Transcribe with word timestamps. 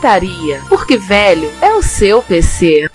Retrocomputaria, 0.00 0.62
porque 0.68 0.96
velho 0.96 1.52
é 1.60 1.74
o 1.74 1.82
seu 1.82 2.22
PC. 2.22 2.88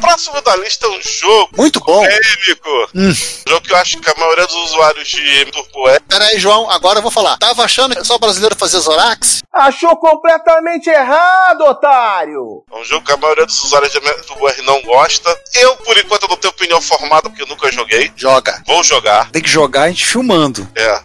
Próximo 0.00 0.40
da 0.42 0.56
lista 0.56 0.86
é 0.86 0.90
um 0.90 1.00
jogo 1.02 1.50
Muito 1.56 1.80
bom. 1.80 2.00
polêmico. 2.00 2.90
Hum. 2.94 3.08
Um 3.10 3.50
jogo 3.50 3.60
que 3.66 3.72
eu 3.72 3.76
acho 3.76 3.98
que 3.98 4.10
a 4.10 4.14
maioria 4.18 4.46
dos 4.46 4.54
usuários 4.70 5.08
de 5.08 5.44
Turbo 5.46 5.88
é. 5.88 5.98
Pera 6.00 6.24
aí, 6.26 6.38
João, 6.38 6.70
agora 6.70 6.98
eu 6.98 7.02
vou 7.02 7.10
falar. 7.10 7.36
Tava 7.38 7.64
achando 7.64 7.94
que 7.96 8.04
só 8.04 8.18
brasileiro 8.18 8.56
fazia 8.56 8.80
Zorax? 8.80 9.42
Achou 9.58 9.96
completamente 9.96 10.88
errado, 10.90 11.62
otário! 11.62 12.62
É 12.72 12.76
um 12.78 12.84
jogo 12.84 13.04
que 13.06 13.12
a 13.12 13.16
maioria 13.16 13.46
dos 13.46 13.62
usuários 13.64 13.90
de 13.92 14.00
Turbo 14.00 14.48
R 14.48 14.62
não 14.62 14.82
gosta. 14.82 15.34
Eu, 15.54 15.76
por 15.76 15.96
enquanto, 15.96 16.28
não 16.28 16.36
tenho 16.36 16.52
opinião 16.52 16.80
formada 16.80 17.28
porque 17.28 17.42
eu 17.42 17.46
nunca 17.46 17.70
joguei. 17.72 18.12
Joga. 18.16 18.62
Vou 18.66 18.82
jogar. 18.84 19.30
Tem 19.30 19.42
que 19.42 19.48
jogar 19.48 19.82
a 19.84 19.88
gente 19.88 20.06
filmando. 20.06 20.68
É. 20.74 21.00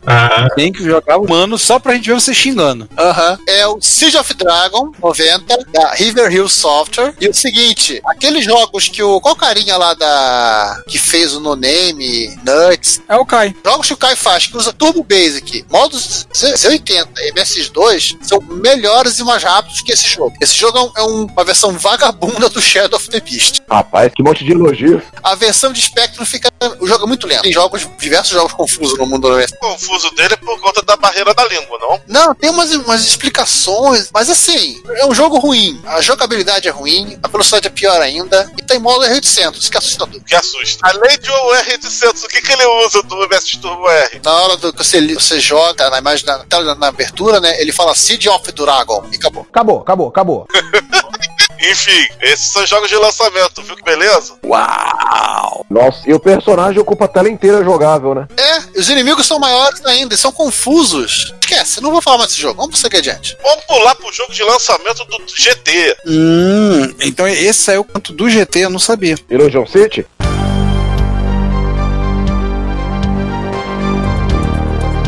Tem 0.56 0.72
que 0.72 0.84
jogar 0.84 1.18
humano 1.18 1.58
só 1.58 1.80
pra 1.80 1.94
gente 1.94 2.08
ver 2.10 2.16
você 2.16 2.34
xingando. 2.34 2.90
Aham. 2.98 3.38
É 3.48 3.66
o 3.68 3.80
Siege 3.82 4.18
of 4.18 4.34
Dragon 4.34 4.92
90, 5.02 5.58
da 5.72 5.92
River 5.94 6.32
Hill 6.32 6.50
Software. 6.50 7.14
E 7.20 7.28
o 7.30 7.34
seguinte, 7.34 8.02
aqueles 8.06 8.44
jogos 8.44 8.88
que 8.90 9.02
o. 9.02 9.20
Qual 9.22 9.36
carinha 9.36 9.78
lá 9.78 9.94
da. 9.94 10.82
que 10.88 10.98
fez 10.98 11.34
o 11.34 11.40
No 11.40 11.56
Name, 11.56 12.36
Nuts. 12.44 13.02
É 13.08 13.16
o 13.16 13.26
Kai. 13.26 13.56
Jogos 13.66 13.88
que 13.88 13.94
o 13.94 13.98
Kai 13.98 14.16
faz, 14.16 14.48
que 14.48 14.58
usa 14.58 14.74
Turbo 14.74 15.04
Basic, 15.04 15.66
modos 15.70 16.28
C- 16.34 16.54
C80 16.54 17.08
e 17.20 17.32
MS2, 17.34 18.18
são 18.22 18.41
melhores 18.50 19.20
e 19.20 19.24
mais 19.24 19.44
rápidos 19.44 19.82
que 19.82 19.92
esse 19.92 20.08
jogo. 20.08 20.34
Esse 20.42 20.56
jogo 20.56 20.78
é, 20.78 20.82
um- 20.82 20.92
é 20.98 21.04
um- 21.04 21.26
uma 21.26 21.44
versão 21.44 21.78
vagabunda 21.78 22.50
do 22.50 22.62
Shadow 22.62 22.98
of 22.98 23.10
the 23.10 23.20
Beast. 23.20 23.60
Rapaz, 23.70 24.12
que 24.16 24.24
monte 24.24 24.44
de 24.44 24.52
elogio. 24.52 25.02
A 25.24 25.36
versão 25.36 25.72
de 25.72 25.82
Spectrum 25.82 26.26
fica. 26.26 26.50
O 26.80 26.88
jogo 26.88 27.06
é 27.06 27.08
muito 27.08 27.26
lento. 27.28 27.42
Tem 27.44 27.52
jogos, 27.52 27.88
diversos 28.00 28.32
jogos 28.32 28.54
confusos 28.54 28.98
no 28.98 29.06
mundo 29.06 29.30
do. 29.30 29.40
O 29.40 29.58
confuso 29.60 30.12
dele 30.12 30.34
é 30.34 30.38
por 30.38 30.60
conta 30.60 30.82
da 30.84 30.96
barreira 30.96 31.34
da 31.34 31.46
língua, 31.48 31.78
não? 31.80 32.02
Não, 32.08 32.36
tem 32.36 32.50
umas, 32.50 32.72
umas 32.72 33.06
explicações, 33.06 34.10
mas 34.14 34.30
assim, 34.30 34.82
é 34.96 35.06
um 35.06 35.14
jogo 35.14 35.38
ruim. 35.40 35.82
A 35.86 36.02
jogabilidade 36.02 36.68
é 36.68 36.72
ruim, 36.72 37.18
a 37.24 37.28
velocidade 37.28 37.68
é 37.68 37.70
pior 37.70 38.00
ainda, 38.02 38.52
e 38.58 38.62
tem 38.64 38.80
modo 38.80 39.06
R800, 39.06 39.70
que 39.70 39.78
é 39.78 39.80
assustador. 39.80 40.22
Que 40.24 40.36
assusta. 40.36 40.80
Além 40.84 41.18
de 41.20 41.30
um 41.32 41.54
R800, 41.56 42.24
o 42.24 42.28
que, 42.28 42.42
que 42.42 42.52
ele 42.52 42.66
usa 42.86 43.02
do 43.04 43.24
MS 43.24 43.58
Turbo 43.58 43.90
R? 43.90 44.22
Na 44.24 44.32
hora 44.34 44.58
do 44.58 44.72
que 44.74 44.84
você, 44.84 45.02
você 45.14 45.40
joga, 45.40 45.90
na 45.90 45.98
imagem, 45.98 46.26
na, 46.26 46.40
tela, 46.40 46.76
na 46.76 46.88
abertura, 46.88 47.40
né, 47.40 47.60
ele 47.62 47.72
fala 47.72 47.96
Siege 47.96 48.30
of 48.32 48.52
Dragon, 48.52 49.06
e 49.12 49.16
acabou. 49.16 49.46
Acabou, 49.50 49.80
acabou, 49.82 50.08
acabou. 50.08 50.48
Enfim, 51.62 52.08
esses 52.22 52.48
são 52.48 52.66
jogos 52.66 52.90
de 52.90 52.96
lançamento, 52.96 53.62
viu 53.62 53.76
que 53.76 53.84
beleza? 53.84 54.34
Uau! 54.44 55.64
Nossa, 55.70 56.10
e 56.10 56.14
o 56.14 56.20
personagem 56.20 56.82
ocupa 56.82 57.06
a 57.06 57.08
tela 57.08 57.30
inteira 57.30 57.64
jogável, 57.64 58.16
né? 58.16 58.28
É, 58.36 58.80
os 58.80 58.90
inimigos 58.90 59.28
são 59.28 59.38
maiores 59.38 59.86
ainda, 59.86 60.16
e 60.16 60.18
são 60.18 60.32
confusos. 60.32 61.34
Esquece, 61.40 61.80
não 61.80 61.92
vou 61.92 62.02
falar 62.02 62.18
mais 62.18 62.30
desse 62.30 62.42
jogo, 62.42 62.62
vamos 62.62 62.80
seguir 62.80 62.98
adiante. 62.98 63.38
Vamos 63.44 63.64
pular 63.66 63.94
pro 63.94 64.12
jogo 64.12 64.34
de 64.34 64.42
lançamento 64.44 65.06
do 65.06 65.24
GT. 65.28 65.98
Hum, 66.08 66.96
então 67.00 67.28
esse 67.28 67.60
saiu 67.60 67.84
quanto 67.84 68.12
do 68.12 68.28
GT, 68.28 68.62
eu 68.62 68.70
não 68.72 68.80
sabia. 68.80 69.16
Illusion 69.30 69.68
City? 69.68 70.06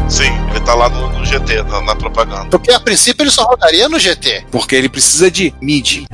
Sim, 0.07 0.29
tá 0.63 0.73
lá 0.73 0.89
no, 0.89 1.19
no 1.19 1.25
GT, 1.25 1.63
na, 1.63 1.81
na 1.81 1.95
propaganda. 1.95 2.47
Porque 2.49 2.71
a 2.71 2.79
princípio 2.79 3.23
ele 3.23 3.31
só 3.31 3.43
rodaria 3.43 3.87
no 3.89 3.99
GT. 3.99 4.45
Porque 4.51 4.75
ele 4.75 4.89
precisa 4.89 5.29
de 5.29 5.53
MIDI. 5.61 6.07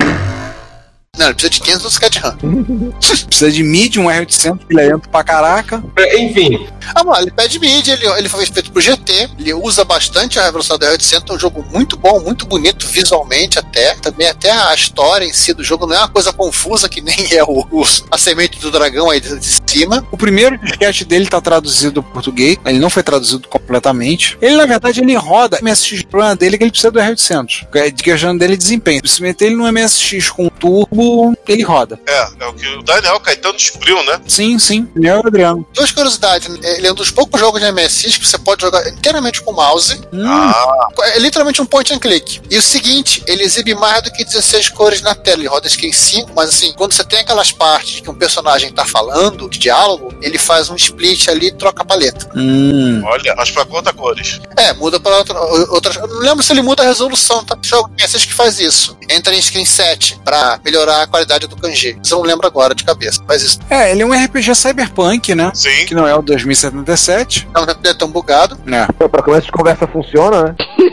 Não, 1.20 1.26
ele 1.26 1.34
precisa 1.34 1.50
de 1.50 1.60
500 1.60 1.98
do 1.98 2.10
de 2.10 2.18
RAM. 2.18 2.36
Precisa 3.28 3.50
de 3.52 3.62
MIDI, 3.62 3.98
um 4.00 4.04
R800, 4.06 4.58
ele 4.70 4.80
é 4.80 4.86
lento 4.88 5.08
pra 5.10 5.22
caraca. 5.22 5.82
Enfim, 6.18 6.66
Ah, 6.94 7.04
mano, 7.04 7.20
ele 7.22 7.30
pede 7.30 7.58
mídia, 7.58 7.92
ele, 7.92 8.06
ele 8.18 8.28
foi 8.28 8.44
feito 8.46 8.72
pro 8.72 8.80
GT, 8.80 9.28
ele 9.38 9.52
usa 9.54 9.84
bastante 9.84 10.38
a 10.38 10.50
velocidade 10.50 10.80
do 10.80 10.98
R800, 10.98 11.30
é 11.30 11.32
um 11.34 11.38
jogo 11.38 11.64
muito 11.70 11.96
bom, 11.96 12.20
muito 12.20 12.46
bonito 12.46 12.86
visualmente 12.88 13.58
até. 13.58 13.94
Também 13.96 14.28
até 14.28 14.50
a 14.50 14.74
história 14.74 15.24
em 15.26 15.32
si 15.32 15.52
do 15.52 15.62
jogo 15.62 15.86
não 15.86 15.94
é 15.94 15.98
uma 15.98 16.08
coisa 16.08 16.32
confusa 16.32 16.88
que 16.88 17.00
nem 17.02 17.32
é 17.34 17.44
o, 17.44 17.66
o- 17.70 17.84
a 18.10 18.16
semente 18.16 18.58
do 18.58 18.70
dragão 18.70 19.10
aí 19.10 19.20
de, 19.20 19.38
cima. 19.70 20.04
O 20.10 20.16
primeiro 20.16 20.56
disquete 20.58 21.04
dele 21.04 21.26
tá 21.26 21.40
traduzido 21.40 22.02
para 22.02 22.12
português, 22.12 22.56
ele 22.64 22.78
não 22.78 22.88
foi 22.90 23.02
traduzido 23.02 23.46
completamente. 23.46 24.36
Ele, 24.40 24.56
na 24.56 24.64
verdade, 24.66 25.00
ele 25.00 25.14
roda 25.14 25.58
MSX. 25.62 26.02
Problema 26.02 26.34
dele 26.34 26.54
é 26.54 26.58
que 26.58 26.64
ele 26.64 26.70
precisa 26.70 26.90
do 26.90 26.98
R800. 26.98 27.66
É 27.74 27.90
de 27.90 28.02
questão 28.02 28.36
dele 28.36 28.54
é 28.54 28.56
desempenho. 28.56 29.00
Se 29.06 29.22
meter 29.22 29.46
ele 29.46 29.56
no 29.56 29.70
MSX 29.70 30.28
com 30.30 30.48
turbo, 30.48 31.09
ele 31.48 31.62
roda. 31.62 31.98
É, 32.06 32.28
é 32.40 32.46
o 32.46 32.52
que 32.54 32.66
o 32.76 32.82
Daniel 32.82 33.18
Caetano 33.20 33.56
descobriu, 33.56 34.02
né? 34.04 34.20
Sim, 34.26 34.58
sim. 34.58 34.88
Ele 34.96 35.08
é 35.08 35.16
o 35.16 35.26
Adriano. 35.26 35.66
Duas 35.74 35.90
curiosidades, 35.90 36.48
ele 36.62 36.86
é 36.86 36.92
um 36.92 36.94
dos 36.94 37.10
poucos 37.10 37.40
jogos 37.40 37.60
de 37.60 37.70
MSX 37.72 38.16
que 38.18 38.26
você 38.26 38.38
pode 38.38 38.62
jogar 38.62 38.86
inteiramente 38.88 39.40
com 39.42 39.52
mouse. 39.52 40.00
Hum, 40.12 40.26
Ah, 40.26 40.88
É 41.14 41.18
literalmente 41.18 41.60
um 41.62 41.66
point 41.66 41.92
and 41.92 41.98
click. 41.98 42.40
E 42.50 42.56
o 42.58 42.62
seguinte, 42.62 43.22
ele 43.26 43.42
exibe 43.42 43.74
mais 43.74 44.02
do 44.02 44.10
que 44.12 44.24
16 44.24 44.68
cores 44.70 45.00
na 45.02 45.14
tela. 45.14 45.38
Ele 45.40 45.48
roda 45.48 45.68
em 45.68 45.92
5, 45.92 46.30
mas 46.34 46.48
assim, 46.50 46.72
quando 46.76 46.92
você 46.92 47.04
tem 47.04 47.20
aquelas 47.20 47.52
partes 47.52 48.00
que 48.00 48.10
um 48.10 48.14
personagem 48.14 48.72
tá 48.72 48.84
falando, 48.84 49.48
de 49.48 49.58
diálogo, 49.58 50.12
ele 50.22 50.38
faz 50.38 50.68
um 50.70 50.76
split 50.76 51.28
ali 51.28 51.46
e 51.48 51.52
troca 51.52 51.82
a 51.82 51.84
paleta. 51.84 52.28
hum. 52.36 53.02
olha, 53.04 53.34
acho 53.38 53.52
pra 53.52 53.64
conta 53.64 53.92
cores. 53.92 54.40
É, 54.56 54.72
muda 54.74 54.98
para 55.00 55.16
outra, 55.18 55.38
outras. 55.70 55.96
Eu 55.96 56.06
não 56.08 56.18
lembro 56.20 56.42
se 56.42 56.52
ele 56.52 56.62
muda 56.62 56.82
a 56.82 56.86
resolução, 56.86 57.44
tá? 57.44 57.56
Jogo 57.62 57.90
MSX 57.98 58.24
que 58.26 58.34
faz 58.34 58.58
isso. 58.58 58.96
Entra 59.08 59.34
em 59.34 59.40
screen 59.40 59.64
set 59.64 60.18
pra 60.24 60.60
melhorar 60.64 60.89
a 60.90 61.06
qualidade 61.06 61.46
do 61.46 61.56
kanji. 61.56 61.98
Isso 62.02 62.14
eu 62.14 62.18
não 62.18 62.24
lembro 62.26 62.46
agora 62.46 62.74
de 62.74 62.84
cabeça. 62.84 63.22
Faz 63.26 63.42
isso. 63.42 63.58
É, 63.70 63.92
ele 63.92 64.02
é 64.02 64.06
um 64.06 64.12
RPG 64.12 64.54
cyberpunk, 64.54 65.34
né? 65.34 65.50
Sim. 65.54 65.86
Que 65.86 65.94
não 65.94 66.06
é 66.06 66.14
o 66.14 66.22
2077. 66.22 67.48
Não 67.54 67.62
é 67.64 67.94
tão 67.94 68.08
bugado. 68.08 68.58
né? 68.64 68.86
Pra 69.10 69.22
começo 69.22 69.46
de 69.46 69.52
conversa 69.52 69.86
funciona, 69.86 70.44
né? 70.44 70.54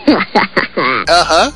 Aham. 1.10 1.52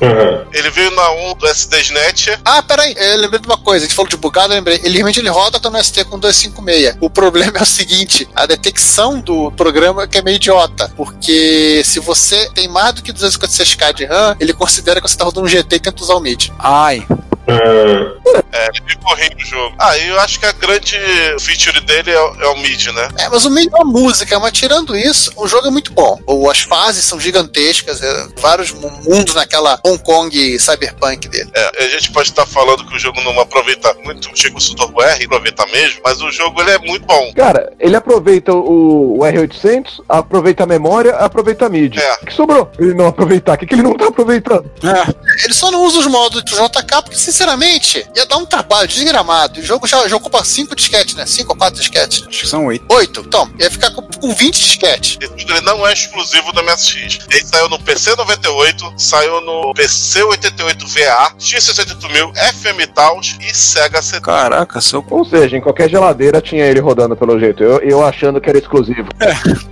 Ele 0.52 0.70
veio 0.70 0.90
na 0.92 1.10
1 1.12 1.34
do 1.34 1.46
SDSnet. 1.46 2.38
Ah, 2.44 2.62
peraí, 2.62 2.94
eu 2.96 3.20
lembrei 3.20 3.40
de 3.40 3.46
uma 3.46 3.56
coisa. 3.58 3.84
A 3.84 3.88
gente 3.88 3.94
falou 3.94 4.08
de 4.08 4.16
bugado, 4.16 4.52
eu 4.52 4.56
lembrei. 4.56 4.80
Ele 4.82 4.94
realmente 4.94 5.20
ele 5.20 5.28
roda 5.28 5.58
no 5.70 5.82
ST 5.84 6.04
com 6.04 6.18
256. 6.18 6.96
O 7.00 7.08
problema 7.08 7.52
é 7.58 7.62
o 7.62 7.66
seguinte: 7.66 8.28
a 8.34 8.46
detecção 8.46 9.20
do 9.20 9.50
programa 9.52 10.06
que 10.06 10.18
é 10.18 10.22
meio 10.22 10.36
idiota. 10.36 10.92
Porque 10.96 11.82
se 11.84 12.00
você 12.00 12.50
tem 12.50 12.68
mais 12.68 12.94
do 12.94 13.02
que 13.02 13.12
256k 13.12 13.92
de 13.94 14.04
RAM, 14.06 14.36
ele 14.40 14.52
considera 14.52 15.00
que 15.00 15.08
você 15.08 15.16
tá 15.16 15.24
rodando 15.24 15.46
um 15.46 15.48
GT 15.48 15.76
e 15.76 15.80
tenta 15.80 16.02
usar 16.02 16.14
o 16.14 16.20
MIDI. 16.20 16.52
Ai. 16.58 17.06
É, 17.46 18.68
ele 18.68 18.80
veio 18.86 18.98
correndo 19.00 19.34
no 19.38 19.44
jogo. 19.44 19.74
Ah, 19.78 19.98
eu 19.98 20.18
acho 20.20 20.38
que 20.38 20.46
a 20.46 20.52
grande 20.52 20.96
feature 21.40 21.80
dele 21.80 22.10
é, 22.10 22.20
o- 22.20 22.42
é 22.42 22.46
o 22.48 22.56
MIDI, 22.58 22.92
né? 22.92 23.08
É, 23.18 23.28
mas 23.28 23.44
o 23.44 23.50
MIDI 23.50 23.70
é 23.74 23.78
uma 23.78 23.90
música, 24.00 24.38
mas 24.38 24.52
tirando 24.52 24.96
isso, 24.96 25.32
o 25.36 25.46
jogo 25.48 25.66
é 25.66 25.70
muito 25.70 25.92
bom. 25.92 26.18
Ou 26.26 26.50
as 26.50 26.60
fases 26.60 27.04
são 27.04 27.18
gigantescas, 27.18 28.02
é, 28.02 28.26
vários 28.38 28.70
mu- 28.72 28.90
mundos 29.04 29.34
naquela 29.34 29.78
Hong 29.84 29.98
Kong 30.02 30.58
cyberpunk 30.58 31.28
dele. 31.28 31.50
É, 31.54 31.84
a 31.84 31.88
gente 31.88 32.12
pode 32.12 32.28
estar 32.30 32.46
falando 32.46 32.86
que 32.86 32.94
o 32.94 32.98
jogo 32.98 33.20
não 33.22 33.38
aproveita 33.40 33.92
muito 34.04 34.28
o 34.28 34.32
recurso 34.42 34.74
Turbo 34.76 35.02
R, 35.02 35.24
aproveita 35.24 35.66
mesmo, 35.66 36.00
mas 36.04 36.20
o 36.20 36.30
jogo 36.30 36.60
ele 36.60 36.70
é 36.70 36.78
muito 36.78 37.06
bom. 37.06 37.32
Cara, 37.34 37.72
ele 37.80 37.96
aproveita 37.96 38.52
o, 38.52 39.18
o 39.18 39.20
R800, 39.20 40.02
aproveita 40.08 40.62
a 40.64 40.66
memória, 40.66 41.14
aproveita 41.16 41.66
a 41.66 41.68
mídia. 41.68 42.00
É. 42.00 42.14
O 42.22 42.26
que 42.26 42.34
sobrou? 42.34 42.70
Ele 42.78 42.94
não 42.94 43.06
aproveitar. 43.08 43.54
O 43.54 43.58
que, 43.58 43.66
que 43.66 43.74
ele 43.74 43.82
não 43.82 43.96
tá 43.96 44.06
aproveitando? 44.08 44.70
É. 44.84 45.44
Ele 45.44 45.54
só 45.54 45.70
não 45.70 45.82
usa 45.84 45.98
os 45.98 46.06
modos 46.06 46.42
do 46.42 46.50
JK 46.50 47.02
porque, 47.02 47.16
sinceramente, 47.32 48.06
ia 48.14 48.26
dar 48.26 48.36
um 48.36 48.44
trabalho 48.44 48.86
desgramado. 48.86 49.58
O 49.58 49.62
jogo 49.62 49.86
já, 49.86 50.06
já 50.06 50.14
ocupa 50.14 50.44
5 50.44 50.76
disquetes, 50.76 51.14
né? 51.14 51.24
5 51.24 51.50
ou 51.50 51.56
4 51.56 51.80
disquetes. 51.80 52.24
Acho 52.28 52.40
que 52.40 52.46
são 52.46 52.66
oito. 52.66 52.84
8. 52.88 53.24
Então, 53.26 53.50
ia 53.58 53.70
ficar 53.70 53.90
com, 53.90 54.02
com 54.02 54.34
20 54.34 54.60
disquetes. 54.60 55.18
Ele 55.20 55.60
não 55.62 55.86
é 55.86 55.92
exclusivo 55.92 56.52
do 56.52 56.62
MSX. 56.62 57.20
Ele 57.30 57.44
saiu 57.44 57.68
no 57.70 57.78
PC 57.78 58.14
98, 58.14 58.94
saiu 58.98 59.40
no 59.40 59.72
PC 59.72 60.22
88 60.22 60.86
VA, 60.86 61.32
X68000, 61.38 62.32
FM 62.52 62.92
Taos 62.94 63.36
e 63.40 63.54
Sega 63.54 64.02
CD. 64.02 64.20
Caraca, 64.20 64.80
seu. 64.80 65.04
Ou 65.10 65.24
seja, 65.24 65.56
em 65.56 65.60
qualquer 65.60 65.88
geladeira 65.88 66.40
tinha 66.40 66.66
ele 66.66 66.80
rodando 66.80 67.16
pelo 67.16 67.40
jeito. 67.40 67.62
Eu, 67.62 67.78
eu 67.78 68.04
achando 68.04 68.40
que 68.40 68.48
era 68.48 68.58
exclusivo. 68.58 69.08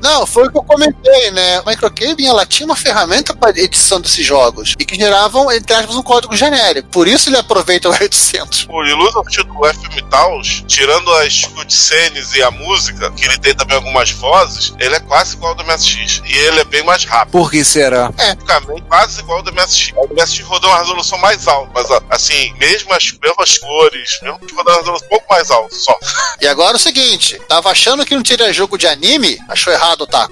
Não, 0.03 0.27
foi 0.27 0.47
o 0.47 0.51
que 0.51 0.59
eu 0.59 0.63
comentei, 0.63 1.31
né? 1.31 1.59
A 1.59 1.71
Microcabling, 1.71 2.27
ela 2.27 2.47
tinha 2.47 2.67
uma 2.67 2.77
ferramenta 2.77 3.35
para 3.35 3.51
edição 3.59 4.01
desses 4.01 4.25
jogos 4.25 4.75
e 4.79 4.85
que 4.85 4.97
geravam, 4.97 5.53
entre 5.53 5.75
aspas, 5.75 5.95
um 5.95 6.03
código 6.03 6.35
genérico. 6.35 6.89
Por 6.89 7.07
isso 7.07 7.29
ele 7.29 7.37
aproveita 7.51 7.89
o 7.89 7.93
800. 7.93 8.67
O 8.69 8.85
Illusion 8.85 9.23
do 9.23 9.67
FM 9.67 10.09
Taos, 10.09 10.65
tirando 10.69 11.13
as 11.15 11.45
cutscenes 11.47 12.33
e 12.35 12.43
a 12.43 12.51
música, 12.51 13.11
que 13.11 13.25
ele 13.25 13.37
tem 13.39 13.55
também 13.55 13.77
algumas 13.77 14.13
vozes, 14.13 14.73
ele 14.79 14.95
é 14.95 15.01
quase 15.01 15.35
igual 15.35 15.51
ao 15.51 15.57
do 15.57 15.65
MSX. 15.65 16.23
E 16.25 16.33
ele 16.33 16.61
é 16.61 16.65
bem 16.65 16.85
mais 16.85 17.05
rápido. 17.05 17.33
Por 17.33 17.51
que 17.51 17.65
será? 17.65 18.13
Praticamente 18.13 18.83
quase 18.83 19.21
igual 19.21 19.39
ao 19.39 19.43
do 19.43 19.53
MSX. 19.53 19.93
O 19.97 20.15
MSX 20.15 20.41
rodou 20.47 20.71
uma 20.71 20.79
resolução 20.79 21.19
mais 21.19 21.49
alta, 21.49 21.71
mas 21.75 21.87
assim, 22.09 22.55
mesmo 22.55 22.93
as 22.93 23.13
mesmas 23.21 23.59
cores, 23.59 24.19
mesmo 24.23 24.39
que 24.39 24.55
rodou 24.55 24.73
uma 24.73 24.81
resolução 24.81 25.07
um 25.07 25.11
pouco 25.11 25.27
mais 25.29 25.51
alta, 25.51 25.75
só. 25.75 25.99
E 26.41 26.47
agora 26.47 26.77
o 26.77 26.81
seguinte, 26.81 27.41
tava 27.49 27.71
achando 27.71 28.07
que 28.07 28.15
não 28.15 28.23
teria 28.23 28.53
jogo 28.53 28.79
de 28.79 28.87
anime? 28.87 29.39
Achou 29.49 29.73
errado, 29.73 30.07
tá? 30.07 30.29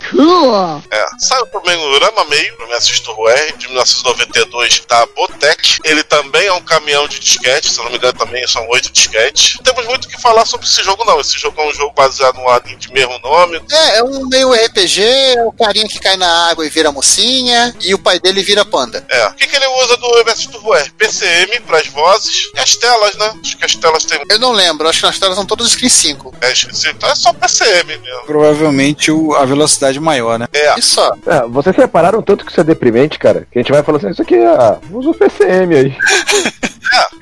É. 0.90 1.04
Saiu 1.18 1.46
também 1.46 1.76
o 1.76 1.98
Rama 1.98 2.24
Meio, 2.26 2.56
no 2.58 2.68
MSX 2.68 3.00
Turbo 3.00 3.28
R, 3.28 3.52
de 3.56 3.66
1992, 3.66 4.84
da 4.88 5.04
Botec. 5.06 5.78
Ele 5.84 6.02
também 6.04 6.46
é 6.46 6.52
um 6.52 6.60
caminhão 6.60 7.07
de 7.08 7.18
disquete, 7.20 7.70
se 7.70 7.78
eu 7.78 7.84
não 7.84 7.90
me 7.90 7.96
engano 7.98 8.12
também 8.12 8.46
são 8.46 8.66
oito 8.68 8.90
disquetes. 8.92 9.56
Não 9.56 9.62
temos 9.62 9.86
muito 9.86 10.04
o 10.04 10.08
que 10.08 10.20
falar 10.20 10.44
sobre 10.46 10.66
esse 10.66 10.82
jogo 10.82 11.04
não, 11.04 11.20
esse 11.20 11.38
jogo 11.38 11.60
é 11.60 11.66
um 11.68 11.72
jogo 11.74 11.92
baseado 11.94 12.36
no 12.36 12.48
anime 12.48 12.76
de 12.76 12.92
mesmo 12.92 13.18
nome. 13.20 13.60
É, 13.70 13.98
é 13.98 14.02
um 14.04 14.26
meio 14.28 14.52
RPG, 14.52 15.02
é 15.02 15.42
o 15.44 15.52
carinha 15.52 15.88
que 15.88 15.98
cai 16.00 16.16
na 16.16 16.48
água 16.50 16.64
e 16.66 16.70
vira 16.70 16.92
mocinha, 16.92 17.74
e 17.80 17.94
o 17.94 17.98
pai 17.98 18.18
dele 18.20 18.42
vira 18.42 18.64
panda. 18.64 19.04
É. 19.10 19.26
O 19.28 19.34
que, 19.34 19.46
que 19.46 19.56
ele 19.56 19.66
usa 19.82 19.96
do 19.96 20.08
MSX 20.24 20.46
Turbo 20.46 20.74
R? 20.74 20.90
PCM 20.92 21.60
para 21.60 21.78
as 21.78 21.86
vozes 21.88 22.50
e 22.54 22.58
as 22.60 22.76
telas, 22.76 23.16
né? 23.16 23.32
Acho 23.42 23.56
que 23.56 23.64
as 23.64 23.74
telas 23.74 24.04
têm... 24.04 24.20
Eu 24.28 24.38
não 24.38 24.52
lembro, 24.52 24.88
acho 24.88 25.00
que 25.00 25.06
nas 25.06 25.18
telas 25.18 25.36
são 25.36 25.46
todas 25.46 25.70
Screen 25.70 25.88
5. 25.88 26.34
É, 26.40 26.52
esqueci. 26.52 26.88
Então 26.88 27.08
é 27.08 27.14
só 27.14 27.32
PCM 27.32 27.96
mesmo. 27.98 28.24
Provavelmente 28.26 29.10
o- 29.10 29.34
a 29.34 29.44
velocidade 29.44 29.98
maior, 30.00 30.38
né? 30.38 30.46
É. 30.52 30.78
E 30.78 30.82
só. 30.82 31.12
É, 31.26 31.42
vocês 31.48 31.74
repararam 31.76 32.22
tanto 32.22 32.44
que 32.44 32.50
isso 32.50 32.60
é 32.60 32.64
deprimente, 32.64 33.18
cara? 33.18 33.46
Que 33.50 33.58
a 33.58 33.62
gente 33.62 33.72
vai 33.72 33.82
falar 33.82 33.98
assim, 33.98 34.10
isso 34.10 34.22
aqui 34.22 34.34
é. 34.34 34.78
Usa 34.90 35.10
o 35.10 35.14
PCM 35.14 35.74
aí. 35.76 35.96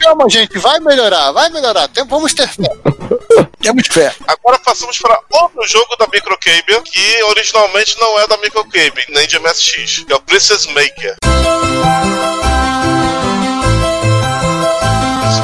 Calma, 0.00 0.28
gente, 0.28 0.58
vai 0.58 0.78
melhorar, 0.80 1.32
vai 1.32 1.48
melhorar. 1.50 1.88
Tem- 1.88 2.06
vamos 2.06 2.32
ter 2.34 2.48
fé. 2.48 2.62
Temos 3.60 3.86
fé. 3.88 4.14
Agora 4.26 4.58
passamos 4.58 4.98
para 4.98 5.20
outro 5.32 5.66
jogo 5.66 5.96
da 5.96 6.06
Microcable, 6.06 6.82
que 6.84 7.22
originalmente 7.24 7.98
não 8.00 8.18
é 8.20 8.26
da 8.28 8.36
Microcable, 8.38 9.04
nem 9.08 9.26
de 9.26 9.38
MSX, 9.38 10.04
que 10.04 10.12
é 10.12 10.16
o 10.16 10.20
Princess 10.20 10.66
Maker. 10.66 11.16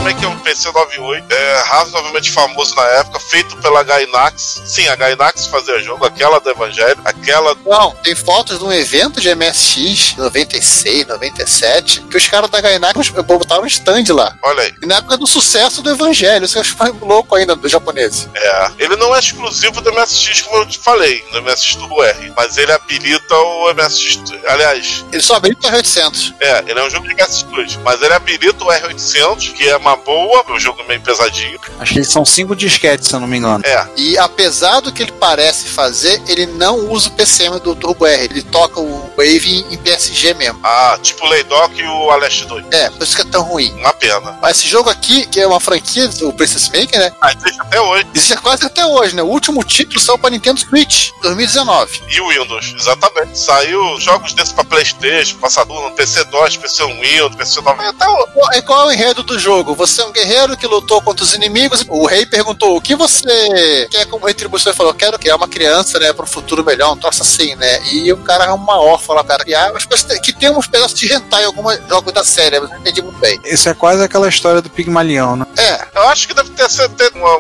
Princess 0.03 0.15
Maker 0.15 0.25
é 0.25 0.29
um 0.29 0.39
PC 0.39 0.67
98, 0.73 1.33
é 1.33 1.63
razoavelmente 1.63 2.31
famoso 2.31 2.75
na 2.75 2.83
época, 2.83 3.21
feito 3.21 3.57
pela 3.59 3.83
Gainax. 3.83 4.63
Sim, 4.65 4.89
a 4.89 4.97
Gainax 4.97 5.47
fazia 5.47 5.79
jogo, 5.81 6.05
aquela 6.05 6.41
do 6.41 6.51
Evangelho, 6.51 6.99
aquela 7.05 7.57
Não, 7.65 7.93
tem 8.03 8.15
fotos 8.15 8.59
de 8.59 8.65
um 8.65 8.73
evento 8.73 9.21
de 9.21 9.33
MSX 9.35 10.17
96, 10.17 11.07
97, 11.07 12.01
que 12.03 12.17
os 12.17 12.27
caras 12.29 12.51
da 12.51 12.61
Gainax 12.61 13.11
botaram 13.11 13.63
um 13.63 13.67
stand 13.67 14.05
lá. 14.11 14.37
Olha 14.43 14.63
aí. 14.63 14.75
E 14.83 14.87
na 14.87 14.97
época 14.97 15.17
do 15.17 15.27
sucesso 15.27 15.83
do 15.83 15.91
Evangelho, 15.91 16.45
isso 16.45 16.59
eu 16.59 16.63
acho 16.63 16.77
mais 16.77 16.93
louco 17.01 17.35
ainda 17.37 17.55
dos 17.55 17.71
japoneses. 17.71 18.29
É, 18.35 18.71
ele 18.79 18.97
não 18.97 19.15
é 19.15 19.21
exclusivo 19.21 19.81
do 19.81 19.93
MSX, 19.93 20.43
como 20.43 20.63
eu 20.63 20.67
te 20.67 20.79
falei, 20.79 21.25
do 21.33 21.43
MSX 21.43 21.77
Turbo 21.77 22.03
R, 22.03 22.33
mas 22.37 22.57
ele 22.59 22.73
habilita 22.73 23.37
o 23.37 23.73
MSX. 23.75 24.33
Aliás, 24.47 25.05
Ele 25.13 25.23
só 25.23 25.37
abriu 25.37 25.57
para 25.57 25.77
800. 25.77 26.35
é, 26.41 26.65
ele 26.67 26.79
é 26.79 26.83
um 26.85 26.91
jogo 26.91 27.07
de 27.07 27.15
MSX2, 27.15 27.79
mas 27.85 28.03
ele 28.03 28.15
habilita 28.15 28.65
o 28.65 28.69
R800, 28.69 29.53
que 29.53 29.69
é 29.69 29.77
uma 29.77 29.92
boa, 29.97 30.45
é 30.49 30.53
um 30.53 30.59
jogo 30.61 30.83
meio 30.85 31.01
pesadinho. 31.01 31.59
Acho 31.79 31.95
que 31.95 32.05
são 32.05 32.25
cinco 32.25 32.55
disquetes, 32.57 33.09
se 33.09 33.15
eu 33.15 33.21
não 33.21 33.27
me 33.27 33.37
engano. 33.39 33.63
É, 33.67 33.87
E 33.97 34.17
apesar 34.19 34.81
do 34.81 34.93
que 34.93 35.03
ele 35.03 35.13
parece 35.13 35.69
fazer, 35.69 36.21
ele 36.29 36.47
não 36.47 36.91
usa 36.91 37.09
o 37.09 37.13
PCM 37.13 37.61
do 37.61 37.75
Turbo 37.75 38.07
R. 38.07 38.25
Ele 38.25 38.43
toca 38.43 38.81
o 38.81 39.11
Wave 39.17 39.65
em 39.71 39.77
PSG 39.79 40.35
mesmo. 40.35 40.61
ah, 40.63 40.99
tipo 41.03 41.25
o 41.25 41.29
Laydock 41.29 41.79
e 41.81 41.85
o 41.85 42.11
Aleste 42.11 42.45
2. 42.47 42.65
É, 42.71 42.91
por 42.91 43.03
isso 43.03 43.15
que 43.17 43.23
é 43.23 43.25
tão 43.27 43.43
ruim. 43.43 43.73
Uma 43.75 43.93
pena. 43.93 44.39
Mas 44.41 44.59
esse 44.59 44.69
jogo 44.69 44.89
aqui, 44.91 45.27
que 45.27 45.41
é 45.41 45.47
uma 45.47 45.61
franquia 45.61 46.09
do 46.09 46.33
Princess 46.33 46.69
Maker, 46.69 46.99
né? 47.01 47.13
Ah, 47.21 47.33
existe 47.33 47.61
até 47.61 47.81
hoje. 47.81 48.07
Existe 48.15 48.37
quase 48.39 48.65
até 48.67 48.85
hoje, 48.87 49.15
né? 49.15 49.23
O 49.23 49.27
último 49.27 49.63
título 49.65 50.01
saiu 50.01 50.19
para 50.19 50.31
Nintendo 50.31 50.61
Switch, 50.61 51.11
2019. 51.23 52.03
E 52.09 52.21
o 52.21 52.29
Windows, 52.29 52.75
exatamente. 52.79 53.39
Saiu 53.39 53.99
jogos 54.01 54.33
desses 54.35 54.53
pra 54.53 54.65
Playstation, 54.65 55.37
pra 55.39 55.51
Saturno, 55.51 55.91
PC2, 55.97 56.59
PC1 56.61 57.01
Windows, 57.01 57.37
PC9, 57.37 57.81
até 57.89 58.07
o... 58.09 58.27
Qual- 58.29 58.53
E 58.55 58.63
qual 58.63 58.83
é 58.83 58.87
o 58.87 58.93
enredo 58.93 59.23
do 59.23 59.39
jogo? 59.39 59.75
Você 59.83 60.01
é 60.01 60.05
um 60.05 60.13
guerreiro 60.13 60.57
que 60.57 60.65
lutou 60.65 61.03
contra 61.03 61.25
os 61.25 61.35
inimigos. 61.35 61.85
O 61.89 62.07
rei 62.07 62.25
perguntou: 62.25 62.77
o 62.77 62.81
que 62.81 62.95
você 62.95 63.89
quer 63.91 64.07
como 64.07 64.27
retribuição? 64.27 64.71
Ele 64.71 64.77
falou: 64.77 64.95
quero 64.95 65.19
criar 65.19 65.35
uma 65.35 65.49
criança, 65.49 65.99
né, 65.99 66.13
para 66.13 66.25
um 66.25 66.29
futuro 66.29 66.65
melhor, 66.65 66.93
um 66.93 66.97
troço 66.97 67.23
assim, 67.23 67.57
né? 67.57 67.83
E 67.91 68.13
o 68.13 68.17
cara 68.19 68.45
é 68.45 68.53
uma 68.53 68.81
órfã 68.81 69.15
lá, 69.15 69.25
cara. 69.25 69.43
Criar, 69.43 69.73
mas 69.73 69.85
que 70.23 70.33
tem 70.33 70.51
uns 70.51 70.69
pedaços 70.69 70.97
de 70.97 71.13
hentai 71.13 71.43
em 71.43 71.47
alguns 71.47 71.81
jogos 71.89 72.13
da 72.13 72.23
série, 72.23 72.61
mas 72.61 72.71
não 72.71 72.79
entendi 72.79 73.03
muito 73.03 73.19
bem. 73.19 73.41
Isso 73.45 73.69
é 73.69 73.75
quase 73.75 74.05
aquela 74.05 74.29
história 74.29 74.63
do 74.63 74.71
Pigmalião, 74.71 75.35
né? 75.35 75.47
É, 75.57 75.85
Eu 75.97 76.09
acho 76.09 76.29
que 76.29 76.35
deve 76.35 76.51
ter 76.51 76.71
sido 76.71 76.95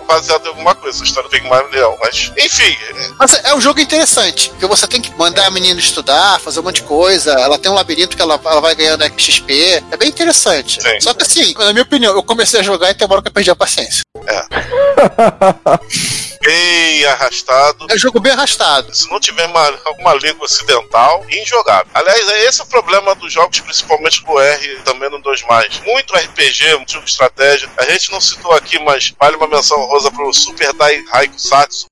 baseado 0.08 0.46
em 0.46 0.48
alguma 0.48 0.74
coisa, 0.74 0.96
essa 0.96 1.04
história 1.04 1.28
do 1.28 1.32
Pigmalion 1.32 1.68
Leão, 1.70 1.96
mas... 2.00 2.32
Enfim, 2.36 2.76
mas 3.18 3.34
é 3.44 3.54
um 3.54 3.60
jogo 3.60 3.80
interessante, 3.80 4.50
porque 4.50 4.66
você 4.66 4.86
tem 4.86 5.00
que 5.00 5.14
mandar 5.16 5.46
a 5.46 5.50
menina 5.50 5.78
estudar, 5.78 6.40
fazer 6.40 6.60
um 6.60 6.64
monte 6.64 6.76
de 6.76 6.82
coisa. 6.82 7.32
Ela 7.32 7.58
tem 7.58 7.70
um 7.70 7.74
labirinto 7.74 8.16
que 8.16 8.22
ela, 8.22 8.40
ela 8.44 8.60
vai 8.60 8.74
ganhando 8.74 9.04
XP. 9.16 9.82
É 9.90 9.96
bem 9.96 10.08
interessante. 10.08 10.82
Sim. 10.82 11.00
Só 11.00 11.14
que 11.14 11.22
assim, 11.22 11.54
na 11.54 11.72
minha 11.72 11.82
opinião, 11.82 12.14
eu 12.14 12.22
comecei 12.32 12.60
a 12.60 12.62
jogar 12.62 12.90
e 12.90 12.94
tem 12.94 13.06
uma 13.06 13.14
hora 13.14 13.22
que 13.22 13.28
eu 13.28 13.32
perdi 13.32 13.50
a 13.50 13.56
paciência. 13.56 14.02
bem 16.42 17.04
arrastado. 17.06 17.86
É 17.90 17.94
um 17.94 17.98
jogo 17.98 18.20
bem 18.20 18.32
arrastado. 18.32 18.94
Se 18.94 19.10
não 19.10 19.20
tiver 19.20 19.46
uma- 19.46 19.78
alguma 19.84 20.14
língua 20.14 20.44
ocidental, 20.44 21.24
injogável. 21.30 21.86
Aliás, 21.94 22.28
é 22.28 22.44
esse 22.46 22.62
o 22.62 22.66
problema 22.66 23.14
dos 23.14 23.32
jogos, 23.32 23.60
principalmente 23.60 24.24
do 24.24 24.38
R, 24.40 24.76
também 24.84 25.10
no 25.10 25.20
2. 25.20 25.42
Muito 25.86 26.14
RPG, 26.14 26.76
muito 26.76 26.92
jogo 26.92 27.04
de 27.04 27.10
estratégia. 27.10 27.68
A 27.78 27.84
gente 27.84 28.10
não 28.10 28.20
citou 28.20 28.52
aqui, 28.52 28.78
mas 28.80 29.12
vale 29.20 29.36
uma 29.36 29.46
menção 29.46 29.78
rosa 29.86 30.10
pro 30.10 30.32
Super 30.32 30.72
Dai 30.72 31.02
Haiku 31.12 31.38
Satsu. 31.38 31.86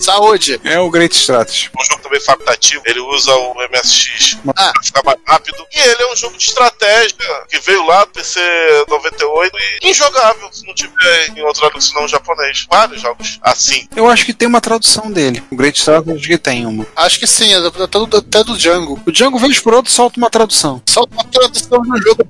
Saúde. 0.00 0.60
É 0.64 0.78
o 0.78 0.90
Great 0.90 1.14
Stratus. 1.14 1.68
Um 1.78 1.84
jogo 1.84 2.02
também 2.02 2.20
facultativo. 2.20 2.82
Ele 2.86 3.00
usa 3.00 3.34
o 3.34 3.54
MSX 3.70 4.38
Ah. 4.56 4.72
pra 4.72 4.82
ficar 4.82 5.02
mais 5.04 5.18
rápido. 5.26 5.64
E 5.74 5.78
ele 5.80 6.02
é 6.02 6.12
um 6.12 6.16
jogo 6.16 6.36
de 6.36 6.44
estratégia 6.44 7.16
que 7.48 7.60
veio 7.60 7.84
lá 7.86 8.04
do 8.04 8.10
PC 8.12 8.40
98 8.88 9.56
e 9.82 9.90
injogável 9.90 10.48
se 10.52 10.66
não 10.66 10.74
tiver 10.74 11.28
em 11.36 11.42
outra 11.42 11.66
língua 11.66 11.80
senão 11.80 12.08
japonês. 12.08 12.66
Vários 12.70 13.00
jogos 13.00 13.38
assim. 13.42 13.86
Eu 13.94 14.08
acho 14.08 14.24
que 14.24 14.32
tem 14.32 14.48
uma 14.48 14.60
tradução 14.60 15.10
dele. 15.10 15.42
O 15.50 15.56
Great 15.56 15.78
Stratus 15.78 16.14
acho 16.16 16.26
que 16.26 16.38
tem 16.38 16.66
uma. 16.66 16.86
Acho 16.96 17.18
que 17.18 17.26
sim, 17.26 17.52
é 17.52 17.58
até 17.58 17.98
do, 17.98 18.16
até 18.16 18.44
do 18.44 18.56
Django. 18.56 19.00
O 19.06 19.12
Django, 19.12 19.38
vez 19.38 19.58
por 19.58 19.74
outro, 19.74 19.90
solta 19.92 20.18
uma 20.18 20.30
tradução. 20.30 20.82
Só 20.88 21.04
uma 21.10 21.24
tradução 21.24 21.82
no 21.84 22.02
jogo. 22.02 22.24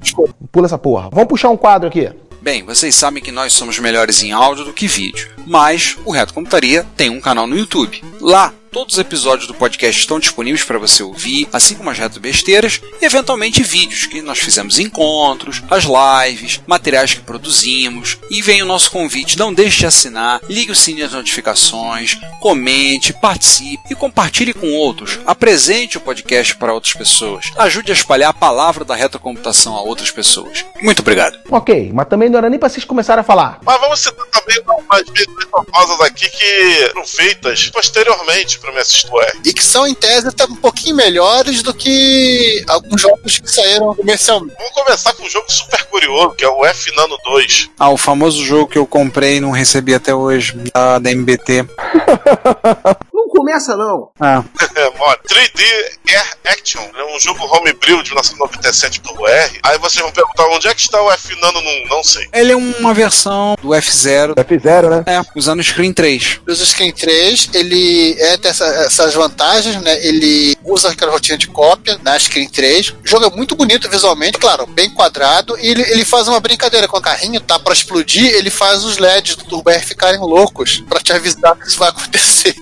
Pula 0.52 0.66
essa 0.66 0.78
porra. 0.78 1.08
Vamos 1.12 1.28
puxar 1.28 1.48
um 1.50 1.56
quadro 1.56 1.88
aqui. 1.88 2.10
Bem, 2.42 2.64
vocês 2.64 2.94
sabem 2.94 3.22
que 3.22 3.30
nós 3.30 3.52
somos 3.52 3.78
melhores 3.78 4.22
em 4.22 4.32
áudio 4.32 4.64
do 4.64 4.72
que 4.72 4.88
vídeo, 4.88 5.28
mas 5.46 5.98
o 6.06 6.10
Reto 6.10 6.32
Computaria 6.32 6.86
tem 6.96 7.10
um 7.10 7.20
canal 7.20 7.46
no 7.46 7.56
YouTube. 7.56 8.02
Lá, 8.18 8.54
todos 8.70 8.94
os 8.94 9.00
episódios 9.00 9.46
do 9.46 9.54
podcast 9.54 10.00
estão 10.00 10.20
disponíveis 10.20 10.64
para 10.64 10.78
você 10.78 11.02
ouvir, 11.02 11.48
assim 11.52 11.74
como 11.74 11.90
as 11.90 11.98
reto 11.98 12.20
besteiras 12.20 12.80
e 13.00 13.04
eventualmente 13.04 13.62
vídeos 13.62 14.06
que 14.06 14.22
nós 14.22 14.38
fizemos 14.38 14.78
encontros, 14.78 15.62
as 15.70 15.84
lives, 15.84 16.60
materiais 16.66 17.14
que 17.14 17.20
produzimos. 17.20 18.18
E 18.30 18.40
vem 18.40 18.62
o 18.62 18.66
nosso 18.66 18.90
convite, 18.90 19.38
não 19.38 19.52
deixe 19.52 19.80
de 19.80 19.86
assinar, 19.86 20.40
ligue 20.48 20.72
o 20.72 20.76
sininho 20.76 21.04
das 21.04 21.14
notificações, 21.14 22.16
comente, 22.40 23.12
participe 23.12 23.82
e 23.90 23.94
compartilhe 23.94 24.54
com 24.54 24.72
outros. 24.74 25.18
Apresente 25.26 25.98
o 25.98 26.00
podcast 26.00 26.56
para 26.56 26.72
outras 26.72 26.94
pessoas. 26.94 27.46
Ajude 27.56 27.90
a 27.90 27.94
espalhar 27.94 28.30
a 28.30 28.34
palavra 28.34 28.84
da 28.84 28.94
retrocomputação 28.94 29.76
a 29.76 29.82
outras 29.82 30.10
pessoas. 30.10 30.64
Muito 30.80 31.00
obrigado. 31.00 31.38
Ok, 31.50 31.90
mas 31.92 32.08
também 32.08 32.28
não 32.28 32.38
era 32.38 32.50
nem 32.50 32.58
pra 32.58 32.68
vocês 32.68 32.84
começarem 32.84 33.20
a 33.20 33.24
falar. 33.24 33.58
Mas 33.64 33.80
vamos 33.80 34.00
citar 34.00 34.26
também 34.26 34.62
umas 34.66 35.08
vezes 35.08 35.34
famosas 35.50 36.00
aqui 36.00 36.28
que 36.28 36.88
foram 36.92 37.06
feitas 37.06 37.68
posteriormente 37.70 38.59
para 38.60 38.70
o 38.70 38.74
MSX 38.74 39.04
do 39.04 39.20
R. 39.20 39.40
E 39.44 39.52
que 39.52 39.64
são, 39.64 39.86
em 39.86 39.94
tese, 39.94 40.28
até 40.28 40.44
um 40.44 40.56
pouquinho 40.56 40.96
melhores 40.96 41.62
do 41.62 41.72
que 41.72 42.64
alguns 42.68 43.00
jogos 43.00 43.38
que 43.38 43.50
saíram 43.50 43.94
comercialmente. 43.94 44.54
Vamos 44.58 44.72
começar 44.74 45.12
com 45.14 45.24
um 45.24 45.30
jogo 45.30 45.50
super 45.50 45.84
curioso, 45.84 46.34
que 46.36 46.44
é 46.44 46.48
o 46.48 46.64
F 46.64 46.94
Nano 46.94 47.16
2. 47.24 47.70
Ah, 47.78 47.90
o 47.90 47.96
famoso 47.96 48.44
jogo 48.44 48.68
que 48.68 48.78
eu 48.78 48.86
comprei 48.86 49.36
e 49.36 49.40
não 49.40 49.50
recebi 49.50 49.94
até 49.94 50.14
hoje, 50.14 50.54
da, 50.74 50.98
da 50.98 51.10
MBT. 51.10 51.66
Não 53.20 53.28
começa 53.28 53.76
não. 53.76 54.08
Ah, 54.18 54.42
É, 54.74 54.90
mole. 54.98 55.18
3D 55.28 55.62
Air 56.08 56.36
Action. 56.46 56.80
É 56.96 57.04
um 57.14 57.20
jogo 57.20 57.44
homebrew 57.44 58.02
de 58.02 58.10
1997 58.10 59.00
do 59.02 59.26
R. 59.26 59.60
Aí 59.62 59.78
vocês 59.78 60.02
vão 60.02 60.10
perguntar 60.12 60.46
onde 60.48 60.68
é 60.68 60.74
que 60.74 60.80
está 60.80 61.00
o 61.02 61.10
F 61.12 61.38
Nano 61.40 61.60
num 61.60 61.86
não 61.88 62.02
sei. 62.02 62.26
ele 62.32 62.52
é 62.52 62.56
uma 62.56 62.94
versão 62.94 63.56
do 63.60 63.68
F0, 63.68 64.34
F0, 64.36 64.88
né? 64.90 65.04
é, 65.06 65.20
usando 65.36 65.60
o 65.60 65.64
Screen 65.64 65.92
3. 65.92 66.40
O 66.48 66.54
Screen 66.54 66.92
3, 66.92 67.50
ele 67.54 68.16
é 68.18 68.36
tem 68.38 68.50
essa- 68.50 68.64
essas 68.86 69.14
vantagens, 69.14 69.76
né? 69.82 70.04
Ele 70.06 70.56
usa 70.64 70.90
aquela 70.90 71.12
rotina 71.12 71.36
de 71.36 71.46
cópia 71.46 71.98
na 72.02 72.18
Screen 72.18 72.48
3. 72.48 72.90
O 72.90 72.96
jogo 73.04 73.26
é 73.26 73.30
muito 73.30 73.54
bonito 73.54 73.88
visualmente, 73.88 74.38
claro, 74.38 74.66
bem 74.66 74.88
quadrado. 74.90 75.58
E 75.58 75.68
ele, 75.68 75.82
ele 75.82 76.04
faz 76.04 76.26
uma 76.26 76.40
brincadeira 76.40 76.88
com 76.88 76.96
o 76.96 77.02
carrinho, 77.02 77.40
tá 77.40 77.58
pra 77.58 77.72
explodir, 77.74 78.32
ele 78.34 78.50
faz 78.50 78.82
os 78.84 78.96
LEDs 78.98 79.36
do 79.36 79.44
Turbo 79.44 79.70
R 79.70 79.84
ficarem 79.84 80.20
loucos 80.20 80.82
pra 80.88 81.00
te 81.00 81.12
avisar 81.12 81.54
que 81.56 81.68
isso 81.68 81.78
vai 81.78 81.88
acontecer. 81.90 82.54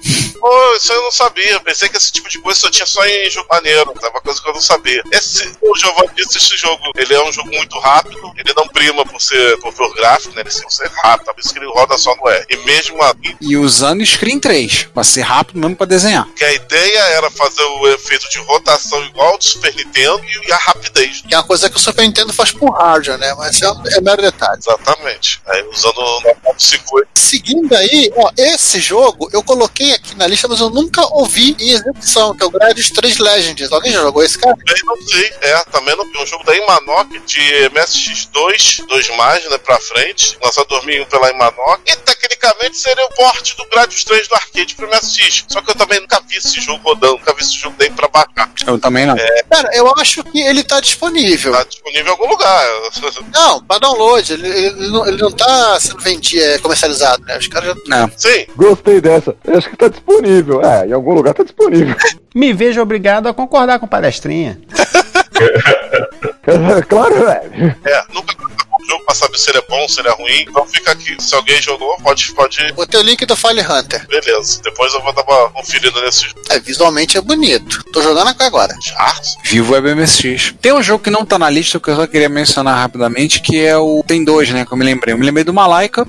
Pô, 0.59 0.75
isso 0.75 0.93
eu 0.93 1.03
não 1.03 1.11
sabia. 1.13 1.53
Eu 1.53 1.61
Pensei 1.61 1.89
que 1.89 1.97
esse 1.97 2.11
tipo 2.11 2.29
de 2.29 2.39
coisa 2.41 2.59
só 2.59 2.69
tinha 2.71 2.87
só 2.87 3.05
em 3.07 3.31
jogo 3.31 3.47
maneiro. 3.51 3.95
É 4.03 4.09
uma 4.09 4.21
coisa 4.21 4.41
que 4.43 4.49
eu 4.49 4.55
não 4.55 4.61
sabia. 4.61 5.03
Esse, 5.13 5.49
o 5.63 5.77
Giovanni 5.77 6.11
disse, 6.17 6.39
esse 6.39 6.57
jogo, 6.57 6.83
ele 6.97 7.15
é 7.15 7.23
um 7.25 7.31
jogo 7.33 7.49
muito 7.51 7.79
rápido. 7.79 8.19
Ele 8.37 8.53
não 8.57 8.67
prima 8.69 9.05
por 9.05 9.21
ser, 9.21 9.57
por 9.61 9.73
ser 9.73 9.89
gráfico, 9.95 10.35
né? 10.35 10.41
Ele 10.43 10.51
tem 10.51 10.67
que 10.67 10.75
ser 10.75 10.91
rápido. 11.03 11.33
Por 11.33 11.41
isso 11.41 11.53
que 11.53 11.59
ele 11.59 11.69
roda 11.69 11.97
só 11.99 12.15
no 12.17 12.29
R. 12.29 12.45
E 12.49 12.57
mesmo 12.59 13.01
assim, 13.03 13.37
E 13.41 13.57
usando 13.57 14.05
Screen 14.05 14.41
3, 14.41 14.89
pra 14.93 15.05
ser 15.05 15.21
rápido 15.23 15.59
mesmo 15.61 15.77
pra 15.77 15.87
desenhar. 15.87 16.27
que 16.35 16.45
a 16.45 16.53
ideia 16.53 16.99
era 17.11 17.31
fazer 17.31 17.63
o 17.63 17.87
efeito 17.89 18.29
de 18.31 18.39
rotação 18.39 19.03
igual 19.05 19.29
ao 19.33 19.39
do 19.39 19.45
Super 19.45 19.75
Nintendo 19.77 20.21
e 20.47 20.53
a 20.53 20.57
rapidez. 20.57 21.23
Que 21.27 21.35
é 21.35 21.39
uma 21.39 21.45
coisa 21.45 21.69
que 21.71 21.77
o 21.77 21.81
Super 21.81 22.03
Nintendo 22.03 22.33
faz 22.33 22.51
por 22.51 22.71
hardware, 22.73 23.19
né? 23.19 23.35
Mas 23.35 23.61
é, 23.63 23.71
um- 23.71 23.83
é 23.87 24.01
mero 24.01 24.23
detalhe. 24.23 24.59
Exatamente. 24.59 25.41
Aí 25.47 25.63
usando 25.73 25.99
o 25.99 26.21
normal 26.23 26.55
do 26.55 26.63
50. 26.63 27.09
Seguindo 27.15 27.75
aí, 27.77 28.11
ó, 28.17 28.31
esse 28.37 28.81
jogo 28.81 29.29
eu 29.33 29.43
coloquei 29.43 29.93
aqui 29.93 30.15
na 30.17 30.27
lista, 30.27 30.38
mas 30.47 30.61
eu 30.61 30.71
nunca 30.71 31.03
ouvi 31.15 31.57
em 31.59 31.71
execução, 31.71 32.37
que 32.37 32.43
é 32.43 32.47
o 32.47 32.51
Gradius 32.51 32.91
3 32.91 33.19
Legends. 33.19 33.73
Alguém 33.73 33.93
já 33.93 34.01
jogou 34.01 34.23
esse 34.23 34.39
cara? 34.39 34.55
Também 34.57 34.83
não 34.85 35.09
sei. 35.09 35.33
É, 35.41 35.65
também 35.65 35.97
não 35.97 36.05
vi. 36.05 36.19
Um 36.19 36.27
jogo 36.27 36.45
da 36.45 36.55
Imanok 36.55 37.19
de 37.21 37.41
MSX2, 37.71 38.87
2 38.87 39.17
mais, 39.17 39.49
né, 39.49 39.59
pra 39.59 39.79
frente. 39.79 40.37
Lançado 40.43 40.67
em 40.67 40.69
2001 40.69 41.05
pela 41.07 41.31
Imanok. 41.31 41.81
E 41.87 41.97
tecnicamente 41.97 42.77
seria 42.77 43.05
o 43.07 43.15
porte 43.15 43.57
do 43.57 43.65
Gradius 43.69 44.05
3 44.05 44.29
do 44.29 44.35
arcade 44.35 44.75
pro 44.75 44.89
MSX. 44.89 45.45
Só 45.49 45.63
que 45.63 45.71
eu 45.71 45.75
também 45.75 46.01
nunca 46.01 46.21
vi 46.29 46.37
esse 46.37 46.61
jogo 46.61 46.83
rodando, 46.83 47.19
nunca 47.19 47.35
vi 47.35 47.43
esse 47.43 47.57
jogo 47.57 47.77
daí 47.79 47.91
pra 47.91 48.09
baixar. 48.09 48.51
Eu 48.67 48.79
também 48.79 49.07
não. 49.07 49.17
Cara, 49.51 49.71
eu 49.73 49.91
acho 49.99 50.23
que 50.25 50.41
ele 50.41 50.63
tá 50.63 50.81
disponível. 50.81 51.53
Tá 51.53 51.65
disponível 51.65 52.07
em 52.07 52.11
algum 52.11 52.29
lugar. 52.29 52.69
Não, 53.33 53.63
pra 53.63 53.79
download. 53.79 54.33
Ele, 54.33 54.49
ele 54.49 54.89
não, 54.89 55.07
ele 55.07 55.23
não 55.23 55.31
tá 55.31 55.79
sendo 55.81 56.01
vendido, 56.01 56.43
é, 56.43 56.59
comercializado, 56.59 57.25
né? 57.25 57.39
Os 57.39 57.47
caras 57.47 57.69
já. 57.69 57.83
Não. 57.87 58.11
Sim, 58.17 58.47
Gostei 58.57 59.01
dessa. 59.01 59.37
Eu 59.45 59.59
acho 59.59 59.71
que 59.71 59.77
tá 59.77 59.89
disponível. 59.89 60.28
É, 60.65 60.87
em 60.87 60.93
algum 60.93 61.15
lugar 61.15 61.35
tá 61.35 61.43
disponível. 61.43 61.95
Me 62.35 62.53
vejo 62.53 62.81
obrigado 62.81 63.29
a 63.29 63.35
concordar 63.35 63.79
com 63.79 63.87
palestrinha. 63.87 64.59
claro, 66.89 67.27
velho. 67.27 67.77
é. 67.85 68.03
Nunca 68.13 68.35
o 68.81 68.87
jogo 68.87 69.05
pra 69.05 69.15
saber 69.15 69.39
se 69.39 69.51
ele 69.51 69.59
é 69.59 69.63
bom, 69.69 69.89
se 69.89 70.01
ele 70.01 70.09
é 70.09 70.13
ruim. 70.13 70.47
Então 70.49 70.67
fica 70.67 70.93
aqui. 70.93 71.17
Se 71.19 71.35
alguém 71.35 71.61
jogou, 71.61 71.97
pode, 72.03 72.33
pode. 72.33 72.73
Botei 72.73 73.01
o 73.01 73.03
link 73.03 73.25
do 73.27 73.37
File 73.37 73.61
Hunter. 73.61 74.07
Beleza. 74.07 74.61
Depois 74.63 74.93
eu 74.95 75.03
vou 75.03 75.13
dar 75.13 75.23
uma 75.23 75.51
conferida 75.51 76.01
nesse 76.03 76.29
jogo. 76.29 76.41
É, 76.51 76.61
visualmente 76.61 77.19
é 77.19 77.21
bonito. 77.21 77.83
Tô 77.93 78.03
jogando 78.03 78.29
aqui 78.29 78.43
agora. 78.45 78.75
Já? 78.83 79.15
Vivo 79.45 79.73
Web 79.73 79.95
MSX. 79.95 80.55
Tem 80.61 80.73
um 80.73 80.83
jogo 80.83 81.03
que 81.03 81.11
não 81.11 81.25
tá 81.25 81.39
na 81.39 81.51
lista 81.51 81.81
que 81.81 81.91
eu 81.91 81.97
só 81.97 82.07
queria 82.07 82.29
mencionar 82.29 82.77
rapidamente, 82.77 83.41
que 83.41 83.65
é 83.65 83.77
o. 83.77 84.03
Tem 84.07 84.25
dois, 84.25 84.49
né? 84.51 84.65
Que 84.65 84.73
eu 84.73 84.79
me 84.79 84.85
lembrei. 84.85 85.15
Eu 85.15 85.19
me 85.19 85.27
lembrei 85.27 85.45
do 85.45 85.53
Malaika. 85.53 86.07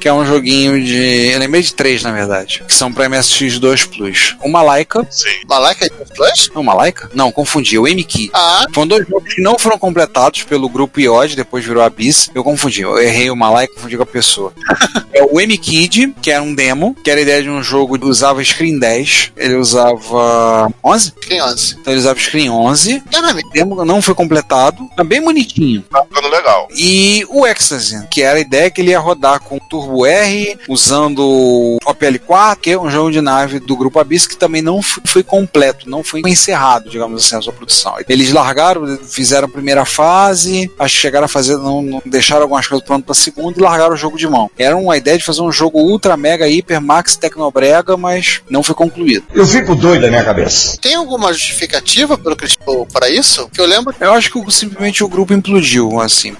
Que 0.00 0.08
é 0.08 0.12
um 0.12 0.24
joguinho 0.26 0.82
de. 0.82 1.30
Eu 1.32 1.38
lembrei 1.38 1.62
de 1.62 1.74
três, 1.74 2.02
na 2.02 2.10
verdade. 2.10 2.64
Que 2.66 2.74
são 2.74 2.92
pra 2.92 3.08
MSX2 3.08 3.88
Plus. 3.88 4.36
O 4.42 4.48
Malaika. 4.48 5.06
Sim. 5.10 5.28
Malaika 5.46 5.88
Plus? 6.16 6.50
Não, 6.54 6.62
Malaika? 6.62 7.08
Não, 7.14 7.30
confundi. 7.30 7.78
O 7.78 7.86
M-Key. 7.86 8.30
Ah, 8.32 8.66
Foram 8.72 8.88
dois 8.88 9.06
jogos 9.06 9.32
que 9.34 9.40
não 9.42 9.56
foram 9.58 9.78
completados 9.78 10.42
pelo 10.42 10.68
grupo 10.68 10.98
IOD, 10.98 11.36
depois 11.36 11.64
virou 11.64 11.82
Abyss. 11.84 12.30
Eu 12.34 12.42
confundi, 12.42 12.80
eu 12.80 12.98
errei 12.98 13.30
o 13.30 13.36
Malaika 13.36 13.72
e 13.72 13.76
confundi 13.76 13.96
com 13.96 14.02
a 14.02 14.06
pessoa. 14.06 14.52
é 15.12 15.22
o 15.22 15.38
M-Kid, 15.40 16.14
que 16.20 16.30
era 16.32 16.42
um 16.42 16.54
demo, 16.54 16.96
que 17.04 17.10
era 17.10 17.20
a 17.20 17.22
ideia 17.22 17.42
de 17.42 17.50
um 17.50 17.62
jogo 17.62 17.96
que 17.96 18.06
usava 18.06 18.42
Screen 18.42 18.78
10. 18.80 19.32
Ele 19.36 19.54
usava 19.54 20.72
11? 20.82 21.12
Screen 21.22 21.42
11. 21.42 21.76
Então 21.80 21.92
ele 21.92 22.00
usava 22.00 22.18
Screen 22.18 22.50
11. 22.50 23.00
Caramba, 23.12 23.40
O 23.40 23.50
demo 23.50 23.84
não 23.84 24.02
foi 24.02 24.14
completado, 24.16 24.82
tá 24.96 25.04
bem 25.04 25.22
bonitinho. 25.22 25.82
Tá 25.82 26.02
ficando 26.02 26.28
legal. 26.28 26.66
E 26.76 27.24
o 27.28 27.46
Ecstasy, 27.46 28.04
que 28.10 28.22
era 28.22 28.38
a 28.38 28.42
ideia 28.42 28.70
que 28.70 28.80
ele 28.80 28.90
ia 28.90 28.98
rodar 28.98 29.38
com 29.38 29.60
Turbo 29.82 30.06
R, 30.06 30.58
usando 30.68 31.20
o 31.20 31.78
OPL4, 31.84 32.56
que 32.60 32.70
é 32.70 32.78
um 32.78 32.88
jogo 32.88 33.10
de 33.10 33.20
nave 33.20 33.58
do 33.58 33.76
grupo 33.76 33.98
Abyss 33.98 34.26
que 34.26 34.36
também 34.36 34.62
não 34.62 34.80
foi 34.80 35.22
completo, 35.22 35.90
não 35.90 36.04
foi 36.04 36.22
encerrado, 36.26 36.88
digamos 36.88 37.24
assim, 37.24 37.36
a 37.36 37.42
sua 37.42 37.52
produção. 37.52 37.96
Eles 38.08 38.32
largaram, 38.32 38.98
fizeram 38.98 39.48
a 39.48 39.50
primeira 39.50 39.84
fase, 39.84 40.70
acho 40.78 40.94
que 40.94 41.00
chegaram 41.00 41.24
a 41.24 41.28
fazer, 41.28 41.56
não, 41.56 41.82
não 41.82 42.02
deixaram 42.06 42.42
algumas 42.42 42.66
coisas 42.66 42.86
prontas 42.86 43.04
para 43.04 43.12
a 43.12 43.16
segunda 43.16 43.58
e 43.58 43.62
largaram 43.62 43.94
o 43.94 43.96
jogo 43.96 44.16
de 44.16 44.28
mão. 44.28 44.50
Era 44.56 44.76
uma 44.76 44.96
ideia 44.96 45.18
de 45.18 45.24
fazer 45.24 45.42
um 45.42 45.50
jogo 45.50 45.80
ultra, 45.80 46.16
mega, 46.16 46.48
hiper, 46.48 46.80
max, 46.80 47.16
tecnobrega, 47.16 47.96
mas 47.96 48.40
não 48.48 48.62
foi 48.62 48.74
concluído. 48.74 49.24
Eu 49.34 49.46
fico 49.46 49.74
doido 49.74 50.02
da 50.02 50.08
minha 50.08 50.24
cabeça. 50.24 50.78
tem 50.80 50.94
alguma 50.94 51.32
justificativa 51.32 52.16
pelo 52.16 52.36
que 52.36 52.46
para 52.92 53.08
isso? 53.08 53.48
Que 53.52 53.60
eu 53.60 53.66
lembro 53.66 53.94
Eu 53.98 54.12
acho 54.12 54.30
que 54.30 54.52
simplesmente 54.52 55.02
o 55.02 55.08
grupo 55.08 55.32
implodiu, 55.32 56.00
assim. 56.00 56.36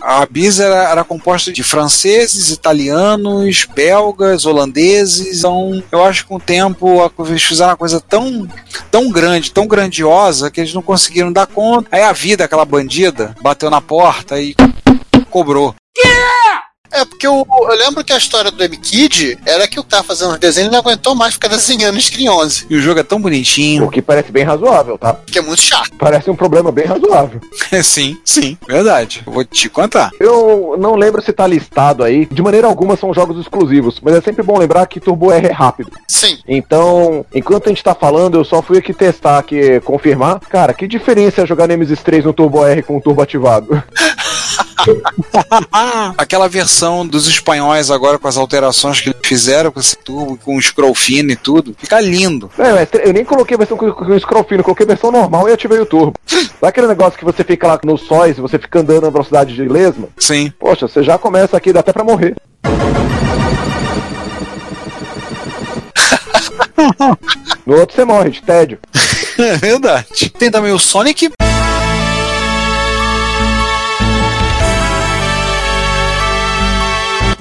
A 0.00 0.22
Abyss 0.22 0.58
era, 0.60 0.90
era 0.90 1.04
composta 1.04 1.52
de 1.52 1.62
franceses, 1.62 2.50
italianos, 2.50 3.66
belgas, 3.74 4.44
holandeses. 4.44 5.38
Então, 5.38 5.82
eu 5.92 6.04
acho 6.04 6.22
que 6.22 6.28
com 6.28 6.36
o 6.36 6.40
tempo 6.40 7.02
a- 7.02 7.10
eles 7.28 7.42
fizeram 7.42 7.70
uma 7.70 7.76
coisa 7.76 8.00
tão, 8.00 8.48
tão 8.90 9.10
grande, 9.10 9.50
tão 9.52 9.66
grandiosa, 9.66 10.50
que 10.50 10.60
eles 10.60 10.74
não 10.74 10.82
conseguiram 10.82 11.32
dar 11.32 11.46
conta. 11.46 11.88
Aí 11.92 12.02
a 12.02 12.12
vida, 12.12 12.44
aquela 12.44 12.64
bandida, 12.64 13.36
bateu 13.40 13.70
na 13.70 13.80
porta 13.80 14.40
e 14.40 14.54
cobrou. 15.30 15.74
É, 16.92 17.04
porque 17.04 17.26
eu, 17.26 17.46
eu 17.50 17.76
lembro 17.78 18.04
que 18.04 18.12
a 18.12 18.18
história 18.18 18.50
do 18.50 18.62
M-Kid 18.62 19.38
era 19.46 19.66
que 19.66 19.80
o 19.80 19.82
que 19.82 19.88
tava 19.90 20.02
fazendo 20.02 20.32
os 20.32 20.38
desenhos 20.38 20.70
não 20.70 20.78
aguentou 20.78 21.14
mais 21.14 21.34
ficar 21.34 21.48
desenhando 21.48 21.96
em 21.96 22.00
Screen 22.00 22.28
11, 22.28 22.66
E 22.68 22.76
o 22.76 22.80
jogo 22.80 23.00
é 23.00 23.02
tão 23.02 23.20
bonitinho. 23.20 23.84
O 23.84 23.90
que 23.90 24.02
parece 24.02 24.30
bem 24.30 24.44
razoável, 24.44 24.98
tá? 24.98 25.16
que 25.26 25.38
é 25.38 25.42
muito 25.42 25.62
chato. 25.62 25.90
Parece 25.98 26.30
um 26.30 26.36
problema 26.36 26.70
bem 26.70 26.84
razoável. 26.84 27.40
sim, 27.82 28.16
sim, 28.24 28.56
verdade. 28.68 29.22
Eu 29.26 29.32
vou 29.32 29.44
te 29.44 29.68
contar. 29.68 30.10
Eu 30.20 30.76
não 30.78 30.94
lembro 30.94 31.22
se 31.22 31.32
tá 31.32 31.46
listado 31.46 32.04
aí. 32.04 32.26
De 32.26 32.42
maneira 32.42 32.66
alguma 32.66 32.96
são 32.96 33.14
jogos 33.14 33.40
exclusivos, 33.40 33.98
mas 34.02 34.14
é 34.14 34.20
sempre 34.20 34.42
bom 34.42 34.58
lembrar 34.58 34.86
que 34.86 35.00
Turbo 35.00 35.32
R 35.32 35.46
é 35.46 35.52
rápido. 35.52 35.90
Sim. 36.06 36.38
Então, 36.46 37.24
enquanto 37.34 37.66
a 37.66 37.68
gente 37.70 37.82
tá 37.82 37.94
falando, 37.94 38.36
eu 38.36 38.44
só 38.44 38.60
fui 38.60 38.78
aqui 38.78 38.92
testar, 38.92 39.38
aqui, 39.38 39.80
confirmar. 39.80 40.40
Cara, 40.40 40.74
que 40.74 40.86
diferença 40.86 41.42
é 41.42 41.46
jogar 41.46 41.66
Nemesis 41.66 42.02
3 42.02 42.24
no 42.24 42.32
Turbo 42.32 42.64
R 42.64 42.82
com 42.82 42.98
o 42.98 43.00
turbo 43.00 43.22
ativado? 43.22 43.82
Aquela 46.16 46.48
versão 46.48 47.06
dos 47.06 47.28
espanhóis 47.28 47.90
agora 47.90 48.18
com 48.18 48.28
as 48.28 48.36
alterações 48.36 49.00
que 49.00 49.10
eles 49.10 49.20
fizeram 49.22 49.70
com 49.70 49.80
esse 49.80 49.96
turbo, 49.96 50.36
com 50.36 50.56
o 50.56 50.62
scroll 50.62 50.94
fino 50.94 51.30
e 51.30 51.36
tudo, 51.36 51.74
fica 51.78 52.00
lindo. 52.00 52.50
É, 52.58 53.08
eu 53.08 53.12
nem 53.12 53.24
coloquei 53.24 53.54
a 53.54 53.58
versão 53.58 53.76
com, 53.76 53.90
com 53.92 54.18
scroll 54.18 54.44
fino, 54.44 54.62
coloquei 54.62 54.84
a 54.84 54.88
versão 54.88 55.10
normal 55.10 55.48
e 55.48 55.52
ativei 55.52 55.78
o 55.78 55.86
turbo. 55.86 56.14
Sabe 56.26 56.50
aquele 56.60 56.86
negócio 56.86 57.18
que 57.18 57.24
você 57.24 57.44
fica 57.44 57.66
lá 57.66 57.78
nos 57.84 58.02
sóis 58.02 58.38
e 58.38 58.40
você 58.40 58.58
fica 58.58 58.80
andando 58.80 59.02
na 59.02 59.10
velocidade 59.10 59.54
de 59.54 59.64
lesma? 59.64 60.08
Sim. 60.18 60.52
Poxa, 60.58 60.88
você 60.88 61.02
já 61.02 61.18
começa 61.18 61.56
aqui, 61.56 61.72
dá 61.72 61.80
até 61.80 61.92
pra 61.92 62.04
morrer. 62.04 62.34
No 67.64 67.78
outro 67.78 67.94
você 67.94 68.04
morre 68.04 68.30
de 68.30 68.42
tédio. 68.42 68.78
É 69.38 69.56
verdade. 69.56 70.30
Tem 70.30 70.50
também 70.50 70.72
o 70.72 70.78
Sonic. 70.78 71.30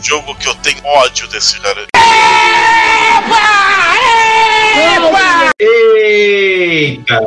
Jogo 0.01 0.35
que 0.35 0.47
eu 0.47 0.55
tenho 0.55 0.83
ódio 0.83 1.27
desse 1.27 1.59
cara. 1.59 1.85
Eita! 5.59 7.19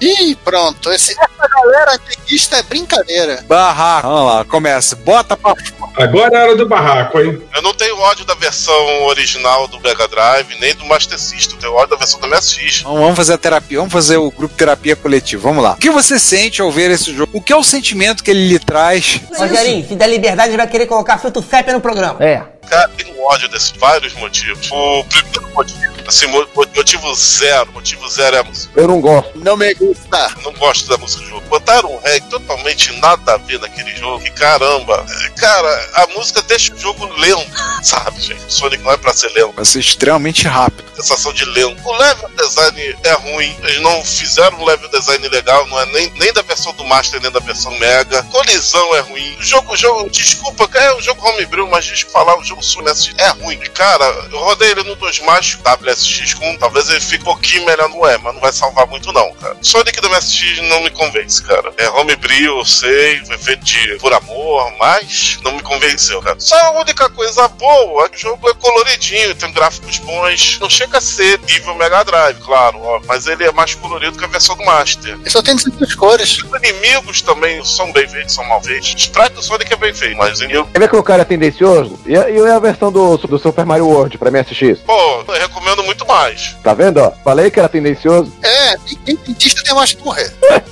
Ih, 0.00 0.36
pronto. 0.44 0.92
Esse, 0.92 1.12
essa 1.12 1.48
galera 1.48 1.94
antiquista 1.94 2.56
é 2.56 2.62
brincadeira. 2.62 3.44
Barraco. 3.48 4.08
Vamos 4.08 4.32
lá, 4.32 4.44
começa. 4.44 4.94
Bota 4.96 5.36
pra 5.36 5.54
Agora 6.00 6.34
é 6.34 6.40
a 6.40 6.42
hora 6.44 6.56
do 6.56 6.66
barraco, 6.66 7.20
hein? 7.20 7.40
Eu 7.54 7.62
não 7.62 7.74
tenho 7.74 7.98
ódio 7.98 8.24
da 8.24 8.34
versão 8.34 9.04
original 9.04 9.68
do 9.68 9.80
Mega 9.80 10.08
Drive, 10.08 10.58
nem 10.58 10.74
do 10.74 10.84
Master 10.86 11.18
System. 11.18 11.56
Eu 11.56 11.60
tenho 11.60 11.74
ódio 11.74 11.90
da 11.90 11.96
versão 11.96 12.18
do 12.18 12.26
MSX. 12.26 12.80
Então 12.80 12.94
vamos 12.94 13.16
fazer 13.16 13.34
a 13.34 13.38
terapia, 13.38 13.78
vamos 13.78 13.92
fazer 13.92 14.16
o 14.16 14.30
grupo 14.30 14.54
terapia 14.54 14.96
coletiva. 14.96 15.42
Vamos 15.42 15.62
lá. 15.62 15.72
O 15.72 15.76
que 15.76 15.90
você 15.90 16.18
sente 16.18 16.62
ao 16.62 16.70
ver 16.70 16.90
esse 16.90 17.14
jogo? 17.14 17.30
O 17.34 17.40
que 17.40 17.52
é 17.52 17.56
o 17.56 17.62
sentimento 17.62 18.24
que 18.24 18.30
ele 18.30 18.48
lhe 18.48 18.58
traz? 18.58 19.20
Rogerinho, 19.36 19.86
se 19.86 19.94
der 19.94 20.08
liberdade, 20.08 20.56
vai 20.56 20.66
querer 20.66 20.86
colocar 20.86 21.18
filtro 21.18 21.42
FEP 21.42 21.72
no 21.72 21.80
programa. 21.80 22.16
É. 22.24 22.42
Cara, 22.68 22.88
tem 22.96 23.12
um 23.14 23.24
ódio 23.24 23.48
desses 23.48 23.70
vários 23.72 24.12
motivos. 24.14 24.68
O 24.70 25.04
primeiro 25.04 25.48
motivo, 25.54 25.80
assim, 26.06 26.26
mo- 26.26 26.46
motivo 26.54 27.14
zero, 27.14 27.72
motivo 27.72 28.08
zero 28.08 28.36
é 28.36 28.38
a 28.40 28.42
música. 28.44 28.72
Eu 28.80 28.86
não 28.86 29.00
gosto. 29.00 29.32
Não 29.38 29.56
me 29.56 29.74
gusta. 29.74 30.30
Não 30.44 30.52
gosto 30.52 30.88
da 30.88 30.96
música 30.98 31.22
do 31.24 31.28
jogo. 31.30 31.40
Botaram 31.48 31.92
um 31.92 32.00
reggae 32.00 32.28
totalmente 32.28 32.92
nada 33.00 33.34
a 33.34 33.36
ver 33.38 33.58
naquele 33.58 33.94
jogo. 33.96 34.24
E 34.24 34.30
caramba, 34.30 35.04
é, 35.24 35.30
cara, 35.30 35.90
a 35.94 36.06
música 36.08 36.40
deixa 36.42 36.72
o 36.72 36.78
jogo 36.78 37.06
lento, 37.18 37.50
sabe, 37.82 38.20
gente? 38.20 38.44
O 38.44 38.50
Sonic 38.50 38.82
não 38.84 38.92
é 38.92 38.96
pra 38.96 39.12
ser 39.12 39.28
lento. 39.32 39.52
Vai 39.56 39.64
ser 39.64 39.80
extremamente 39.80 40.46
rápido. 40.46 40.84
sensação 40.94 41.32
de 41.32 41.44
lento. 41.46 41.80
O 41.84 41.96
level 41.96 42.28
design 42.36 42.96
é 43.02 43.12
ruim, 43.14 43.56
eles 43.64 43.80
não 43.80 44.04
fizeram 44.04 44.58
um 44.60 44.64
level 44.64 44.88
design 44.90 45.26
legal, 45.28 45.66
não 45.66 45.80
é 45.80 45.86
nem, 45.86 46.10
nem 46.16 46.32
da 46.32 46.42
versão 46.42 46.72
do 46.74 46.84
Master, 46.84 47.20
nem 47.20 47.30
da 47.32 47.40
versão 47.40 47.76
Mega. 47.78 48.22
Colisão 48.24 48.94
é 48.96 49.00
ruim. 49.00 49.36
O 49.38 49.42
jogo, 49.42 49.72
o 49.72 49.76
jogo, 49.76 50.10
desculpa, 50.10 50.68
é 50.78 50.94
um 50.94 51.00
jogo 51.00 51.26
homebrew, 51.26 51.66
mas 51.68 51.84
desculpa 51.84 52.10
falar, 52.10 52.36
o 52.36 52.44
jogo 52.50 52.62
Super 52.62 52.94
SX 52.94 53.14
é 53.18 53.28
ruim. 53.30 53.58
Cara, 53.74 54.04
eu 54.30 54.38
rodei 54.38 54.70
ele 54.70 54.82
no 54.82 54.96
2 54.96 55.20
mais 55.20 55.56
WSX 55.56 56.34
com, 56.34 56.56
talvez 56.58 56.88
ele 56.88 57.00
fique 57.00 57.22
um 57.22 57.26
pouquinho 57.26 57.64
melhor 57.64 57.88
no 57.88 58.06
E, 58.06 58.18
mas 58.18 58.34
não 58.34 58.40
vai 58.40 58.52
salvar 58.52 58.86
muito 58.86 59.12
não, 59.12 59.32
cara. 59.34 59.56
Sonic 59.62 60.00
do 60.00 60.10
MSX 60.10 60.58
não 60.62 60.82
me 60.82 60.90
convence, 60.90 61.42
cara. 61.42 61.72
É 61.76 61.88
homebrew, 61.90 62.58
eu 62.58 62.64
sei, 62.64 63.24
foi 63.24 63.38
feito 63.38 63.64
de 63.64 63.96
por 63.98 64.12
amor, 64.12 64.72
mas 64.78 65.38
não 65.42 65.52
me 65.52 65.62
convenceu, 65.62 66.20
cara. 66.20 66.38
Só 66.38 66.56
a 66.56 66.80
única 66.80 67.08
coisa 67.10 67.46
boa 67.48 68.06
é 68.06 68.08
que 68.08 68.16
o 68.16 68.20
jogo 68.20 68.48
é 68.48 68.54
coloridinho, 68.54 69.34
tem 69.34 69.52
gráficos 69.52 69.98
bons. 69.98 70.58
Não 70.60 70.68
chega 70.68 70.98
a 70.98 71.00
ser 71.00 71.38
nível 71.40 71.74
Mega 71.76 72.04
Drive, 72.04 72.40
claro, 72.40 72.80
ó, 72.82 73.00
mas 73.06 73.26
ele 73.26 73.44
é 73.44 73.52
mais 73.52 73.74
colorido 73.74 74.18
que 74.18 74.24
a 74.24 74.28
versão 74.28 74.56
do 74.56 74.64
Master. 74.64 75.14
Ele 75.14 75.30
só 75.30 75.42
tem 75.42 75.54
16 75.54 75.94
cores. 75.94 76.38
Os 76.42 76.62
inimigos 76.62 77.22
também 77.22 77.64
são 77.64 77.92
bem 77.92 78.08
feitos, 78.08 78.34
são 78.34 78.44
mal 78.44 78.62
feitos. 78.62 78.92
O 78.92 78.96
sprite 78.96 79.34
do 79.34 79.42
Sonic 79.42 79.72
é 79.72 79.76
bem 79.76 79.94
feito, 79.94 80.16
mas 80.16 80.40
Quer 80.40 80.78
ver 80.78 80.88
que 80.88 80.96
o 80.96 81.02
cara 81.02 81.22
é 81.22 81.24
tendencioso? 81.24 81.98
E 82.06 82.16
a, 82.44 82.48
e 82.48 82.52
a 82.52 82.58
versão 82.58 82.90
do, 82.90 83.16
do 83.16 83.38
Super 83.38 83.64
Mario 83.64 83.86
World 83.86 84.18
pra 84.18 84.30
MSX? 84.30 84.80
Pô, 84.80 85.22
eu 85.28 85.40
recomendo 85.40 85.82
muito 85.84 86.06
mais. 86.06 86.56
Tá 86.62 86.74
vendo, 86.74 86.98
ó? 86.98 87.12
Falei 87.24 87.50
que 87.50 87.58
era 87.58 87.68
tendencioso. 87.68 88.32
É, 88.42 88.76
dentista 89.04 89.62
tem 89.62 89.74
mais 89.74 89.92
porra. 89.94 90.22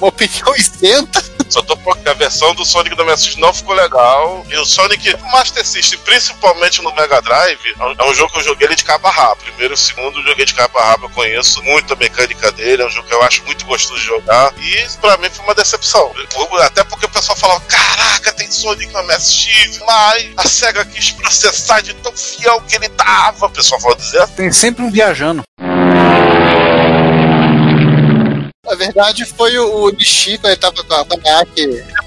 Uma 0.00 0.08
opinião 0.08 0.54
isenta. 0.56 1.22
Só 1.48 1.62
tô 1.62 1.76
falando 1.76 2.02
que 2.02 2.08
a 2.10 2.14
versão 2.14 2.54
do 2.54 2.64
Sonic 2.64 2.94
do 2.94 3.04
MSX 3.04 3.36
não 3.36 3.52
ficou 3.52 3.74
legal. 3.74 4.44
E 4.50 4.56
o 4.56 4.64
Sonic 4.64 5.16
Master 5.32 5.64
System, 5.66 5.98
principalmente 6.00 6.82
no 6.82 6.94
Mega 6.94 7.20
Drive, 7.22 7.58
é 7.78 7.84
um- 7.84 8.10
é 8.10 8.14
jogo 8.14 8.32
que 8.32 8.38
eu 8.40 8.44
joguei 8.44 8.66
ele 8.66 8.74
de 8.76 8.84
cabo 8.84 9.06
a 9.06 9.10
rabo. 9.10 9.36
Primeiro 9.42 9.74
e 9.74 9.76
segundo 9.76 10.22
joguei 10.22 10.44
de 10.44 10.54
cabo 10.54 10.78
a 10.78 10.84
rabo, 10.84 11.06
eu 11.06 11.10
conheço 11.10 11.62
muito 11.62 11.92
a 11.92 11.96
mecânica 11.96 12.50
dele, 12.52 12.82
é 12.82 12.86
um 12.86 12.90
jogo 12.90 13.08
que 13.08 13.14
eu 13.14 13.22
acho 13.22 13.44
muito 13.44 13.64
gostoso 13.64 13.98
de 14.00 14.06
jogar. 14.06 14.52
E 14.58 14.86
pra 15.00 15.16
mim 15.16 15.30
foi 15.30 15.44
uma 15.44 15.54
decepção. 15.54 16.12
Até 16.62 16.84
porque 16.84 17.06
o 17.06 17.08
pessoal 17.08 17.36
falava: 17.36 17.60
caraca, 17.62 18.32
tem 18.32 18.50
Sonic 18.50 18.92
no 18.92 19.02
MSX, 19.04 19.80
mas 19.86 20.30
a 20.36 20.46
SEGA 20.48 20.84
quis 20.84 21.10
processar 21.12 21.80
de 21.80 21.94
tão 21.94 22.12
fiel 22.16 22.60
que 22.62 22.76
ele 22.76 22.88
tava. 22.90 23.46
O 23.46 23.50
pessoal 23.50 23.80
falou 23.80 23.96
dizer 23.96 24.26
Tem 24.28 24.50
sempre 24.52 24.82
um 24.84 24.90
viajando. 24.90 25.42
Na 28.68 28.74
verdade, 28.74 29.24
foi 29.24 29.58
o, 29.58 29.84
o 29.86 29.90
Nishiko, 29.90 30.46
ele 30.46 30.56
tava 30.56 30.82
com 30.84 30.94
a 30.94 31.04
Tanaka. 31.04 31.44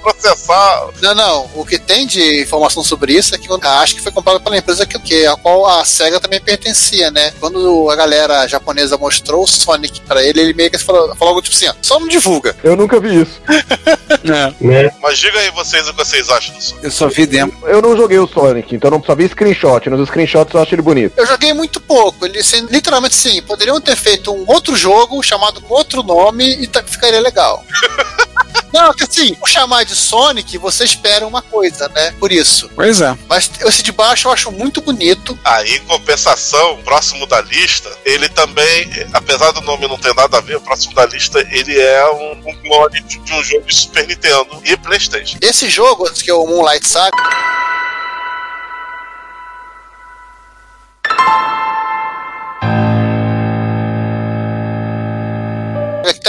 processar. 0.01 0.89
Não, 1.01 1.15
não. 1.15 1.49
O 1.55 1.65
que 1.65 1.77
tem 1.79 2.05
de 2.05 2.41
informação 2.41 2.83
sobre 2.83 3.13
isso 3.13 3.35
é 3.35 3.37
que 3.37 3.47
a 3.61 3.81
ASCII 3.81 3.99
foi 3.99 4.11
comprada 4.11 4.39
pela 4.39 4.57
empresa 4.57 4.85
que, 4.85 4.97
que 4.99 5.25
a 5.25 5.35
qual 5.35 5.65
a 5.67 5.83
SEGA 5.85 6.19
também 6.19 6.39
pertencia, 6.41 7.09
né? 7.11 7.31
Quando 7.39 7.89
a 7.89 7.95
galera 7.95 8.47
japonesa 8.47 8.97
mostrou 8.97 9.43
o 9.43 9.47
Sonic 9.47 10.01
pra 10.01 10.23
ele, 10.23 10.39
ele 10.41 10.53
meio 10.53 10.69
que 10.71 10.77
falou, 10.77 11.15
falou 11.15 11.29
algo 11.29 11.41
tipo 11.41 11.55
assim, 11.55 11.67
ó, 11.67 11.73
só 11.81 11.99
não 11.99 12.07
divulga. 12.07 12.55
Eu 12.63 12.75
nunca 12.75 12.99
vi 12.99 13.21
isso. 13.21 13.41
É, 14.23 14.91
Mas 15.01 15.17
diga 15.17 15.39
aí 15.39 15.49
vocês 15.51 15.87
o 15.87 15.93
que 15.93 15.97
vocês 16.05 16.29
acham 16.29 16.53
do 16.55 16.61
Sonic. 16.61 16.85
eu 16.85 16.91
só 16.91 17.07
vi 17.07 17.25
demo. 17.25 17.53
Eu 17.63 17.81
não 17.81 17.95
joguei 17.97 18.19
o 18.19 18.27
Sonic, 18.27 18.75
então 18.75 18.91
não 18.91 19.03
só 19.03 19.15
vi 19.15 19.27
screenshot. 19.27 19.89
Nos 19.89 20.07
screenshots 20.09 20.53
eu 20.53 20.61
acho 20.61 20.75
ele 20.75 20.81
bonito. 20.81 21.13
Eu 21.17 21.25
joguei 21.25 21.53
muito 21.53 21.79
pouco. 21.81 22.25
Ele, 22.25 22.39
assim, 22.39 22.65
literalmente 22.69 23.15
sim, 23.15 23.41
poderiam 23.41 23.79
ter 23.81 23.95
feito 23.95 24.31
um 24.31 24.43
outro 24.47 24.75
jogo 24.75 25.21
chamado 25.23 25.61
com 25.61 25.73
outro 25.73 26.03
nome 26.03 26.50
e 26.59 26.67
tá- 26.67 26.83
ficaria 26.83 27.19
legal. 27.19 27.63
Não, 28.73 28.93
que 28.93 29.03
assim, 29.03 29.35
o 29.41 29.47
chamar 29.47 29.83
de 29.83 29.93
Sonic, 29.93 30.57
você 30.57 30.85
espera 30.85 31.27
uma 31.27 31.41
coisa, 31.41 31.89
né? 31.89 32.13
Por 32.19 32.31
isso. 32.31 32.69
Pois 32.73 33.01
é. 33.01 33.17
Mas 33.27 33.51
esse 33.65 33.83
de 33.83 33.91
baixo 33.91 34.27
eu 34.27 34.31
acho 34.31 34.49
muito 34.51 34.81
bonito. 34.81 35.37
Aí, 35.43 35.75
em 35.75 35.85
compensação, 35.85 36.77
próximo 36.83 37.27
da 37.27 37.41
lista, 37.41 37.91
ele 38.05 38.29
também, 38.29 38.89
apesar 39.13 39.51
do 39.51 39.61
nome 39.61 39.87
não 39.87 39.97
ter 39.97 40.15
nada 40.15 40.37
a 40.37 40.41
ver, 40.41 40.55
o 40.55 40.61
próximo 40.61 40.93
da 40.93 41.05
lista, 41.05 41.45
ele 41.51 41.77
é 41.79 42.09
um, 42.11 42.49
um 42.49 42.55
clone 42.61 43.01
de, 43.01 43.19
de 43.19 43.33
um 43.33 43.43
jogo 43.43 43.65
de 43.65 43.75
Super 43.75 44.07
Nintendo 44.07 44.61
e 44.63 44.77
Playstation. 44.77 45.37
Esse 45.41 45.69
jogo, 45.69 46.09
que 46.13 46.29
é 46.29 46.33
o 46.33 46.47
Moonlight 46.47 46.87
Saga, 46.87 47.17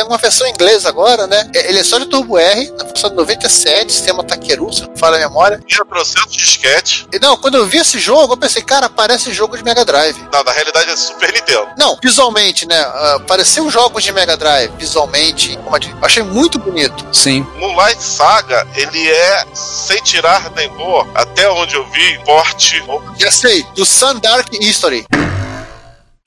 É 0.02 0.04
Tem 0.04 0.12
uma 0.12 0.18
versão 0.18 0.46
inglesa 0.48 0.88
agora, 0.88 1.26
né? 1.28 1.48
É- 1.54 1.68
Ele 1.68 1.78
é 1.78 1.84
só 1.84 1.96
de 1.98 2.06
Turbo 2.06 2.36
R, 2.38 2.70
na 2.76 2.84
versão 2.84 3.08
de 3.08 3.16
97, 3.16 3.92
sistema 3.92 4.24
Takeru, 4.24 4.72
se 4.72 4.82
não 4.82 4.96
fala 4.96 5.16
a 5.16 5.20
memória. 5.20 5.60
Tinha 5.66 5.84
trocentos 5.84 6.32
disquete, 6.36 7.06
E 7.12 7.18
não, 7.20 7.36
quando 7.36 7.56
eu 7.56 7.66
vi 7.66 7.78
esse 7.78 7.98
jogo, 8.00 8.32
eu 8.32 8.36
pensei, 8.36 8.62
cara, 8.62 8.88
parece 8.88 9.32
jogo 9.32 9.56
de 9.56 9.62
Mega 9.62 9.84
Drive. 9.84 10.16
não, 10.32 10.42
na 10.42 10.50
realidade 10.52 10.90
é 10.90 10.96
Super 10.96 11.32
Nintendo. 11.32 11.68
Não, 11.78 11.96
visualmente, 12.02 12.66
né? 12.66 12.84
Uh, 12.86 13.20
pareciam 13.26 13.70
jogos 13.70 14.02
de 14.02 14.12
Mega 14.12 14.36
Drive, 14.36 14.72
visualmente. 14.76 15.58
achei 16.02 16.22
muito 16.22 16.58
bonito. 16.58 17.06
Sim. 17.12 17.46
Moonlight 17.56 18.02
Saga, 18.02 18.66
ele 18.74 19.08
é, 19.08 19.44
sem 19.54 20.02
tirar 20.02 20.50
temor, 20.50 21.06
até 21.14 21.48
onde 21.50 21.76
eu 21.76 21.86
vi, 21.90 22.18
porte. 22.24 22.82
Já 23.18 23.30
sei, 23.30 23.64
do 23.74 23.86
Sun 23.86 24.18
Dark 24.18 24.48
History. 24.52 25.06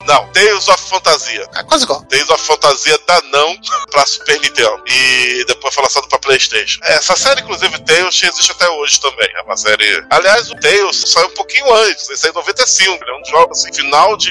Não, 0.06 0.26
Tales 0.28 0.68
of 0.68 0.82
Fantasia. 0.88 1.46
É 1.54 1.62
quase 1.64 1.84
igual. 1.84 2.02
Tales 2.04 2.28
of 2.28 2.42
Fantasia 2.42 2.98
da 3.06 3.20
não 3.32 3.56
pra 3.90 4.06
Super 4.06 4.40
Nintendo. 4.40 4.82
E 4.86 5.44
depois 5.46 5.74
foi 5.74 5.82
lançado 5.84 6.08
pra 6.08 6.18
Playstation. 6.18 6.80
Essa 6.84 7.16
série, 7.16 7.40
inclusive, 7.40 7.78
Tales 7.80 8.22
existe 8.22 8.52
até 8.52 8.68
hoje 8.70 9.00
também. 9.00 9.28
É 9.36 9.42
uma 9.42 9.56
série. 9.56 10.04
Aliás, 10.10 10.50
o 10.50 10.56
Tales 10.56 11.04
saiu 11.06 11.28
um 11.28 11.34
pouquinho 11.34 11.72
antes, 11.74 12.08
ele 12.08 12.18
saiu 12.18 12.32
em 12.32 12.34
95. 12.34 13.04
Ele 13.04 13.10
é 13.10 13.20
um 13.20 13.24
jogo 13.24 13.52
assim, 13.52 13.72
final 13.72 14.16
de 14.16 14.30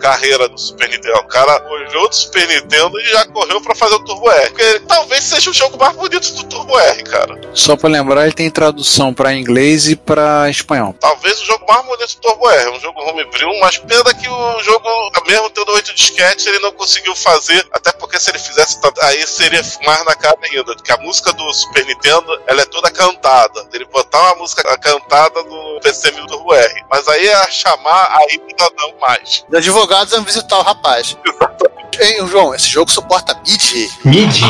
carreira 0.00 0.48
do 0.48 0.58
Super 0.58 0.88
Nintendo. 0.88 1.18
O 1.18 1.28
cara 1.28 1.64
olhou 1.70 2.08
do 2.08 2.14
Super 2.14 2.46
Nintendo 2.48 2.98
e 3.00 3.04
já 3.10 3.26
correu 3.26 3.60
pra 3.60 3.74
fazer 3.74 3.94
o 3.94 4.04
Turbo 4.04 4.30
R. 4.30 4.48
Porque 4.50 4.80
talvez 4.80 5.24
seja 5.24 5.50
o 5.50 5.54
jogo 5.54 5.78
mais 5.78 5.94
bonito 5.96 6.32
do 6.34 6.44
Turbo 6.44 6.78
R, 6.78 7.02
cara. 7.04 7.40
Só 7.54 7.76
pra 7.76 7.88
lembrar, 7.88 8.24
ele 8.24 8.32
tem 8.32 8.50
tradução 8.50 9.12
pra 9.12 9.34
inglês 9.34 9.88
e 9.88 9.96
pra 9.96 10.48
espanhol. 10.48 10.94
Talvez 11.00 11.40
o 11.40 11.46
jogo 11.46 11.64
mais 11.68 11.84
bonito 11.84 12.14
do 12.14 12.20
Turbo 12.20 12.48
R. 12.50 12.64
É 12.64 12.70
um 12.70 12.80
jogo 12.80 13.00
homebrew, 13.00 13.48
mas 13.60 13.78
pena 13.78 14.14
que 14.14 14.28
o 14.28 14.62
jogo, 14.62 15.09
mesmo 15.26 15.50
tendo 15.50 15.72
oito 15.72 15.94
disquetes, 15.94 16.46
ele 16.46 16.58
não 16.60 16.72
conseguiu 16.72 17.14
fazer. 17.14 17.66
Até 17.72 17.92
porque 17.92 18.18
se 18.18 18.30
ele 18.30 18.38
fizesse, 18.38 18.80
tanto- 18.80 19.00
aí 19.02 19.26
seria 19.26 19.62
mais 19.84 20.04
na 20.04 20.14
cara 20.14 20.36
ainda. 20.42 20.64
Porque 20.74 20.92
a 20.92 20.96
música 20.98 21.32
do 21.32 21.52
Super 21.52 21.84
Nintendo, 21.86 22.40
ela 22.46 22.62
é 22.62 22.64
toda 22.66 22.90
cantada. 22.90 23.68
Ele 23.72 23.84
botar 23.86 24.20
uma 24.20 24.36
música 24.36 24.62
cantada 24.78 25.42
no 25.42 25.80
PC 25.82 26.10
do 26.12 26.52
R. 26.54 26.84
Mas 26.90 27.06
aí 27.08 27.30
a 27.30 27.50
chamar, 27.50 28.08
aí 28.18 28.40
ainda 28.48 28.70
não 28.78 28.98
mais. 29.00 29.44
Os 29.48 29.54
advogados 29.56 30.12
vão 30.12 30.22
visitar 30.24 30.58
o 30.58 30.62
rapaz. 30.62 31.16
Ei, 31.98 32.24
João, 32.26 32.54
esse 32.54 32.68
jogo 32.68 32.90
suporta 32.90 33.34
MIDI. 33.46 33.90
Mid. 34.04 34.40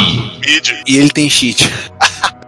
E 0.87 0.96
ele 0.99 1.11
tem 1.11 1.29
cheat. 1.29 1.68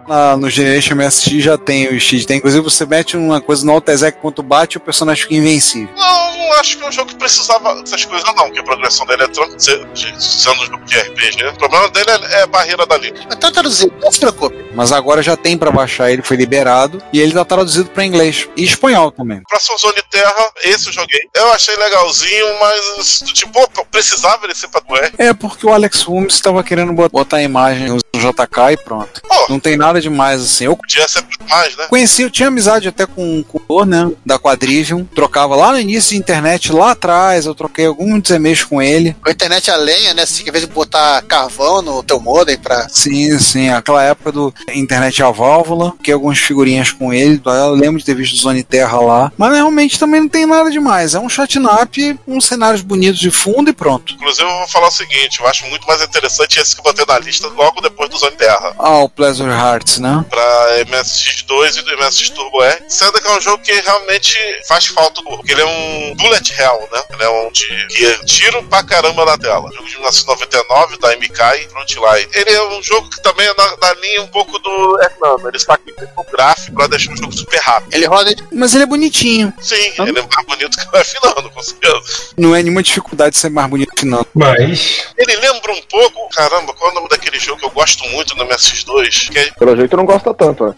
Na- 0.07 0.35
no 0.35 0.49
Generation 0.49 0.95
MSX 0.95 1.41
já 1.41 1.57
tem 1.57 1.87
o 1.87 1.97
cheat. 1.99 2.27
Tem, 2.27 2.37
inclusive, 2.37 2.61
você 2.61 2.85
mete 2.85 3.15
uma 3.15 3.39
coisa 3.39 3.65
no 3.65 3.71
Alt 3.71 3.87
Exec 3.87 4.17
quanto 4.19 4.43
bate 4.43 4.75
e 4.75 4.77
o 4.77 4.81
personagem 4.81 5.23
fica 5.23 5.35
invencível. 5.35 5.87
Não, 5.95 6.37
não 6.37 6.53
acho 6.59 6.77
que 6.77 6.83
é 6.83 6.87
um 6.87 6.91
jogo 6.91 7.07
que 7.09 7.15
precisava 7.15 7.73
dessas 7.81 8.03
coisas, 8.03 8.27
não. 8.35 8.51
Que 8.51 8.59
a 8.59 8.63
progressão 8.63 9.05
dele 9.05 9.23
é 9.23 9.27
de- 9.27 10.21
sendo 10.21 10.61
um 10.61 10.65
jogo 10.65 10.83
de 10.83 10.97
RPG. 10.99 11.45
O 11.47 11.53
problema 11.57 11.89
dele 11.89 12.09
é, 12.11 12.39
é 12.39 12.43
a 12.43 12.47
barreira 12.47 12.85
da 12.85 12.97
língua. 12.97 13.23
Tá 13.37 13.49
traduzido, 13.49 13.93
não 14.01 14.11
se 14.11 14.19
preocupe. 14.19 14.61
Mas 14.75 14.91
agora 14.91 15.21
já 15.23 15.37
tem 15.37 15.57
pra 15.57 15.71
baixar, 15.71 16.11
ele 16.11 16.21
foi 16.21 16.35
liberado 16.35 17.01
e 17.13 17.21
ele 17.21 17.31
tá 17.33 17.45
traduzido 17.45 17.89
pra 17.89 18.03
inglês 18.03 18.49
e 18.57 18.63
espanhol 18.65 19.09
também. 19.09 19.41
Próximo 19.47 19.77
Zone 19.77 20.03
Terra, 20.11 20.51
esse 20.63 20.87
eu 20.87 20.93
joguei. 20.93 21.21
Eu 21.33 21.53
achei 21.53 21.75
legalzinho, 21.77 22.45
mas 22.59 23.21
do 23.21 23.31
tipo, 23.33 23.69
pô, 23.69 23.85
precisava 23.85 24.45
ele 24.45 24.53
ser 24.55 24.67
pra 24.67 24.81
do 24.81 24.95
R. 24.97 25.13
É 25.17 25.33
porque 25.33 25.65
o 25.65 25.71
Alex 25.73 26.01
Holmes 26.01 26.33
estava 26.33 26.61
querendo 26.61 26.91
bot- 26.91 27.11
botar 27.11 27.37
a 27.37 27.43
imagem 27.43 27.87
no 27.87 27.99
JK 28.19 28.71
e 28.73 28.77
pronto. 28.77 29.21
Pô, 29.21 29.45
Não 29.49 29.59
tem 29.63 29.77
nada 29.77 30.01
demais 30.01 30.41
assim. 30.41 30.65
Eu 30.65 30.75
podia 30.75 31.07
ser 31.07 31.23
mais, 31.49 31.75
né? 31.77 31.87
conheci, 31.89 32.21
eu 32.23 32.29
tinha 32.29 32.47
amizade 32.47 32.87
até 32.87 33.05
com, 33.05 33.43
com 33.43 33.57
o 33.57 33.61
autor, 33.61 33.85
né, 33.85 34.11
da 34.25 34.37
Quadrivium. 34.37 35.05
Trocava 35.05 35.55
lá 35.55 35.71
no 35.71 35.79
início 35.79 36.11
de 36.11 36.17
internet, 36.17 36.71
lá 36.71 36.91
atrás, 36.91 37.45
eu 37.45 37.55
troquei 37.55 37.85
alguns 37.85 38.29
e-mails 38.29 38.63
com 38.63 38.81
ele. 38.81 39.15
Com 39.21 39.29
a 39.29 39.31
internet 39.31 39.71
a 39.71 39.75
lenha, 39.75 40.13
né? 40.13 40.25
Você, 40.25 40.43
em 40.43 40.51
vez 40.51 40.65
de 40.65 40.71
botar 40.71 41.21
carvão 41.23 41.81
no 41.81 42.03
teu 42.03 42.19
modem 42.19 42.57
pra. 42.57 42.87
Sim, 42.89 43.37
sim, 43.39 43.69
aquela 43.69 44.03
época 44.03 44.31
do 44.31 44.53
Internet 44.73 45.21
a 45.23 45.31
válvula, 45.31 45.93
que 46.03 46.11
algumas 46.11 46.39
figurinhas 46.39 46.91
com 46.91 47.13
ele. 47.13 47.41
Eu 47.45 47.73
lembro 47.73 47.99
de 47.99 48.05
ter 48.05 48.15
visto 48.15 48.37
Zone 48.37 48.63
Terra 48.63 48.99
lá. 48.99 49.31
Mas 49.37 49.53
realmente 49.53 49.99
também 49.99 50.21
não 50.21 50.29
tem 50.29 50.45
nada 50.45 50.69
demais. 50.69 51.15
É 51.15 51.19
um 51.19 51.29
shotnap, 51.29 51.95
uns 52.27 52.45
cenários 52.45 52.81
bonitos 52.81 53.19
de 53.19 53.31
fundo 53.31 53.69
e 53.69 53.73
pronto. 53.73 54.13
Inclusive, 54.15 54.47
eu 54.47 54.57
vou 54.57 54.67
falar 54.67 54.87
o 54.87 54.91
seguinte: 54.91 55.39
eu 55.39 55.47
acho 55.47 55.65
muito 55.67 55.87
mais 55.87 56.01
interessante 56.01 56.59
esse 56.59 56.75
que 56.75 56.81
eu 56.81 56.83
botei 56.83 57.05
na 57.07 57.19
lista 57.19 57.47
logo 57.47 57.81
depois 57.81 58.09
do 58.09 58.17
Zone 58.17 58.35
Terra. 58.35 58.73
Ah, 58.77 58.99
o 58.99 59.09
Pleasure 59.09 59.52
Hearts, 59.53 59.99
né? 59.99 60.25
Pra 60.29 60.85
MSX2 60.85 61.77
e 61.77 61.81
do 61.81 61.97
MSX 61.97 62.29
Turbo 62.29 62.63
R. 62.63 62.83
Sendo 62.87 63.21
que 63.21 63.27
é 63.27 63.31
um 63.31 63.41
jogo 63.41 63.63
que 63.63 63.71
realmente 63.71 64.37
faz 64.67 64.85
falta, 64.87 65.21
porque 65.23 65.51
ele 65.51 65.61
é 65.61 65.65
um 65.65 66.15
bullet 66.15 66.53
hell, 66.59 66.89
né? 66.91 67.03
Ele 67.11 67.23
é 67.23 67.29
um 67.29 67.51
de 67.51 67.87
que 67.87 68.05
é 68.05 68.17
tiro 68.25 68.63
pra 68.63 68.83
caramba 68.83 69.25
na 69.25 69.37
tela. 69.37 69.69
Jogo 69.73 69.87
de 69.87 69.95
1999 69.95 70.97
da 70.97 71.15
MK 71.15 71.69
Frontline. 71.69 72.29
Ele 72.33 72.51
é 72.51 72.63
um 72.69 72.83
jogo 72.83 73.09
que 73.09 73.21
também 73.21 73.47
é 73.47 73.53
na, 73.53 73.77
na 73.77 73.93
linha 74.01 74.21
um 74.21 74.27
pouco 74.27 74.57
do 74.59 74.99
Hernando. 75.01 75.47
Ele 75.47 75.59
sacrifica 75.59 76.11
o 76.15 76.23
gráfico 76.23 76.75
pra 76.75 76.87
deixar 76.87 77.13
o 77.13 77.17
jogo 77.17 77.31
super 77.31 77.59
rápido. 77.59 77.93
Ele 77.93 78.05
roda. 78.05 78.33
Mas 78.51 78.73
ele 78.73 78.83
é 78.83 78.87
bonitinho. 78.87 79.53
Sim, 79.61 79.93
ele 79.99 80.19
é 80.19 80.21
mais 80.21 80.45
bonito 80.45 80.77
que 80.77 80.95
o 80.95 80.99
F-Nano, 80.99 81.49
com 81.49 81.61
certeza. 81.61 82.01
Não 82.37 82.55
é 82.55 82.61
nenhuma 82.61 82.83
dificuldade 82.83 83.31
de 83.31 83.37
ser 83.37 83.49
mais 83.49 83.69
bonito 83.69 83.93
que 83.95 84.05
não. 84.05 84.25
Mas. 84.33 85.07
Ele 85.17 85.35
lembra 85.35 85.71
um 85.71 85.81
pouco, 85.83 86.29
caramba, 86.29 86.73
qual 86.73 86.89
é 86.89 86.91
o 86.91 86.95
nome 86.95 87.09
daquele 87.09 87.39
jogo 87.39 87.59
que 87.59 87.65
eu 87.65 87.71
gosto 87.71 88.07
muito 88.09 88.35
no 88.35 88.45
MSX2? 88.45 89.29
Que 89.31 89.39
é 89.39 89.42
Pelo 89.51 89.75
jeito 89.75 89.97
não 89.97 90.05
gosta 90.05 90.33
tanto, 90.33 90.65
né? 90.65 90.73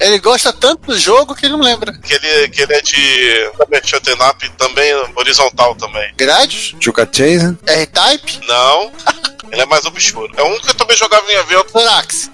Ele 0.00 0.18
gosta 0.18 0.52
tanto 0.52 0.86
do 0.86 0.98
jogo 0.98 1.34
que 1.34 1.46
ele 1.46 1.56
não 1.56 1.62
lembra. 1.62 1.92
que 1.98 2.14
ele, 2.14 2.48
que 2.48 2.62
ele 2.62 2.74
é 2.74 2.80
de 2.80 3.50
também 3.58 3.80
shooting 3.84 4.12
up, 4.12 4.50
também 4.50 4.94
horizontal 5.16 5.74
também. 5.74 6.12
Grades? 6.16 6.74
Chuka 6.80 7.08
Chase. 7.10 7.56
R-Type? 7.66 8.40
Não. 8.46 8.92
Ele 9.50 9.62
é 9.62 9.66
mais 9.66 9.84
obscuro. 9.86 10.30
É 10.36 10.42
um 10.42 10.58
que 10.60 10.70
eu 10.70 10.74
também 10.74 10.96
jogava 10.96 11.24
em 11.30 11.36
evento. 11.36 11.72
Thorax. 11.72 12.30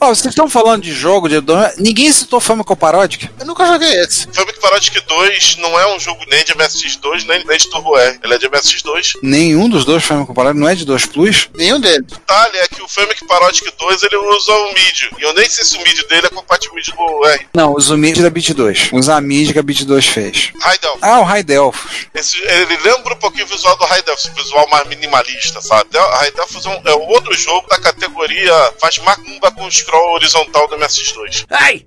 Ó, 0.00 0.08
vocês 0.08 0.26
estão 0.26 0.48
falando 0.48 0.82
de 0.82 0.92
jogo 0.92 1.28
de. 1.28 1.36
Ninguém 1.78 2.12
citou 2.12 2.40
Famicom 2.40 2.76
Parodic? 2.76 3.30
Eu 3.38 3.46
nunca 3.46 3.66
joguei 3.66 3.88
esse. 4.00 4.28
Famicom 4.32 4.60
Parodic 4.60 5.00
2 5.00 5.56
não 5.58 5.78
é 5.78 5.94
um 5.94 5.98
jogo 5.98 6.20
nem 6.30 6.44
de 6.44 6.54
MSX2, 6.54 7.26
nem, 7.26 7.44
nem 7.46 7.58
de 7.58 7.70
Turbo 7.70 7.96
R. 7.96 8.18
Ele 8.22 8.34
é 8.34 8.38
de 8.38 8.48
MSX2. 8.48 9.18
Nenhum 9.22 9.68
dos 9.68 9.84
dois 9.84 10.04
Famicom 10.04 10.34
Parodic 10.34 10.60
não 10.60 10.68
é 10.68 10.74
de 10.74 10.84
2 10.84 11.06
Plus? 11.06 11.48
Nenhum 11.54 11.80
deles. 11.80 12.06
O 12.14 12.18
detalhe 12.18 12.56
é 12.58 12.68
que 12.68 12.82
o 12.82 12.88
Famicom 12.88 13.26
Parodic 13.26 13.70
2 13.76 14.02
ele 14.04 14.16
usa 14.16 14.52
o 14.52 14.74
MIDI. 14.74 15.10
E 15.18 15.22
eu 15.22 15.34
nem 15.34 15.48
sei 15.48 15.64
se 15.64 15.76
o 15.76 15.82
MIDI 15.82 16.06
dele 16.06 16.26
é 16.26 16.30
compatível 16.30 16.70
com 16.70 16.72
o 16.72 16.76
MIDI 16.76 16.92
do 16.92 17.26
R. 17.26 17.46
Não, 17.54 17.74
usa 17.74 17.94
o 17.94 17.98
MIDI 17.98 18.22
da 18.22 18.30
Bit 18.30 18.54
2. 18.54 18.90
Usa 18.92 19.16
a 19.16 19.20
MIDI 19.20 19.52
que 19.52 19.58
a 19.58 19.62
Bit 19.62 19.84
2 19.84 20.06
fez. 20.06 20.52
Raidel. 20.60 20.98
Ah, 21.02 21.20
o. 21.20 21.74
Esse, 22.14 22.38
ele 22.38 22.76
lembra 22.78 23.14
um 23.14 23.18
pouquinho 23.18 23.44
o 23.44 23.48
visual 23.48 23.76
do 23.76 23.84
Raidel, 23.84 24.14
esse 24.14 24.30
visual 24.30 24.68
mais 24.68 24.86
minimalista, 24.88 25.60
sabe? 25.60 25.96
O 25.96 26.10
Raidel 26.10 26.44
é 26.44 26.68
um, 26.68 26.82
é 26.84 26.94
o 26.94 27.08
outro 27.08 27.34
jogo 27.34 27.68
da 27.68 27.78
categoria 27.78 28.52
faz 28.80 28.98
macumba 28.98 29.50
com 29.50 29.70
scroll 29.70 30.14
horizontal 30.14 30.68
do 30.68 30.76
MSX2. 30.76 31.46
Ai! 31.50 31.84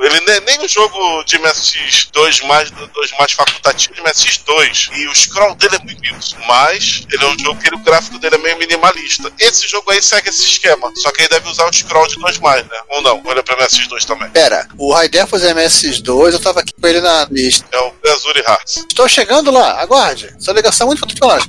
Ele 0.00 0.20
nem, 0.20 0.40
nem 0.40 0.60
um 0.60 0.68
jogo 0.68 1.22
de 1.24 1.38
MSX2 1.38 2.42
mais, 2.46 2.70
dois 2.70 3.10
mais 3.18 3.32
facultativo 3.32 3.94
de 3.94 4.00
MSX2. 4.02 4.90
E 4.96 5.06
o 5.08 5.14
scroll 5.14 5.54
dele 5.54 5.76
é 5.76 5.78
bonito. 5.78 6.36
Mas 6.46 7.06
ele 7.10 7.24
é 7.24 7.26
um 7.28 7.38
jogo 7.38 7.60
que 7.60 7.68
ele- 7.68 7.76
o 7.76 7.80
gráfico 7.80 8.18
dele 8.18 8.36
é 8.36 8.38
meio 8.38 8.58
minimalista. 8.58 9.32
Esse 9.38 9.66
jogo 9.68 9.90
aí 9.90 10.00
segue 10.02 10.28
esse 10.28 10.44
esquema. 10.46 10.90
Só 10.96 11.10
que 11.10 11.22
ele 11.22 11.28
deve 11.28 11.48
usar 11.48 11.66
o 11.68 11.72
scroll 11.72 12.06
de 12.06 12.16
2 12.16 12.38
mais, 12.38 12.64
né? 12.66 12.80
Ou 12.90 13.02
não? 13.02 13.22
Olha 13.24 13.42
pra 13.42 13.56
MSX2 13.56 14.04
também. 14.04 14.30
Pera, 14.30 14.66
o 14.76 14.92
Raidefos 14.92 15.42
MS2, 15.42 16.32
eu 16.32 16.40
tava 16.40 16.60
aqui 16.60 16.72
com 16.80 16.86
ele 16.86 17.00
na 17.00 17.26
lista. 17.30 17.66
É 17.72 17.78
o 17.80 17.92
Azure 18.12 18.40
Hearts. 18.40 18.76
Estou 18.88 19.08
chegando 19.08 19.50
lá, 19.50 19.80
aguarde. 19.80 20.34
Sua 20.38 20.54
ligação 20.54 20.86
é 20.86 20.88
muito 20.88 21.00
particular. 21.00 21.42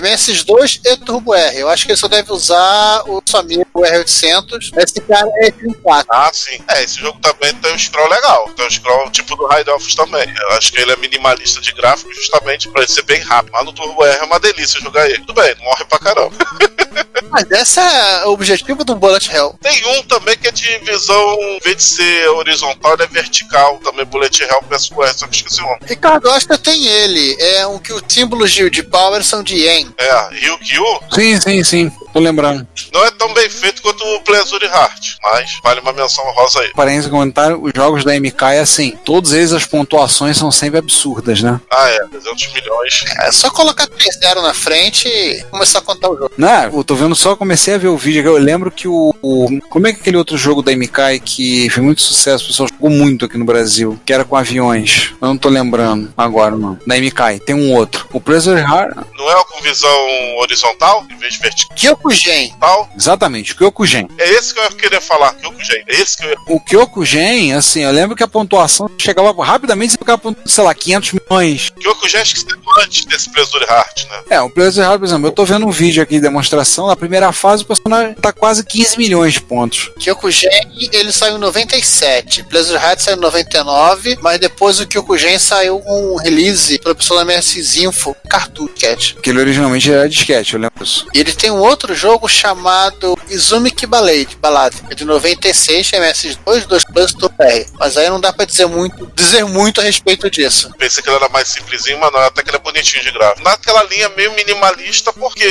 MS2 0.00 0.80
e 0.84 0.96
Turbo 0.98 1.34
R. 1.34 1.58
Eu 1.58 1.68
acho 1.68 1.84
que 1.84 1.92
ele 1.92 1.98
só 1.98 2.08
deve 2.08 2.32
usar 2.32 3.02
o 3.06 3.22
seu 3.24 3.40
amigo 3.40 3.66
R800. 3.74 4.70
Esse 4.76 5.00
cara 5.00 5.28
é 5.42 5.50
F4. 5.50 6.04
Ah, 6.10 6.30
sim. 6.32 6.58
É, 6.68 6.82
esse 6.82 6.98
jogo 6.98 7.18
também 7.20 7.54
tem 7.54 7.74
um 7.74 7.78
scroll 7.78 8.08
legal. 8.08 8.50
Tem 8.56 8.66
um 8.66 8.70
scroll 8.70 9.10
tipo 9.10 9.36
do 9.36 9.46
Raid 9.46 9.68
Elfos 9.68 9.94
também. 9.94 10.26
Eu 10.38 10.56
acho 10.56 10.72
que 10.72 10.80
ele 10.80 10.92
é 10.92 10.96
minimalista 10.96 11.60
de 11.60 11.72
gráfico 11.72 12.12
justamente 12.12 12.68
pra 12.68 12.82
ele 12.82 12.90
ser 12.90 13.02
bem 13.02 13.20
rápido. 13.20 13.52
Mas 13.52 13.64
no 13.64 13.72
Turbo 13.72 14.04
R 14.04 14.18
é 14.18 14.24
uma 14.24 14.40
delícia 14.40 14.80
jogar 14.80 15.08
ele. 15.08 15.18
Tudo 15.20 15.34
bem, 15.34 15.54
morre 15.60 15.84
pra 15.84 15.98
caramba. 15.98 16.36
Mas 17.30 17.50
esse 17.50 17.80
é 17.80 18.26
o 18.26 18.30
objetivo 18.30 18.84
do 18.84 18.94
Bullet 18.94 19.30
Hell. 19.30 19.58
Tem 19.60 19.98
um 19.98 20.02
também 20.04 20.36
que 20.36 20.48
é 20.48 20.50
de 20.50 20.78
visão, 20.78 21.36
em 21.40 21.58
vez 21.60 21.76
de 21.76 21.82
ser 21.82 22.28
horizontal, 22.30 22.94
ele 22.94 23.02
é 23.02 23.06
vertical. 23.06 23.78
Também 23.78 24.04
Bullet 24.04 24.42
Hell 24.42 24.62
PS4, 24.70 25.14
só 25.14 25.26
que 25.26 25.36
esqueci 25.36 25.60
o 25.60 25.64
nome. 25.64 25.78
Ricardo 25.84 26.28
Oscar 26.28 26.58
tem 26.58 26.86
ele. 26.86 27.36
É 27.40 27.66
um 27.66 27.78
que 27.78 27.92
os 27.92 28.02
símbolos 28.08 28.52
de, 28.52 28.68
de 28.70 28.82
power 28.82 29.22
são 29.24 29.42
de 29.42 29.56
yen. 29.56 29.85
É, 29.98 30.28
Ryukyu 30.34 30.84
Sim, 31.12 31.40
sim, 31.40 31.64
sim. 31.64 31.92
Tô 32.16 32.22
lembrando. 32.22 32.66
não 32.94 33.04
é 33.04 33.10
tão 33.10 33.32
bem 33.34 33.48
feito 33.50 33.82
quanto 33.82 34.02
o 34.02 34.20
Pleasure 34.22 34.64
Heart, 34.64 35.16
mas 35.22 35.58
vale 35.62 35.80
uma 35.80 35.92
menção 35.92 36.24
rosa 36.32 36.60
aí. 36.60 36.72
Parênteses 36.72 37.10
comentário, 37.10 37.62
os 37.62 37.72
jogos 37.74 38.04
da 38.04 38.14
MK 38.18 38.42
é 38.54 38.60
assim, 38.60 38.92
todos 39.04 39.32
eles 39.34 39.52
as 39.52 39.66
pontuações 39.66 40.38
são 40.38 40.50
sempre 40.50 40.78
absurdas, 40.78 41.42
né? 41.42 41.60
Ah, 41.70 41.88
é, 41.90 41.98
300 42.06 42.52
milhões. 42.54 43.04
É 43.20 43.30
só 43.30 43.50
colocar 43.50 43.86
3 43.86 44.16
0 44.18 44.40
na 44.40 44.54
frente 44.54 45.06
e 45.08 45.42
começar 45.50 45.80
a 45.80 45.82
contar 45.82 46.08
o 46.08 46.16
jogo. 46.16 46.30
Não, 46.38 46.62
eu 46.64 46.82
tô 46.84 46.94
vendo 46.94 47.14
só, 47.14 47.36
comecei 47.36 47.74
a 47.74 47.78
ver 47.78 47.88
o 47.88 47.96
vídeo, 47.98 48.24
eu 48.24 48.38
lembro 48.38 48.70
que 48.70 48.88
o, 48.88 49.14
o- 49.22 49.60
Como 49.68 49.86
é 49.86 49.92
que 49.92 50.00
aquele 50.00 50.16
outro 50.16 50.38
jogo 50.38 50.62
da 50.62 50.72
MK 50.72 51.20
que 51.22 51.68
fez 51.68 51.84
muito 51.84 52.00
sucesso, 52.00 52.44
o 52.44 52.46
pessoal 52.48 52.68
jogou 52.70 52.88
muito 52.90 53.26
aqui 53.26 53.36
no 53.36 53.44
Brasil, 53.44 54.00
que 54.06 54.12
era 54.12 54.24
com 54.24 54.36
aviões. 54.36 55.12
Eu 55.20 55.28
não 55.28 55.36
tô 55.36 55.48
lembrando 55.50 56.12
agora, 56.16 56.56
não. 56.56 56.78
Da 56.86 56.96
MK, 56.98 57.40
tem 57.44 57.54
um 57.54 57.74
outro. 57.74 58.08
O 58.12 58.20
Pleasure 58.20 58.58
Heart. 58.60 58.96
Não 59.16 59.30
é 59.30 59.44
com 59.44 59.60
visão 59.62 60.36
horizontal, 60.38 61.04
em 61.10 61.16
vez 61.18 61.34
de 61.34 61.40
vertical? 61.40 61.98
Kyokugen. 62.08 62.54
Exatamente, 62.96 63.52
o 63.52 63.56
Kyokugen. 63.56 64.08
É 64.18 64.30
esse 64.30 64.54
que 64.54 64.60
eu 64.60 64.70
queria 64.72 65.00
falar, 65.00 65.34
Kyokugen. 65.34 65.84
É 65.86 66.00
esse 66.00 66.16
que 66.16 66.24
eu 66.24 66.30
ia... 66.30 66.36
O 66.48 66.60
Kyokugen, 66.60 67.54
assim, 67.54 67.80
eu 67.80 67.92
lembro 67.92 68.16
que 68.16 68.22
a 68.22 68.28
pontuação 68.28 68.90
chegava 68.98 69.32
rapidamente, 69.44 69.92
você 69.92 69.98
ficava, 69.98 70.36
sei 70.44 70.64
lá, 70.64 70.74
500 70.74 71.12
milhões. 71.12 71.70
Kyokugen 71.80 72.20
acho 72.20 72.34
que 72.34 72.40
saiu 72.40 72.60
antes 72.78 73.04
desse 73.04 73.30
Pleasure 73.30 73.64
Heart, 73.64 74.04
né? 74.10 74.22
É, 74.30 74.40
o 74.40 74.50
Pleasure 74.50 74.84
Heart, 74.84 74.98
por 74.98 75.06
exemplo, 75.06 75.26
eu 75.28 75.32
tô 75.32 75.44
vendo 75.44 75.66
um 75.66 75.70
vídeo 75.70 76.02
aqui 76.02 76.14
de 76.14 76.20
demonstração, 76.20 76.86
na 76.86 76.96
primeira 76.96 77.32
fase 77.32 77.62
o 77.62 77.66
personagem 77.66 78.14
tá 78.14 78.32
quase 78.32 78.64
15 78.64 78.98
milhões 78.98 79.34
de 79.34 79.40
pontos. 79.40 79.90
Kyokugen, 79.98 80.50
ele 80.92 81.12
saiu 81.12 81.36
em 81.36 81.40
97. 81.40 82.44
Pleasure 82.44 82.76
Heart 82.78 83.00
saiu 83.00 83.16
em 83.16 83.20
99, 83.20 84.18
mas 84.20 84.38
depois 84.38 84.80
o 84.80 84.86
Kyokugen 84.86 85.38
saiu 85.38 85.80
com 85.80 86.14
um 86.14 86.16
release 86.16 86.78
pelo 86.78 86.94
pessoal 86.94 87.24
da 87.24 87.32
MS 87.32 87.84
Info, 87.84 88.14
Cartoon-Cat. 88.28 89.14
Porque 89.14 89.30
ele 89.30 89.40
originalmente 89.40 89.90
era 89.90 90.08
disquete, 90.08 90.54
eu 90.54 90.60
lembro 90.60 90.84
disso. 90.84 91.06
E 91.14 91.18
ele 91.18 91.32
tem 91.32 91.50
um 91.50 91.58
outro 91.58 91.94
jogo 91.96 92.28
chamado 92.28 93.18
Izumi 93.28 93.70
Kibalade, 93.70 94.36
Balade, 94.36 94.82
é 94.90 94.94
de 94.94 95.04
96, 95.04 95.90
MS2, 95.90 96.66
2 96.66 96.84
Plus, 96.84 97.12
Turbo 97.12 97.42
R. 97.42 97.66
Mas 97.78 97.96
aí 97.96 98.08
não 98.08 98.20
dá 98.20 98.32
pra 98.32 98.44
dizer 98.44 98.66
muito, 98.66 99.10
dizer 99.14 99.44
muito 99.44 99.80
a 99.80 99.84
respeito 99.84 100.30
disso. 100.30 100.70
Pensei 100.78 101.02
que 101.02 101.08
ele 101.08 101.16
era 101.16 101.28
mais 101.28 101.48
simplesinho, 101.48 101.98
mas 101.98 102.12
não, 102.12 102.20
até 102.20 102.42
que 102.42 102.50
ele 102.50 102.56
é 102.56 102.60
bonitinho 102.60 103.02
de 103.02 103.10
gráfico. 103.10 103.42
Naquela 103.42 103.82
linha 103.84 104.08
meio 104.10 104.32
minimalista, 104.34 105.12
porque 105.12 105.46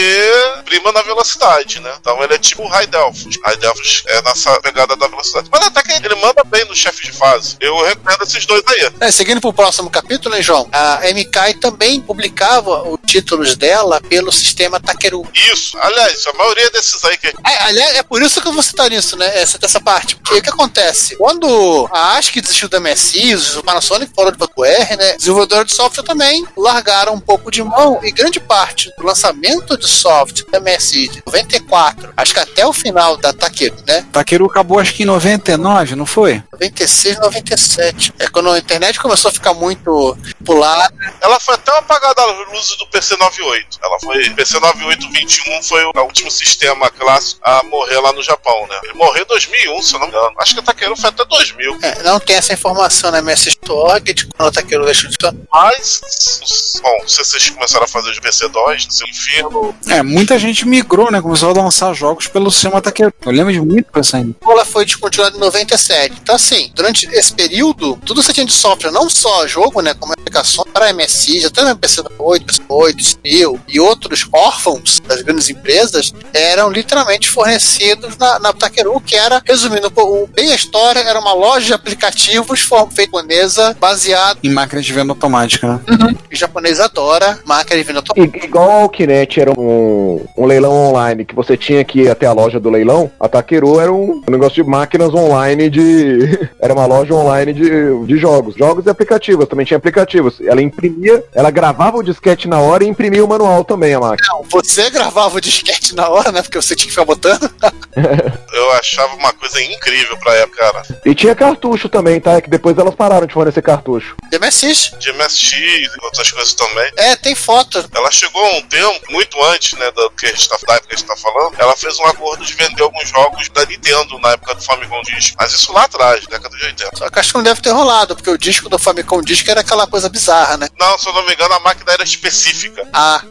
prima 0.63 0.91
na 0.91 1.01
velocidade, 1.01 1.79
né? 1.79 1.93
Então 1.99 2.23
ele 2.23 2.33
é 2.33 2.37
tipo 2.37 2.63
o 2.63 2.67
High 2.67 2.87
Delphos. 2.87 3.37
High 3.43 3.57
Delphos 3.57 4.03
é 4.07 4.21
nessa 4.21 4.59
pegada 4.61 4.95
da 4.95 5.07
velocidade. 5.07 5.49
Mas 5.51 5.65
até 5.65 5.81
que 5.81 6.05
ele 6.05 6.15
manda 6.15 6.43
bem 6.45 6.65
no 6.65 6.75
chefe 6.75 7.05
de 7.05 7.11
fase. 7.11 7.57
Eu 7.59 7.83
recomendo 7.85 8.21
esses 8.23 8.45
dois 8.45 8.63
aí. 8.67 8.91
É, 8.99 9.11
seguindo 9.11 9.41
pro 9.41 9.53
próximo 9.53 9.89
capítulo, 9.89 10.35
né, 10.35 10.41
João? 10.41 10.69
A 10.71 11.01
MK 11.13 11.59
também 11.59 12.01
publicava 12.01 12.87
os 12.87 12.99
títulos 13.05 13.55
dela 13.55 14.01
pelo 14.01 14.31
sistema 14.31 14.79
Takeru. 14.79 15.27
Isso. 15.33 15.77
Aliás, 15.79 16.25
a 16.27 16.33
maioria 16.35 16.69
desses 16.71 17.03
aí 17.05 17.17
que. 17.17 17.27
É, 17.27 17.63
aliás, 17.63 17.97
é 17.97 18.03
por 18.03 18.21
isso 18.21 18.41
que 18.41 18.47
eu 18.47 18.53
vou 18.53 18.63
citar 18.63 18.89
nisso, 18.89 19.17
né? 19.17 19.39
Essa, 19.39 19.57
dessa 19.57 19.79
parte. 19.79 20.15
Porque 20.15 20.39
o 20.39 20.41
que 20.41 20.49
acontece? 20.49 21.15
Quando 21.17 21.87
a 21.91 22.17
ASCII 22.17 22.41
desistiu 22.41 22.69
da 22.69 22.79
MSI, 22.79 23.35
o 23.57 23.63
Panasonic 23.63 24.11
de 24.11 24.37
Pato 24.37 24.65
R, 24.65 24.97
né? 24.97 25.15
Desenvolvedores 25.17 25.67
de 25.67 25.75
software 25.75 26.03
também 26.03 26.45
largaram 26.57 27.13
um 27.13 27.19
pouco 27.19 27.51
de 27.51 27.63
mão 27.63 27.99
e 28.03 28.11
grande 28.11 28.39
parte 28.39 28.91
do 28.97 29.05
lançamento 29.05 29.77
de 29.77 29.87
software 29.87 30.45
da 30.51 30.59
MSI 30.59 31.07
de 31.09 31.23
94, 31.25 32.13
acho 32.15 32.33
que 32.33 32.39
até 32.39 32.65
o 32.65 32.73
final 32.73 33.17
da 33.17 33.33
Takeru, 33.33 33.75
né? 33.87 34.05
Takeru 34.11 34.45
acabou 34.45 34.79
acho 34.79 34.93
que 34.93 35.03
em 35.03 35.05
99, 35.05 35.95
não 35.95 36.05
foi? 36.05 36.43
96, 36.53 37.19
97. 37.19 38.13
É 38.19 38.27
quando 38.27 38.49
a 38.51 38.59
internet 38.59 38.99
começou 38.99 39.29
a 39.29 39.33
ficar 39.33 39.53
muito 39.53 40.17
pulada. 40.43 40.93
Ela 41.21 41.39
foi 41.39 41.55
até 41.55 41.75
apagada 41.77 42.21
a 42.21 42.25
luz 42.25 42.75
do 42.77 42.87
PC 42.87 43.17
98. 43.17 43.79
Ela 43.81 43.99
foi. 43.99 44.29
PC 44.31 44.59
9821 44.59 45.63
foi 45.63 45.83
o 45.83 45.91
último 46.15 46.31
sistema 46.31 46.89
clássico 46.89 47.41
a 47.43 47.61
morrer 47.63 47.99
lá 47.99 48.13
no 48.13 48.23
Japão, 48.23 48.65
né? 48.69 48.79
Ele 48.83 48.93
morreu 48.93 49.23
em 49.23 49.27
2001, 49.27 49.81
se 49.81 49.93
eu 49.95 49.99
não 49.99 50.07
me 50.07 50.13
engano. 50.13 50.33
Acho 50.39 50.53
que 50.53 50.59
a 50.61 50.63
Takeru 50.63 50.95
foi 50.95 51.09
até 51.09 51.25
2000. 51.25 51.77
É, 51.81 52.03
não 52.03 52.19
tem 52.19 52.37
essa 52.37 52.53
informação 52.53 53.11
na 53.11 53.21
MSX 53.21 53.55
Torg, 53.55 54.13
de 54.13 54.25
quando 54.27 54.53
tá 54.53 54.61
aquele 54.61 54.85
deixou 54.85 55.09
de. 55.09 55.17
Mas, 55.51 56.79
bom, 56.81 57.07
se 57.07 57.17
vocês 57.17 57.49
começaram 57.49 57.83
a 57.83 57.87
fazer 57.87 58.11
os 58.11 58.19
PC2, 58.19 58.89
seu 58.89 59.07
inferno. 59.07 59.75
É, 59.89 60.01
muita 60.01 60.39
gente 60.39 60.65
migrou, 60.65 61.11
né? 61.11 61.21
Começou 61.21 61.49
a 61.49 61.53
lançar 61.53 61.93
jogos 61.93 62.27
pelo 62.27 62.49
sistema 62.49 62.81
Taqueiro. 62.81 63.13
Eu 63.25 63.31
lembro 63.31 63.51
de 63.51 63.59
muito 63.59 63.91
coisa 63.91 64.17
ainda. 64.17 64.35
Ela 64.41 64.63
foi 64.63 64.85
descontinuada 64.85 65.35
em 65.35 65.39
97. 65.39 66.15
Então, 66.21 66.35
assim, 66.35 66.71
durante 66.73 67.07
esse 67.07 67.33
período, 67.33 67.99
tudo 68.05 68.23
você 68.23 68.31
tinha 68.31 68.45
de 68.45 68.53
software, 68.53 68.91
não 68.91 69.09
só 69.09 69.45
jogo, 69.47 69.81
né, 69.81 69.93
como 69.93 70.13
aplicações 70.13 70.71
para 70.71 70.93
MSI, 70.93 71.41
já 71.41 71.47
até 71.47 71.75
PC 71.75 72.03
8, 72.17 72.45
PC 72.45 72.61
8, 72.67 73.03
Steel 73.03 73.59
e 73.67 73.79
outros 73.79 74.27
órfãos 74.31 74.99
das 75.01 75.21
grandes 75.21 75.49
empresas, 75.49 76.04
eram 76.33 76.69
literalmente 76.69 77.29
fornecidos 77.29 78.17
na, 78.17 78.39
na 78.39 78.53
Takeru, 78.53 78.99
que 79.01 79.15
era, 79.15 79.41
resumindo 79.45 79.91
o- 79.95 80.27
bem 80.27 80.51
a 80.51 80.55
história, 80.55 80.99
era 80.99 81.19
uma 81.19 81.33
loja 81.33 81.65
de 81.67 81.73
aplicativos 81.73 82.59
feita 82.91 83.05
japonesa, 83.15 83.75
baseada 83.79 84.39
Em 84.43 84.49
máquina 84.49 84.81
de 84.81 84.91
venda 84.93 85.11
automática, 85.11 85.67
né? 85.67 86.15
em 86.31 86.35
japonês 86.35 86.79
adora, 86.79 87.39
máquina 87.45 87.77
de 87.77 87.83
venda 87.83 88.03
I- 88.15 88.45
Igual 88.45 88.85
o 88.85 88.89
Kinect 88.89 89.39
era 89.39 89.51
um, 89.57 90.23
um 90.37 90.45
leilão 90.45 90.71
online 90.71 91.23
que 91.25 91.33
você 91.35 91.55
tinha 91.55 91.83
que 91.83 92.01
ir 92.01 92.09
até 92.09 92.25
a 92.25 92.33
loja 92.33 92.59
do 92.59 92.69
leilão, 92.69 93.09
a 93.19 93.27
Takeru 93.27 93.79
era 93.79 93.91
um, 93.91 94.21
um 94.27 94.31
negócio 94.31 94.63
de 94.63 94.69
máquinas 94.69 95.13
online 95.13 95.69
de. 95.69 96.49
era 96.59 96.73
uma 96.73 96.85
loja 96.85 97.13
online 97.13 97.53
de, 97.53 98.05
de 98.05 98.17
jogos. 98.17 98.55
Jogos 98.55 98.85
e 98.85 98.89
aplicativos, 98.89 99.47
também 99.47 99.65
tinha 99.65 99.77
aplicativos. 99.77 100.35
Ela 100.41 100.61
imprimia, 100.61 101.23
ela 101.33 101.49
gravava 101.51 101.97
o 101.97 102.03
disquete 102.03 102.47
na 102.47 102.59
hora 102.59 102.83
e 102.83 102.87
imprimia 102.87 103.23
o 103.23 103.27
manual 103.27 103.63
também, 103.63 103.93
a 103.93 103.99
máquina. 103.99 104.27
Não, 104.31 104.43
você 104.49 104.89
gravava 104.89 105.37
o 105.37 105.41
disquete 105.41 105.94
na 105.95 106.09
hora, 106.09 106.31
né? 106.31 106.41
Porque 106.41 106.61
você 106.61 106.75
tinha 106.75 106.87
que 106.87 106.91
ficar 106.91 107.05
botando. 107.05 107.49
Eu 108.53 108.71
achava 108.73 109.15
uma 109.15 109.33
coisa 109.33 109.61
incrível 109.61 110.17
pra 110.17 110.33
época, 110.35 110.59
cara. 110.59 110.83
E 111.05 111.15
tinha 111.15 111.35
cartucho 111.35 111.89
também, 111.89 112.19
tá? 112.19 112.33
É 112.33 112.41
que 112.41 112.49
depois 112.49 112.77
elas 112.77 112.95
pararam 112.95 113.25
de 113.25 113.33
fornecer 113.33 113.61
cartucho. 113.61 114.15
De 114.29 114.39
MSX. 114.39 114.91
De 114.99 115.11
MSX 115.13 115.53
e 115.53 115.89
outras 116.03 116.31
coisas 116.31 116.53
também. 116.53 116.91
É, 116.97 117.15
tem 117.15 117.35
foto. 117.35 117.85
Ela 117.93 118.11
chegou 118.11 118.43
a 118.43 118.57
um 118.57 118.61
tempo, 118.63 119.11
muito 119.11 119.41
antes, 119.45 119.77
né, 119.77 119.91
do 119.91 120.09
que 120.11 120.25
a 120.25 120.29
gente 120.29 120.49
tá, 120.49 120.57
da 120.67 120.73
época 120.75 120.89
que 120.89 120.95
a 120.95 120.97
gente 120.97 121.07
tá 121.07 121.15
falando, 121.17 121.55
ela 121.57 121.75
fez 121.75 121.97
um 121.99 122.05
acordo 122.05 122.45
de 122.45 122.53
vender 122.53 122.83
alguns 122.83 123.09
jogos 123.09 123.49
da 123.49 123.65
Nintendo 123.65 124.19
na 124.19 124.31
época 124.31 124.55
do 124.55 124.61
Famicom 124.61 125.01
Disc. 125.03 125.33
Mas 125.37 125.53
isso 125.53 125.71
lá 125.73 125.83
atrás, 125.83 126.25
década 126.27 126.55
de 126.55 126.65
80. 126.65 126.97
Só 126.97 127.09
que 127.09 127.19
acho 127.19 127.31
que 127.31 127.37
não 127.37 127.43
deve 127.43 127.61
ter 127.61 127.71
rolado, 127.71 128.15
porque 128.15 128.29
o 128.29 128.37
disco 128.37 128.69
do 128.69 128.79
Famicom 128.79 129.21
Disc 129.21 129.47
era 129.47 129.61
aquela 129.61 129.87
coisa 129.87 130.09
bizarra, 130.09 130.57
né? 130.57 130.67
Não, 130.79 130.97
se 130.97 131.07
eu 131.07 131.13
não 131.13 131.25
me 131.25 131.33
engano, 131.33 131.53
a 131.53 131.59
máquina 131.59 131.93
era 131.93 132.03
específica. 132.03 132.87
Ah, 132.93 133.21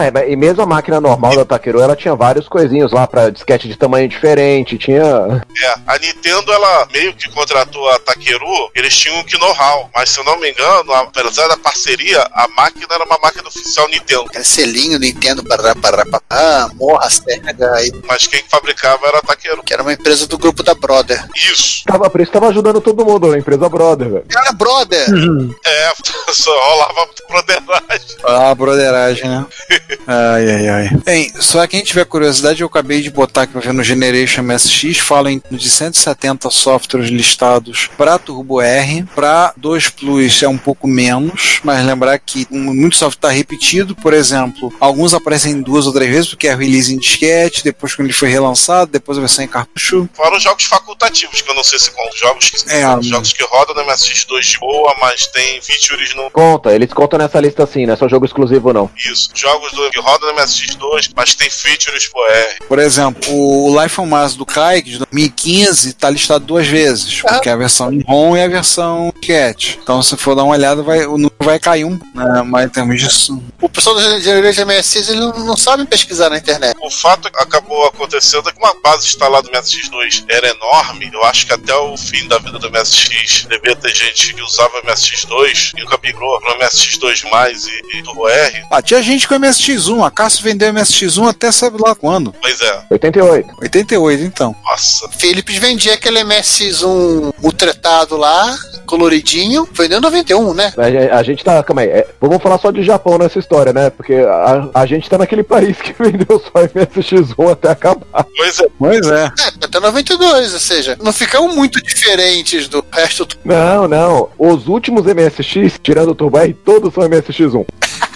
É, 0.00 0.10
mas- 0.10 0.28
e 0.30 0.36
mesmo 0.36 0.62
a 0.62 0.66
máquina 0.66 1.00
normal 1.00 1.34
da 1.36 1.44
Takeru, 1.44 1.80
ela 1.80 1.94
tinha 1.96 2.14
vários 2.14 2.48
coisinhos 2.48 2.92
lá 2.92 3.06
pra 3.06 3.30
disquete 3.30 3.68
de 3.68 3.76
tamanho 3.76 4.08
diferente, 4.08 4.78
tinha. 4.78 5.02
É, 5.02 5.74
a 5.86 5.98
Nintendo, 5.98 6.52
ela 6.52 6.86
meio 6.92 7.14
que 7.14 7.28
contratou 7.30 7.88
a 7.90 7.98
Takeru, 7.98 8.70
eles 8.74 8.96
tinham 8.96 9.18
um 9.18 9.24
que 9.24 9.38
know-how, 9.38 9.90
mas 9.94 10.10
se 10.10 10.18
eu 10.18 10.24
não 10.24 10.38
me 10.38 10.50
engano, 10.50 10.92
apesar 10.94 11.48
da 11.48 11.56
parceria, 11.56 12.20
a 12.32 12.48
máquina 12.48 12.86
era 12.90 13.04
uma 13.04 13.18
máquina 13.22 13.48
oficial 13.48 13.88
Nintendo. 13.88 14.22
aquele 14.28 14.44
selinho 14.44 14.98
Nintendo, 14.98 15.42
barra, 15.42 15.74
barra, 15.74 16.04
barra, 16.04 16.70
morra, 16.74 17.08
Sega, 17.10 17.52
e- 17.84 17.92
Mas 18.08 18.26
quem 18.26 18.42
fabricava 18.48 19.06
era 19.06 19.18
a 19.18 19.22
Takeru. 19.22 19.62
que 19.62 19.72
era 19.72 19.82
uma 19.82 19.92
empresa 19.92 20.26
do 20.26 20.38
grupo 20.38 20.62
da 20.62 20.74
Brother. 20.74 21.24
Isso. 21.36 21.84
Tava, 21.86 22.08
por 22.10 22.20
isso 22.20 22.32
tava 22.32 22.48
ajudando 22.48 22.80
todo 22.80 23.04
mundo, 23.04 23.32
a 23.32 23.38
empresa 23.38 23.68
Brother, 23.68 24.08
velho. 24.10 24.24
Cara, 24.28 24.52
Brother! 24.52 25.06
É, 25.64 25.92
só 26.32 26.50
rolava 26.70 27.08
broderagem. 27.28 28.16
Ah, 28.24 28.54
broderagem, 28.54 29.28
né? 29.28 29.46
Ai, 30.06 30.50
ai, 30.50 30.68
ai. 30.68 30.90
Bem, 31.04 31.32
só 31.40 31.66
quem 31.66 31.82
tiver 31.82 32.04
curiosidade, 32.04 32.60
eu 32.60 32.66
acabei 32.66 33.00
de 33.00 33.10
botar 33.10 33.42
aqui 33.42 33.52
pra 33.52 33.60
ver 33.60 33.72
no 33.72 33.82
Generation 33.82 34.42
MSX, 34.42 34.98
fala 34.98 35.30
em 35.30 35.40
de 35.50 35.70
170 35.70 36.50
softwares 36.50 37.10
listados 37.10 37.88
para 37.96 38.18
Turbo 38.18 38.60
R, 38.60 39.04
para 39.14 39.52
2 39.56 39.88
Plus 39.90 40.42
é 40.42 40.48
um 40.48 40.58
pouco 40.58 40.86
menos, 40.86 41.60
mas 41.62 41.84
lembrar 41.84 42.18
que 42.18 42.46
muito 42.50 42.96
software 42.96 43.18
está 43.18 43.30
repetido, 43.30 43.94
por 43.94 44.12
exemplo, 44.12 44.72
alguns 44.80 45.14
aparecem 45.14 45.60
duas 45.60 45.86
ou 45.86 45.92
três 45.92 46.10
vezes, 46.10 46.28
porque 46.30 46.48
é 46.48 46.54
release 46.54 46.92
em 46.92 46.98
disquete, 46.98 47.64
depois 47.64 47.94
quando 47.94 48.06
ele 48.06 48.12
foi 48.14 48.28
relançado, 48.28 48.90
depois 48.90 49.18
a 49.18 49.20
versão 49.20 49.44
em 49.44 49.48
cartucho. 49.48 50.08
Fora 50.14 50.36
os 50.36 50.42
jogos 50.42 50.64
facultativos, 50.64 51.40
que 51.40 51.50
eu 51.50 51.54
não 51.54 51.64
sei 51.64 51.78
se 51.78 51.90
contam. 51.90 52.12
Jogos 52.16 52.50
que, 52.50 52.72
É, 52.72 52.96
os 52.96 53.06
jogos 53.06 53.32
que 53.32 53.44
rodam 53.44 53.74
no 53.74 53.84
MSX2 53.90 54.40
de 54.40 54.58
boa, 54.58 54.94
mas 55.00 55.26
tem 55.26 55.60
features 55.60 56.14
no. 56.14 56.30
Conta, 56.30 56.72
eles 56.72 56.92
contam 56.92 57.18
nessa 57.18 57.40
lista 57.40 57.64
assim, 57.64 57.86
não 57.86 57.94
é 57.94 57.96
só 57.96 58.08
jogo 58.08 58.24
exclusivo 58.26 58.72
não. 58.72 58.90
Isso. 58.96 59.30
Jogos 59.34 59.71
do, 59.74 59.90
que 59.90 60.00
rodam 60.00 60.32
no 60.32 60.40
MSX2, 60.40 61.10
mas 61.14 61.34
tem 61.34 61.50
features 61.50 62.08
pro 62.08 62.24
R. 62.26 62.58
Por 62.68 62.78
exemplo, 62.78 63.32
o 63.32 63.82
Life 63.82 64.00
on 64.00 64.06
Mars 64.06 64.34
do 64.34 64.46
Kai, 64.46 64.82
de 64.82 64.98
2015, 64.98 65.88
está 65.90 66.10
listado 66.10 66.44
duas 66.44 66.66
vezes, 66.66 67.20
porque 67.22 67.48
é 67.48 67.52
a 67.52 67.56
versão 67.56 67.92
em 67.92 68.02
ROM 68.02 68.36
e 68.36 68.42
a 68.42 68.48
versão 68.48 69.12
Cat. 69.22 69.78
Então, 69.82 70.02
se 70.02 70.16
for 70.16 70.34
dar 70.34 70.44
uma 70.44 70.54
olhada, 70.54 70.82
vai, 70.82 71.06
o 71.06 71.12
número 71.16 71.34
vai 71.40 71.58
cair 71.58 71.84
um, 71.84 71.98
né? 72.14 72.42
mas 72.44 72.66
em 72.66 72.68
termos 72.68 73.00
disso. 73.00 73.42
O 73.60 73.68
pessoal 73.68 73.96
do 73.96 74.20
Generation 74.20 74.66
MSX, 74.66 75.08
eles 75.08 75.20
não, 75.20 75.32
não 75.44 75.56
sabem 75.56 75.86
pesquisar 75.86 76.30
na 76.30 76.38
internet. 76.38 76.76
O 76.80 76.90
fato 76.90 77.28
acabou 77.28 77.86
acontecendo 77.86 78.48
é 78.48 78.52
que 78.52 78.58
uma 78.58 78.74
base 78.82 79.06
instalada 79.06 79.48
do 79.48 79.56
MSX2 79.56 80.24
era 80.28 80.48
enorme. 80.48 81.10
Eu 81.12 81.24
acho 81.24 81.46
que 81.46 81.52
até 81.52 81.74
o 81.74 81.96
fim 81.96 82.26
da 82.28 82.38
vida 82.38 82.58
do 82.58 82.70
MSX 82.70 83.46
devia 83.48 83.76
ter 83.76 83.94
gente 83.94 84.34
que 84.34 84.42
usava 84.42 84.78
o 84.78 84.82
MSX2 84.82 85.72
e 85.76 85.80
nunca 85.80 85.98
migrou 86.02 86.40
pro 86.40 86.58
MSX2 86.58 87.24
e, 87.68 87.98
e 87.98 88.02
Turbo 88.02 88.28
R. 88.28 88.64
Ah, 88.70 88.82
tinha 88.82 89.02
gente 89.02 89.28
com 89.28 89.34
MSX1, 89.52 90.06
a 90.06 90.10
Cássio 90.10 90.44
vendeu 90.44 90.72
MSX1 90.72 91.28
até 91.28 91.52
sabe 91.52 91.76
lá 91.80 91.94
quando. 91.94 92.34
Pois 92.40 92.60
é. 92.60 92.82
88. 92.90 93.48
88, 93.60 94.22
então. 94.24 94.56
Nossa. 94.64 95.08
Philips 95.10 95.56
vendia 95.56 95.94
aquele 95.94 96.20
MSX1 96.24 97.34
ultretado 97.42 98.16
lá, 98.16 98.56
coloridinho, 98.86 99.68
vendeu 99.72 99.98
em 99.98 100.00
91, 100.00 100.54
né? 100.54 100.72
A, 100.76 101.18
a 101.18 101.22
gente 101.22 101.44
tá, 101.44 101.62
calma 101.62 101.82
aí, 101.82 101.88
é, 101.88 102.06
vamos 102.20 102.42
falar 102.42 102.58
só 102.58 102.70
de 102.70 102.82
Japão 102.82 103.18
nessa 103.18 103.38
história, 103.38 103.72
né? 103.72 103.90
Porque 103.90 104.14
a, 104.14 104.70
a 104.74 104.86
gente 104.86 105.08
tá 105.08 105.18
naquele 105.18 105.42
país 105.42 105.76
que 105.76 105.92
vendeu 106.02 106.40
só 106.40 106.66
MSX1 106.66 107.52
até 107.52 107.70
acabar. 107.70 108.26
Pois 108.36 108.60
é. 108.60 108.66
Pois 108.78 109.06
é. 109.06 109.24
É, 109.24 109.64
até 109.64 109.80
92, 109.80 110.54
ou 110.54 110.60
seja, 110.60 110.98
não 111.02 111.12
ficam 111.12 111.48
muito 111.54 111.82
diferentes 111.82 112.68
do 112.68 112.84
resto 112.90 113.24
do 113.24 113.36
Não, 113.44 113.86
não. 113.86 114.28
Os 114.38 114.66
últimos 114.66 115.04
MSX, 115.04 115.78
tirando 115.82 116.10
o 116.10 116.14
Turbo 116.14 116.38
R, 116.38 116.54
todos 116.54 116.92
são 116.94 117.04
MSX1. 117.04 117.66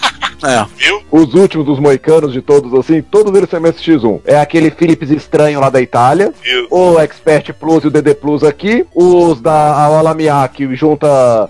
É. 0.47 0.67
Viu? 0.77 1.03
Os 1.11 1.35
últimos 1.35 1.67
dos 1.67 1.79
moicanos 1.79 2.33
de 2.33 2.41
todos, 2.43 2.73
assim, 2.75 3.01
todos 3.03 3.35
eles 3.35 3.49
são 3.51 3.61
MSX1. 3.61 4.21
É 4.25 4.39
aquele 4.39 4.71
Philips 4.71 5.11
estranho 5.11 5.61
lá 5.61 5.71
da 5.71 5.81
Itália, 5.81 6.33
Viu? 6.43 6.67
o 6.71 6.99
Expert 7.01 7.53
Plus 7.55 7.85
e 7.85 7.87
o 7.89 7.91
DD 7.91 8.15
Plus 8.15 8.43
aqui, 8.45 8.85
os 8.95 9.41
da 9.41 9.75
Aolamia 9.75 10.49
que 10.53 10.75
junta 10.77 11.07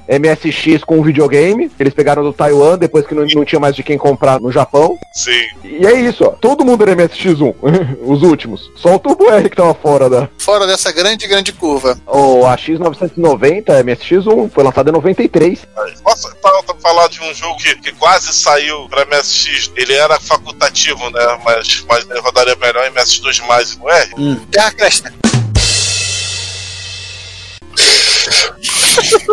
MSX 0.08 0.84
com 0.84 1.02
videogame, 1.02 1.70
eles 1.78 1.92
pegaram 1.94 2.22
do 2.22 2.32
Taiwan, 2.32 2.78
depois 2.78 3.06
que 3.06 3.14
não, 3.14 3.24
não 3.26 3.44
tinha 3.44 3.60
mais 3.60 3.74
de 3.74 3.82
quem 3.82 3.98
comprar 3.98 4.40
no 4.40 4.50
Japão. 4.52 4.96
Sim. 5.12 5.30
E 5.64 5.86
é 5.86 5.92
isso, 6.00 6.24
ó. 6.24 6.28
Todo 6.30 6.64
mundo 6.64 6.82
era 6.82 6.94
MSX1, 6.96 7.54
os 8.02 8.22
últimos. 8.22 8.70
Só 8.76 8.94
o 8.94 8.98
Turbo 8.98 9.30
R 9.30 9.48
que 9.48 9.56
tava 9.56 9.74
fora 9.74 10.08
da. 10.08 10.28
fora 10.38 10.66
dessa 10.66 10.92
grande, 10.92 11.26
grande 11.26 11.52
curva. 11.52 11.96
O 12.06 12.44
AX990 12.44 13.64
MSX1 13.84 14.50
foi 14.50 14.64
lançado 14.64 14.88
em 14.88 14.92
93. 14.92 15.66
Posso 16.02 16.28
fa- 16.42 16.74
falar 16.80 17.08
de 17.08 17.20
um 17.20 17.34
jogo 17.34 17.56
que, 17.58 17.74
que 17.76 17.92
quase 17.92 18.32
saiu 18.32 18.85
pra 18.88 19.04
MSX? 19.04 19.72
Ele 19.76 19.94
era 19.94 20.20
facultativo, 20.20 21.10
né? 21.10 21.40
Mas, 21.44 21.84
mas 21.88 22.08
ele 22.08 22.20
rodaria 22.20 22.54
melhor 22.56 22.86
em 22.86 22.92
MSX2 22.92 23.74
e 23.74 23.78
no 23.78 23.90
R. 23.90 24.36
Terra 24.50 24.70
Cresta. 24.72 25.12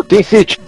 Tem 0.08 0.24
City. 0.24 0.60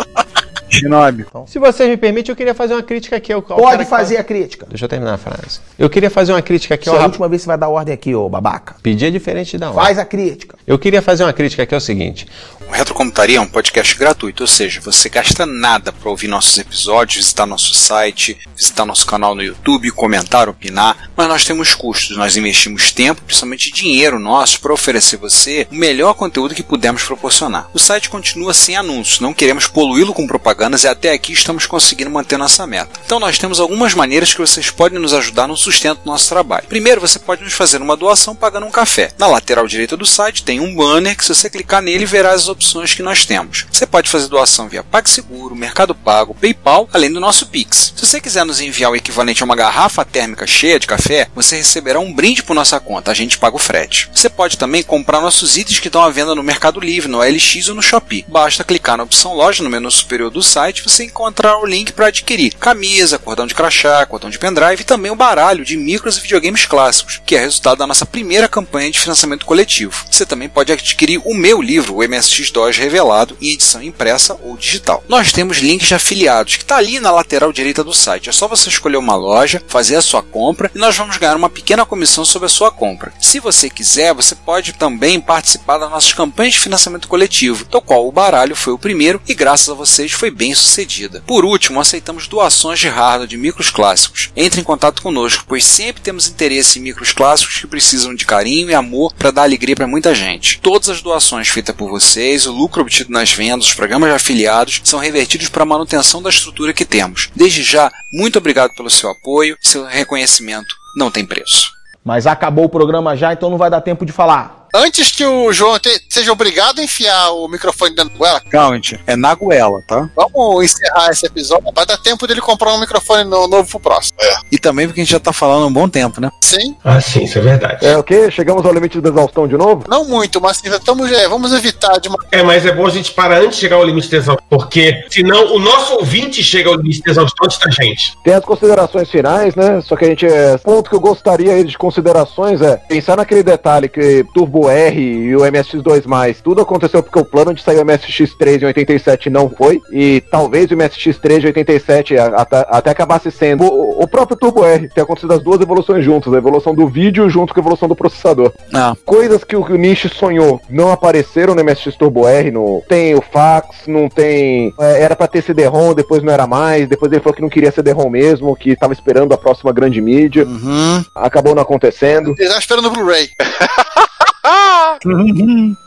Shinobi. 0.69 1.25
Se 1.47 1.59
vocês 1.59 1.89
me 1.89 1.97
permitem, 1.97 2.31
eu 2.31 2.35
queria 2.35 2.53
fazer 2.53 2.73
uma 2.73 2.83
crítica 2.83 3.15
aqui 3.15 3.31
ao, 3.31 3.41
Pode 3.41 3.83
que 3.83 3.89
fazer 3.89 4.17
a 4.17 4.23
crítica. 4.23 4.65
Deixa 4.67 4.85
eu 4.85 4.89
terminar 4.89 5.13
a 5.13 5.17
frase. 5.17 5.59
Eu 5.77 5.89
queria 5.89 6.09
fazer 6.09 6.33
uma 6.33 6.41
crítica 6.41 6.75
aqui 6.75 6.89
ao 6.89 6.95
é 6.95 6.99
a 6.99 7.03
última 7.03 7.29
vez 7.29 7.41
que 7.41 7.43
você 7.43 7.49
vai 7.49 7.57
dar 7.57 7.69
ordem 7.69 7.93
aqui, 7.93 8.13
ô 8.13 8.27
babaca. 8.27 8.75
Pedir 8.81 9.05
é 9.05 9.11
diferente 9.11 9.57
da 9.57 9.71
hora. 9.71 9.81
Faz 9.81 9.97
a 9.97 10.05
crítica. 10.05 10.57
Eu 10.67 10.77
queria 10.77 11.01
fazer 11.01 11.23
uma 11.23 11.33
crítica 11.33 11.63
aqui 11.63 11.73
é 11.73 11.77
o 11.77 11.81
seguinte. 11.81 12.27
O 12.67 12.71
Retrocomputaria 12.71 13.37
é 13.37 13.41
um 13.41 13.47
podcast 13.47 13.95
gratuito, 13.95 14.43
ou 14.43 14.47
seja, 14.47 14.81
você 14.81 15.07
gasta 15.07 15.45
nada 15.45 15.93
para 15.93 16.09
ouvir 16.09 16.27
nossos 16.27 16.57
episódios, 16.57 17.17
visitar 17.17 17.45
nosso 17.45 17.73
site, 17.73 18.37
visitar 18.55 18.85
nosso 18.85 19.05
canal 19.05 19.35
no 19.35 19.43
YouTube, 19.43 19.91
comentar, 19.91 20.49
opinar, 20.49 21.09
mas 21.15 21.27
nós 21.27 21.45
temos 21.45 21.75
custos, 21.75 22.17
nós 22.17 22.35
investimos 22.35 22.91
tempo, 22.91 23.21
principalmente 23.21 23.71
dinheiro 23.71 24.19
nosso, 24.19 24.59
para 24.59 24.73
oferecer 24.73 25.17
você 25.17 25.67
o 25.71 25.75
melhor 25.75 26.15
conteúdo 26.15 26.55
que 26.55 26.63
pudermos 26.63 27.03
proporcionar. 27.03 27.69
O 27.73 27.79
site 27.79 28.09
continua 28.09 28.53
sem 28.53 28.75
anúncios, 28.75 29.19
não 29.19 29.33
queremos 29.33 29.67
poluí-lo 29.67 30.13
com 30.13 30.27
propagandas 30.27 30.83
e 30.83 30.87
até 30.87 31.13
aqui 31.13 31.33
estamos 31.33 31.67
conseguindo 31.67 32.09
manter 32.09 32.37
nossa 32.37 32.65
meta. 32.65 32.99
Então 33.05 33.19
nós 33.19 33.37
temos 33.37 33.59
algumas 33.59 33.93
maneiras 33.93 34.33
que 34.33 34.41
vocês 34.41 34.71
podem 34.71 34.99
nos 34.99 35.13
ajudar 35.13 35.47
no 35.47 35.55
sustento 35.55 35.99
do 35.99 36.07
nosso 36.07 36.27
trabalho. 36.27 36.67
Primeiro, 36.67 36.99
você 36.99 37.19
pode 37.19 37.43
nos 37.43 37.53
fazer 37.53 37.81
uma 37.81 37.95
doação 37.95 38.35
pagando 38.35 38.65
um 38.65 38.71
café. 38.71 39.11
Na 39.19 39.27
lateral 39.27 39.67
direita 39.67 39.95
do 39.95 40.05
site 40.05 40.43
tem 40.43 40.59
um 40.59 40.75
banner 40.75 41.15
que 41.15 41.23
se 41.23 41.33
você 41.33 41.49
clicar 41.49 41.81
nele 41.81 42.05
verá 42.05 42.31
as 42.31 42.47
opções 42.55 42.93
que 42.93 43.03
nós 43.03 43.25
temos. 43.25 43.65
Você 43.71 43.85
pode 43.85 44.09
fazer 44.09 44.27
doação 44.27 44.67
via 44.67 44.83
PagSeguro, 44.83 45.55
Mercado 45.55 45.93
Pago, 45.93 46.33
PayPal, 46.33 46.89
além 46.91 47.11
do 47.11 47.19
nosso 47.19 47.45
Pix. 47.47 47.93
Se 47.95 48.05
você 48.05 48.19
quiser 48.19 48.45
nos 48.45 48.59
enviar 48.59 48.91
o 48.91 48.95
equivalente 48.95 49.43
a 49.43 49.45
uma 49.45 49.55
garrafa 49.55 50.03
térmica 50.03 50.47
cheia 50.47 50.79
de 50.79 50.87
café, 50.87 51.27
você 51.35 51.57
receberá 51.57 51.99
um 51.99 52.13
brinde 52.13 52.41
por 52.41 52.55
nossa 52.55 52.79
conta, 52.79 53.11
a 53.11 53.13
gente 53.13 53.37
paga 53.37 53.55
o 53.55 53.59
frete. 53.59 54.09
Você 54.13 54.29
pode 54.29 54.57
também 54.57 54.81
comprar 54.81 55.21
nossos 55.21 55.57
itens 55.57 55.79
que 55.79 55.87
estão 55.87 56.01
à 56.01 56.09
venda 56.09 56.33
no 56.33 56.43
Mercado 56.43 56.79
Livre, 56.79 57.09
no 57.09 57.19
LX 57.19 57.69
ou 57.69 57.75
no 57.75 57.81
Shopee. 57.81 58.25
Basta 58.27 58.63
clicar 58.63 58.97
na 58.97 59.03
opção 59.03 59.35
loja 59.35 59.63
no 59.63 59.69
menu 59.69 59.91
superior 59.91 60.29
do 60.31 60.41
site 60.41 60.83
você 60.83 61.03
encontrar 61.03 61.57
o 61.57 61.65
link 61.65 61.91
para 61.91 62.07
adquirir 62.07 62.53
camisa, 62.55 63.19
cordão 63.19 63.45
de 63.45 63.55
crachá, 63.55 64.05
cordão 64.05 64.29
de 64.29 64.39
pendrive 64.39 64.81
e 64.81 64.85
também 64.85 65.11
o 65.11 65.15
baralho 65.15 65.65
de 65.65 65.77
micros 65.77 66.17
e 66.17 66.21
videogames 66.21 66.65
clássicos, 66.65 67.21
que 67.25 67.35
é 67.35 67.39
resultado 67.39 67.79
da 67.79 67.87
nossa 67.87 68.05
primeira 68.05 68.47
campanha 68.47 68.91
de 68.91 68.99
financiamento 68.99 69.45
coletivo. 69.45 70.05
Você 70.09 70.25
também 70.25 70.47
pode 70.47 70.71
adquirir 70.71 71.21
o 71.25 71.33
meu 71.33 71.61
livro, 71.61 71.95
o 71.95 72.03
MSX2 72.45 72.77
Revelado, 72.77 73.37
em 73.41 73.51
edição 73.51 73.81
impressa 73.81 74.37
ou 74.43 74.57
digital. 74.57 75.03
Nós 75.07 75.31
temos 75.31 75.57
links 75.57 75.87
de 75.87 75.95
afiliados, 75.95 76.55
que 76.55 76.63
está 76.63 76.77
ali 76.77 76.99
na 76.99 77.11
lateral 77.11 77.51
direita 77.51 77.83
do 77.83 77.93
site. 77.93 78.29
É 78.29 78.31
só 78.31 78.47
você 78.47 78.69
escolher 78.69 78.97
uma 78.97 79.15
loja, 79.15 79.61
fazer 79.67 79.95
a 79.95 80.01
sua 80.01 80.21
compra 80.21 80.71
e 80.73 80.77
nós 80.77 80.95
vamos 80.95 81.17
ganhar 81.17 81.35
uma 81.35 81.49
pequena 81.49 81.85
comissão 81.85 82.23
sobre 82.25 82.45
a 82.45 82.49
sua 82.49 82.71
compra. 82.71 83.13
Se 83.19 83.39
você 83.39 83.69
quiser, 83.69 84.13
você 84.13 84.35
pode 84.35 84.73
também 84.73 85.19
participar 85.19 85.77
das 85.77 85.89
nossas 85.89 86.13
campanhas 86.13 86.53
de 86.53 86.59
financiamento 86.59 87.07
coletivo, 87.07 87.65
do 87.65 87.81
qual 87.81 88.07
o 88.07 88.11
baralho 88.11 88.55
foi 88.55 88.73
o 88.73 88.79
primeiro 88.79 89.21
e 89.27 89.33
graças 89.33 89.69
a 89.69 89.73
vocês 89.73 90.11
foi 90.11 90.29
bem 90.29 90.53
sucedida. 90.53 91.23
Por 91.25 91.45
último, 91.45 91.79
aceitamos 91.79 92.27
doações 92.27 92.79
de 92.79 92.87
hardware 92.87 93.27
de 93.27 93.37
micros 93.37 93.69
clássicos. 93.69 94.29
Entre 94.35 94.61
em 94.61 94.63
contato 94.63 95.01
conosco, 95.01 95.45
pois 95.47 95.63
sempre 95.63 96.01
temos 96.01 96.27
interesse 96.27 96.79
em 96.79 96.81
micros 96.81 97.11
clássicos 97.11 97.59
que 97.59 97.67
precisam 97.67 98.13
de 98.13 98.25
carinho 98.25 98.69
e 98.69 98.75
amor 98.75 99.13
para 99.13 99.31
dar 99.31 99.43
alegria 99.43 99.75
para 99.75 99.87
muita 99.87 100.13
gente. 100.13 100.59
Todas 100.61 100.89
as 100.89 101.01
doações 101.01 101.47
feitas 101.47 101.75
por 101.75 101.89
vocês, 101.89 102.34
o 102.43 102.51
lucro 102.51 102.81
obtido 102.81 103.11
nas 103.11 103.31
vendas, 103.31 103.67
os 103.67 103.73
programas 103.73 104.09
de 104.09 104.15
afiliados, 104.15 104.81
são 104.83 104.99
revertidos 104.99 105.47
para 105.47 105.63
a 105.63 105.65
manutenção 105.65 106.21
da 106.21 106.29
estrutura 106.29 106.73
que 106.73 106.83
temos. 106.83 107.29
Desde 107.33 107.63
já, 107.63 107.89
muito 108.11 108.37
obrigado 108.37 108.75
pelo 108.75 108.89
seu 108.89 109.09
apoio, 109.09 109.57
seu 109.61 109.85
reconhecimento 109.85 110.75
não 110.97 111.09
tem 111.09 111.25
preço. 111.25 111.71
Mas 112.03 112.27
acabou 112.27 112.65
o 112.65 112.69
programa 112.69 113.15
já, 113.15 113.31
então 113.31 113.49
não 113.49 113.57
vai 113.57 113.69
dar 113.69 113.81
tempo 113.81 114.05
de 114.05 114.11
falar. 114.11 114.64
Antes 114.75 115.11
que 115.11 115.25
o 115.25 115.53
João 115.53 115.79
te- 115.79 116.01
seja 116.09 116.31
obrigado 116.31 116.79
a 116.79 116.83
enfiar 116.83 117.31
o 117.31 117.47
microfone 117.47 117.95
dentro 117.95 118.11
da 118.13 118.17
goela, 118.17 118.41
Count, 118.51 118.99
é 119.07 119.15
na 119.15 119.33
goela, 119.33 119.81
tá? 119.87 120.09
vamos 120.15 120.65
encerrar 120.65 121.09
esse 121.11 121.25
episódio. 121.25 121.71
Vai 121.73 121.85
dar 121.85 121.97
tempo 121.97 122.27
dele 122.27 122.41
comprar 122.41 122.73
um 122.73 122.79
microfone 122.79 123.23
no- 123.23 123.47
novo 123.47 123.69
pro 123.69 123.79
próximo. 123.79 124.17
E 124.51 124.57
também 124.57 124.85
porque 124.87 124.99
a 125.01 125.03
gente 125.03 125.11
já 125.13 125.19
tá 125.19 125.31
falando 125.31 125.63
há 125.63 125.67
um 125.67 125.73
bom 125.73 125.87
tempo, 125.87 126.19
né? 126.19 126.29
Sim, 126.43 126.75
Ah, 126.83 126.99
sim, 126.99 127.23
isso 127.23 127.37
é 127.37 127.41
verdade. 127.41 127.85
É 127.85 127.97
o 127.97 128.03
quê? 128.03 128.29
Chegamos 128.29 128.65
ao 128.65 128.73
limite 128.73 128.99
da 128.99 129.09
exaustão 129.09 129.47
de 129.47 129.55
novo? 129.57 129.85
não 129.87 130.05
muito, 130.05 130.41
mas 130.41 130.57
assim, 130.57 130.69
estamos, 130.69 131.11
é, 131.11 131.27
vamos 131.27 131.53
evitar 131.53 131.99
de 131.99 132.07
uma. 132.09 132.17
É, 132.31 132.43
mas 132.43 132.65
é 132.65 132.71
bom 132.71 132.85
a 132.85 132.89
gente 132.89 133.11
parar 133.13 133.37
antes 133.39 133.55
de 133.55 133.61
chegar 133.61 133.77
ao 133.77 133.83
limite 133.85 134.09
de 134.09 134.15
exaustão, 134.17 134.45
porque 134.49 135.05
senão 135.09 135.55
o 135.55 135.59
nosso 135.59 135.93
ouvinte 135.95 136.43
chega 136.43 136.69
ao 136.69 136.75
limite 136.75 137.01
de 137.01 137.09
exaustão 137.09 137.45
antes 137.45 137.57
da 137.59 137.71
gente. 137.71 138.13
Tem 138.23 138.33
as 138.33 138.43
considerações 138.43 139.09
finais, 139.09 139.55
né? 139.55 139.79
Só 139.81 139.95
que 139.95 140.05
a 140.05 140.07
gente. 140.09 140.25
É, 140.25 140.57
ponto 140.57 140.89
que 140.89 140.95
eu 140.95 140.99
gostaria 140.99 141.53
aí 141.53 141.63
de 141.63 141.77
considerações 141.77 142.61
é 142.61 142.77
pensar 142.77 143.15
naquele 143.17 143.43
detalhe 143.43 143.87
que 143.87 144.23
Turbo 144.65 144.69
R 144.69 144.99
e 145.01 145.35
o 145.35 145.39
MSX2, 145.41 146.35
tudo 146.43 146.61
aconteceu 146.61 147.03
porque 147.03 147.19
o 147.19 147.25
plano 147.25 147.53
de 147.53 147.61
sair 147.61 147.77
o 147.79 147.85
MSX3 147.85 148.61
em 148.61 148.65
87 148.65 149.29
não 149.29 149.49
foi. 149.49 149.81
E 149.91 150.21
talvez 150.31 150.71
o 150.71 150.75
MSX3 150.75 151.39
de 151.39 151.47
87 151.47 152.17
a- 152.17 152.27
até, 152.27 152.65
até 152.69 152.89
acabasse 152.91 153.29
sendo 153.31 153.63
o, 153.65 154.03
o 154.03 154.07
próprio 154.07 154.37
Turbo 154.37 154.63
R, 154.65 154.87
ter 154.89 155.01
acontecido 155.01 155.33
as 155.33 155.41
duas 155.43 155.61
evoluções 155.61 156.03
juntas, 156.03 156.33
a 156.33 156.37
evolução 156.37 156.73
do 156.73 156.87
vídeo 156.87 157.29
junto 157.29 157.53
com 157.53 157.59
a 157.59 157.61
evolução 157.61 157.87
do 157.87 157.95
processador. 157.95 158.51
Ah, 158.73 158.95
Coisas 159.05 159.43
que 159.43 159.55
o, 159.55 159.63
que 159.63 159.73
o 159.73 159.77
Nish 159.77 160.09
sonhou 160.15 160.61
não 160.69 160.91
apareceram 160.91 161.53
no 161.53 161.63
MSX 161.63 161.95
Turbo 161.95 162.27
R, 162.27 162.51
no, 162.51 162.83
tem 162.87 163.13
o 163.15 163.21
fax, 163.21 163.87
não 163.87 164.09
tem. 164.09 164.73
é, 164.79 165.01
era 165.01 165.15
pra 165.15 165.27
ter 165.27 165.41
CD-ROM, 165.43 165.93
depois 165.93 166.23
não 166.23 166.33
era 166.33 166.47
mais, 166.47 166.87
depois 166.87 167.11
ele 167.11 167.21
falou 167.21 167.35
que 167.35 167.41
não 167.41 167.49
queria 167.49 167.71
CD-ROM 167.71 168.09
mesmo, 168.09 168.55
que 168.55 168.75
tava 168.75 168.93
esperando 168.93 169.33
a 169.33 169.37
próxima 169.37 169.71
grande 169.71 170.01
mídia. 170.01 170.45
uhum. 170.45 171.03
Acabou 171.13 171.53
não 171.55 171.61
acontecendo. 171.61 172.33
Ele 172.37 172.49
tá 172.49 172.57
esperando 172.57 172.87
o 172.87 172.91
Blu-ray. 172.91 173.29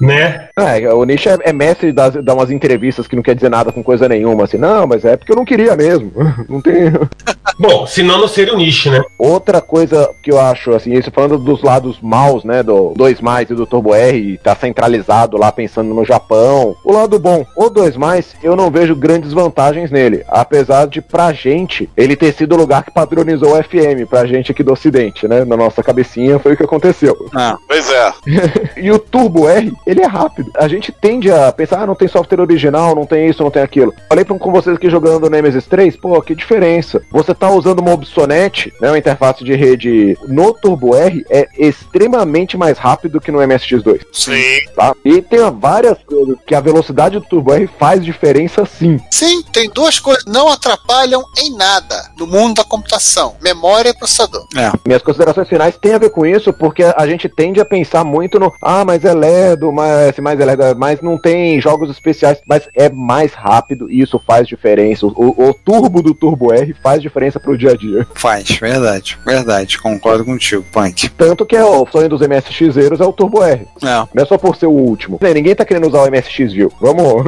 Né? 0.00 0.48
É, 0.58 0.92
o 0.92 1.04
Nish 1.04 1.26
é, 1.26 1.52
mestre 1.52 1.88
de 1.88 1.92
dar, 1.92 2.34
umas 2.34 2.50
entrevistas 2.50 3.06
que 3.06 3.16
não 3.16 3.22
quer 3.22 3.34
dizer 3.34 3.48
nada 3.48 3.72
com 3.72 3.82
coisa 3.82 4.08
nenhuma, 4.08 4.44
assim, 4.44 4.58
não, 4.58 4.86
mas 4.86 5.04
é 5.04 5.16
porque 5.16 5.32
eu 5.32 5.36
não 5.36 5.44
queria 5.44 5.76
mesmo. 5.76 6.12
Não 6.48 6.60
tem. 6.60 6.92
Bom, 7.58 7.86
senão 7.86 8.18
não 8.20 8.28
seria 8.28 8.54
o 8.54 8.56
nicho, 8.56 8.90
né? 8.90 9.00
Outra 9.18 9.60
coisa 9.60 10.08
que 10.22 10.30
eu 10.30 10.40
acho, 10.40 10.72
assim, 10.72 10.92
isso 10.92 11.10
falando 11.10 11.36
dos 11.38 11.62
lados 11.62 11.98
maus, 12.00 12.44
né, 12.44 12.62
do 12.62 12.94
2 12.96 13.20
mais 13.20 13.50
e 13.50 13.54
do 13.54 13.66
Turbo 13.66 13.94
R, 13.94 14.38
tá 14.38 14.54
centralizado 14.54 15.36
lá 15.36 15.50
pensando 15.50 15.92
no 15.92 16.04
Japão. 16.04 16.76
O 16.84 16.92
lado 16.92 17.18
bom, 17.18 17.44
o 17.56 17.68
2 17.68 17.96
mais, 17.96 18.34
eu 18.42 18.54
não 18.54 18.70
vejo 18.70 18.94
grandes 18.94 19.32
vantagens 19.32 19.90
nele, 19.90 20.24
apesar 20.28 20.86
de 20.86 21.02
pra 21.02 21.32
gente 21.32 21.90
ele 21.96 22.14
ter 22.14 22.32
sido 22.32 22.54
o 22.54 22.58
lugar 22.58 22.84
que 22.84 22.92
padronizou 22.92 23.58
o 23.58 23.62
FM, 23.62 24.08
pra 24.08 24.26
gente 24.26 24.52
aqui 24.52 24.62
do 24.62 24.72
ocidente, 24.72 25.26
né, 25.26 25.44
na 25.44 25.56
nossa 25.56 25.82
cabecinha 25.82 26.38
foi 26.38 26.52
o 26.52 26.56
que 26.56 26.62
aconteceu. 26.64 27.16
Ah, 27.34 27.58
Pois 27.66 27.90
é. 27.90 28.12
E 28.76 28.90
o 28.92 28.98
Turbo 28.98 29.48
R, 29.48 29.72
ele 29.86 30.00
é 30.02 30.06
rápido. 30.06 30.50
A 30.56 30.68
gente 30.68 30.92
tende 30.92 31.30
a 31.32 31.50
pensar, 31.50 31.82
ah, 31.82 31.86
não 31.86 31.96
tem 31.96 32.06
software 32.06 32.40
original, 32.40 32.94
não 32.94 33.04
tem 33.06 33.28
isso, 33.28 33.42
não 33.42 33.50
tem 33.50 33.60
aquilo. 33.62 33.92
Falei 34.08 34.24
pra- 34.24 34.38
com 34.38 34.52
vocês 34.52 34.76
aqui 34.76 34.88
jogando 34.88 35.22
no 35.22 35.30
Nemesis 35.30 35.66
3, 35.66 35.96
pô, 35.96 36.20
que 36.22 36.34
diferença. 36.34 37.02
Você 37.10 37.34
tá 37.34 37.50
usando 37.50 37.80
uma 37.80 37.92
Obsonet, 37.92 38.72
né, 38.80 38.88
uma 38.90 38.98
interface 38.98 39.42
de 39.42 39.54
rede 39.56 40.16
no 40.28 40.52
Turbo 40.54 40.94
R, 40.94 41.24
é 41.28 41.48
extremamente 41.58 42.56
mais 42.56 42.78
rápido 42.78 43.20
que 43.20 43.32
no 43.32 43.38
MSX2, 43.38 44.00
Sim. 44.12 44.60
tá? 44.76 44.94
E 45.04 45.20
tem 45.22 45.38
várias 45.58 45.98
coisas 46.04 46.36
que 46.46 46.54
a 46.54 46.60
velocidade 46.60 47.18
do 47.18 47.24
Turbo 47.24 47.52
R 47.52 47.68
faz 47.78 48.04
diferença 48.04 48.64
sim. 48.64 48.98
Sim, 49.10 49.42
tem 49.52 49.68
duas 49.70 49.98
coisas 49.98 50.22
que 50.24 50.30
não 50.30 50.48
atrapalham 50.48 51.22
em 51.38 51.56
nada 51.56 51.96
no 52.18 52.26
mundo 52.26 52.56
da 52.56 52.64
computação: 52.64 53.34
memória 53.42 53.90
e 53.90 53.94
processador. 53.96 54.46
Minhas 54.86 55.02
considerações 55.02 55.48
finais 55.48 55.76
têm 55.76 55.94
a 55.94 55.98
ver 55.98 56.10
com 56.10 56.24
isso, 56.26 56.52
porque 56.52 56.82
a 56.84 57.06
gente 57.06 57.28
tende 57.28 57.60
a 57.60 57.64
pensar 57.64 58.04
muito 58.04 58.37
ah, 58.62 58.84
mas 58.84 59.04
é 59.04 59.12
lerdo, 59.14 59.72
mas, 59.72 60.16
mais 60.18 60.38
é 60.40 60.44
lerdo, 60.44 60.62
mas 60.78 61.00
não 61.00 61.18
tem 61.18 61.60
jogos 61.60 61.90
especiais, 61.90 62.38
mas 62.46 62.68
é 62.74 62.88
mais 62.88 63.32
rápido 63.32 63.90
e 63.90 64.00
isso 64.00 64.20
faz 64.26 64.46
diferença. 64.46 65.06
O, 65.06 65.48
o 65.48 65.54
turbo 65.54 66.02
do 66.02 66.14
Turbo 66.14 66.52
R 66.52 66.74
faz 66.82 67.00
diferença 67.02 67.38
pro 67.40 67.56
dia 67.56 67.72
a 67.72 67.76
dia. 67.76 68.06
faz, 68.14 68.48
verdade, 68.50 69.18
verdade, 69.24 69.78
concordo 69.78 70.24
contigo, 70.24 70.64
Punk. 70.72 71.08
Tanto 71.10 71.44
que 71.46 71.56
é 71.56 71.64
o 71.64 71.86
sonho 71.90 72.08
dos 72.08 72.20
MSXeiros 72.20 73.00
é 73.00 73.04
o 73.04 73.12
Turbo 73.12 73.42
R. 73.42 73.66
É. 73.82 74.06
Não 74.14 74.22
é 74.22 74.24
só 74.26 74.36
por 74.38 74.56
ser 74.56 74.66
o 74.66 74.70
último. 74.70 75.18
Ninguém 75.34 75.54
tá 75.54 75.64
querendo 75.64 75.88
usar 75.88 76.02
o 76.02 76.10
MSX, 76.10 76.52
viu? 76.52 76.72
Vamos. 76.80 77.24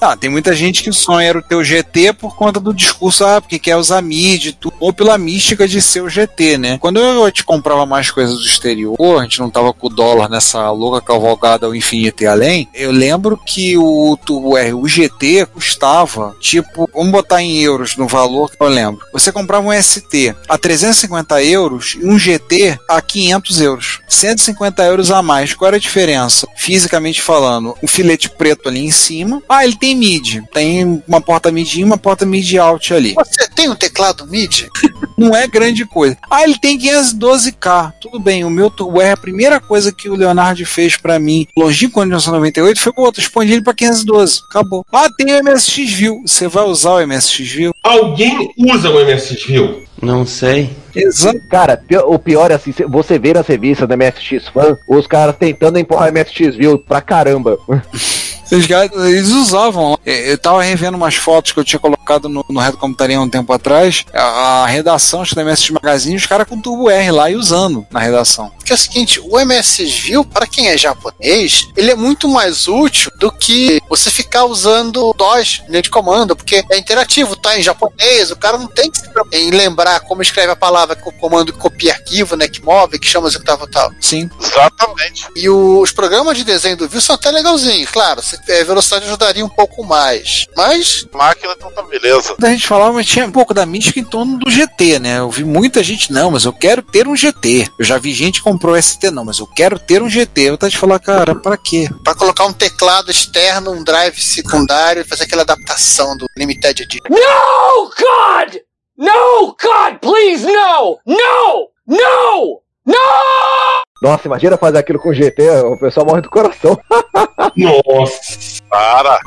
Ah, 0.00 0.16
tem 0.16 0.28
muita 0.30 0.52
gente 0.54 0.82
que 0.82 0.92
sonha 0.92 1.28
era 1.28 1.38
o 1.38 1.42
teu 1.42 1.62
GT 1.64 2.12
por 2.12 2.36
conta 2.36 2.60
do 2.60 2.74
discurso, 2.74 3.24
ah, 3.24 3.40
porque 3.40 3.58
quer 3.58 3.76
usar 3.76 4.02
MIDI, 4.02 4.52
tu- 4.52 4.72
ou 4.78 4.92
pela 4.92 5.16
mística 5.16 5.66
de 5.66 5.80
ser 5.80 6.02
o 6.02 6.08
GT, 6.08 6.58
né? 6.58 6.78
Quando 6.78 6.98
eu 7.00 7.30
te 7.32 7.44
comprava 7.44 7.86
mais 7.86 8.10
coisas 8.10 8.36
do 8.38 8.44
exterior, 8.44 8.96
a 9.18 9.22
gente 9.22 9.40
não 9.40 9.48
tava 9.50 9.72
com 9.72 9.86
o 9.86 9.90
dólar 9.90 10.28
nessa 10.28 10.43
louca 10.52 11.00
cavalgada 11.00 11.66
ao 11.66 11.74
infinito 11.74 12.22
e 12.22 12.26
além, 12.26 12.68
eu 12.74 12.90
lembro 12.90 13.36
que 13.36 13.76
o 13.76 14.16
Turbo 14.24 14.56
R, 14.56 14.74
o 14.74 14.86
GT, 14.86 15.46
custava, 15.46 16.36
tipo, 16.40 16.88
vamos 16.92 17.12
botar 17.12 17.42
em 17.42 17.58
euros 17.58 17.96
no 17.96 18.06
valor 18.06 18.50
que 18.50 18.62
eu 18.62 18.68
lembro. 18.68 19.04
Você 19.12 19.32
comprava 19.32 19.66
um 19.66 19.82
ST 19.82 20.34
a 20.48 20.58
350 20.58 21.42
euros 21.42 21.96
e 22.00 22.06
um 22.06 22.18
GT 22.18 22.78
a 22.88 23.00
500 23.00 23.60
euros. 23.60 24.00
150 24.08 24.82
euros 24.84 25.10
a 25.10 25.22
mais. 25.22 25.54
Qual 25.54 25.68
era 25.68 25.76
a 25.76 25.80
diferença? 25.80 26.46
Fisicamente 26.56 27.22
falando, 27.22 27.74
um 27.82 27.86
filete 27.86 28.28
preto 28.28 28.68
ali 28.68 28.80
em 28.80 28.90
cima. 28.90 29.42
Ah, 29.48 29.64
ele 29.64 29.76
tem 29.76 29.94
MIDI. 29.94 30.42
Tem 30.52 31.02
uma 31.06 31.20
porta 31.20 31.50
MIDI 31.50 31.80
e 31.80 31.84
uma 31.84 31.98
porta 31.98 32.24
MIDI 32.26 32.58
out 32.58 32.92
ali. 32.92 33.14
Você 33.14 33.48
tem 33.48 33.68
um 33.68 33.74
teclado 33.74 34.26
MIDI? 34.26 34.68
Não 35.16 35.34
é 35.34 35.46
grande 35.46 35.84
coisa. 35.84 36.16
Ah, 36.30 36.42
ele 36.42 36.58
tem 36.58 36.78
512K. 36.78 37.92
Tudo 38.00 38.18
bem, 38.18 38.44
o 38.44 38.50
meu 38.50 38.68
Turbo 38.68 39.00
R, 39.00 39.12
a 39.12 39.16
primeira 39.16 39.60
coisa 39.60 39.92
que 39.92 40.08
o 40.08 40.14
Leonardo 40.14 40.33
fez 40.64 40.96
pra 40.96 41.18
mim, 41.18 41.46
longínquo 41.56 42.00
ano 42.00 42.10
de 42.10 42.16
1998, 42.16 42.80
foi, 42.80 42.92
pô, 42.92 43.12
tu 43.12 43.20
expande 43.20 43.52
ele 43.52 43.62
pra 43.62 43.74
512. 43.74 44.40
Acabou. 44.50 44.84
Ah, 44.92 45.08
tem 45.16 45.34
o 45.34 45.44
MSX 45.44 45.92
View. 45.92 46.22
Você 46.26 46.48
vai 46.48 46.64
usar 46.64 46.90
o 46.94 47.06
MSX 47.06 47.50
View? 47.52 47.72
Alguém 47.82 48.50
usa 48.58 48.90
o 48.90 49.04
MSX 49.04 49.44
View? 49.46 49.84
Não 50.02 50.26
sei. 50.26 50.70
Exato. 50.94 51.38
Cara, 51.50 51.82
o 52.06 52.18
pior 52.18 52.50
é 52.50 52.54
assim, 52.54 52.72
cê- 52.72 52.84
você 52.86 53.18
vê 53.18 53.32
nas 53.32 53.46
revistas 53.46 53.88
da 53.88 53.96
MSX 53.96 54.48
Fan, 54.52 54.76
os 54.88 55.06
caras 55.06 55.34
tentando 55.38 55.78
empurrar 55.78 56.12
MSX 56.12 56.56
View 56.56 56.78
pra 56.78 57.00
caramba. 57.00 57.58
Os 58.52 58.66
caras, 58.66 58.90
eles 59.06 59.30
usavam. 59.30 59.92
lá. 59.92 59.98
Eu 60.04 60.36
tava 60.36 60.62
revendo 60.62 60.98
umas 60.98 61.14
fotos 61.14 61.50
que 61.52 61.58
eu 61.58 61.64
tinha 61.64 61.80
colocado 61.80 62.03
no, 62.28 62.44
no 62.48 62.60
Reto 62.60 62.78
Computaria 62.78 63.18
há 63.18 63.20
um 63.20 63.28
tempo 63.28 63.52
atrás, 63.52 64.04
a, 64.12 64.62
a 64.62 64.66
redação 64.66 65.22
da 65.34 65.44
MSX 65.44 65.70
Magazine, 65.70 66.16
os 66.16 66.26
caras 66.26 66.46
com 66.48 66.60
Turbo 66.60 66.90
R 66.90 67.10
lá 67.10 67.30
e 67.30 67.36
usando 67.36 67.86
na 67.90 68.00
redação. 68.00 68.50
Porque 68.56 68.72
é 68.72 68.74
o 68.74 68.78
seguinte, 68.78 69.20
o 69.20 69.38
MSX 69.44 69.90
View, 70.00 70.24
para 70.24 70.46
quem 70.46 70.68
é 70.68 70.76
japonês, 70.78 71.68
ele 71.76 71.90
é 71.90 71.94
muito 71.94 72.28
mais 72.28 72.66
útil 72.68 73.10
do 73.18 73.30
que 73.30 73.80
você 73.88 74.10
ficar 74.10 74.44
usando 74.44 75.12
DOS, 75.16 75.62
linha 75.68 75.82
de 75.82 75.90
comando, 75.90 76.34
porque 76.36 76.64
é 76.70 76.78
interativo, 76.78 77.36
tá 77.36 77.58
em 77.58 77.62
japonês, 77.62 78.30
o 78.30 78.36
cara 78.36 78.56
não 78.58 78.66
tem 78.68 78.90
que 78.90 78.98
se 78.98 79.10
preocupar 79.10 79.38
em 79.40 79.50
lembrar 79.50 80.00
como 80.00 80.22
escreve 80.22 80.52
a 80.52 80.56
palavra 80.56 80.94
com 80.96 81.10
o 81.10 81.18
comando 81.18 81.52
que 81.52 81.58
copia 81.58 81.92
arquivo, 81.92 82.36
né, 82.36 82.48
que 82.48 82.62
move, 82.62 82.98
que 82.98 83.06
chama 83.06 83.28
executável 83.28 83.66
tal. 83.70 83.90
Sim. 84.00 84.28
Exatamente. 84.40 85.26
E 85.36 85.48
o- 85.48 85.80
os 85.80 85.92
programas 85.92 86.36
de 86.36 86.44
desenho 86.44 86.76
do 86.76 86.88
View 86.88 87.00
são 87.00 87.14
até 87.14 87.30
legalzinhos, 87.30 87.90
claro, 87.90 88.22
se, 88.22 88.36
a 88.36 88.64
velocidade 88.64 89.04
ajudaria 89.06 89.44
um 89.44 89.48
pouco 89.48 89.84
mais. 89.84 90.46
Mas, 90.56 91.06
Máquina 91.12 91.54
então 91.56 91.70
tá 91.72 91.82
beleza. 91.98 92.34
A 92.42 92.46
gente 92.48 92.66
falava, 92.66 92.92
mas 92.92 93.06
tinha 93.06 93.26
um 93.26 93.32
pouco 93.32 93.54
da 93.54 93.64
mística 93.64 94.00
em 94.00 94.04
torno 94.04 94.38
do 94.38 94.50
GT, 94.50 94.98
né? 94.98 95.18
Eu 95.18 95.30
vi 95.30 95.44
muita 95.44 95.82
gente, 95.82 96.12
não, 96.12 96.30
mas 96.30 96.44
eu 96.44 96.52
quero 96.52 96.82
ter 96.82 97.06
um 97.06 97.16
GT. 97.16 97.68
Eu 97.78 97.84
já 97.84 97.98
vi 97.98 98.12
gente 98.12 98.38
que 98.38 98.44
comprou 98.44 98.80
ST, 98.80 99.10
não, 99.10 99.24
mas 99.24 99.38
eu 99.38 99.46
quero 99.46 99.78
ter 99.78 100.02
um 100.02 100.08
GT. 100.08 100.42
Eu 100.42 100.58
tava 100.58 100.70
de 100.70 100.78
falar, 100.78 100.98
cara, 100.98 101.34
pra 101.34 101.56
quê? 101.56 101.88
para 102.02 102.14
colocar 102.14 102.46
um 102.46 102.52
teclado 102.52 103.10
externo, 103.10 103.70
um 103.70 103.84
drive 103.84 104.20
secundário 104.20 105.02
e 105.02 105.04
fazer 105.04 105.24
aquela 105.24 105.42
adaptação 105.42 106.16
do 106.16 106.26
Limited 106.36 106.82
Edition. 106.82 107.04
No, 107.08 107.90
God! 107.90 108.56
No, 108.96 109.56
God, 109.60 109.98
please, 110.00 110.44
no! 110.44 110.98
No! 111.06 111.68
No! 111.86 112.60
No! 112.86 113.73
Nossa, 114.04 114.28
imagina 114.28 114.58
fazer 114.58 114.76
aquilo 114.76 114.98
com 114.98 115.14
GT, 115.14 115.48
o 115.64 115.78
pessoal 115.78 116.04
morre 116.04 116.20
do 116.20 116.28
coração. 116.28 116.78
Nossa. 117.56 118.62
Para. 118.68 119.18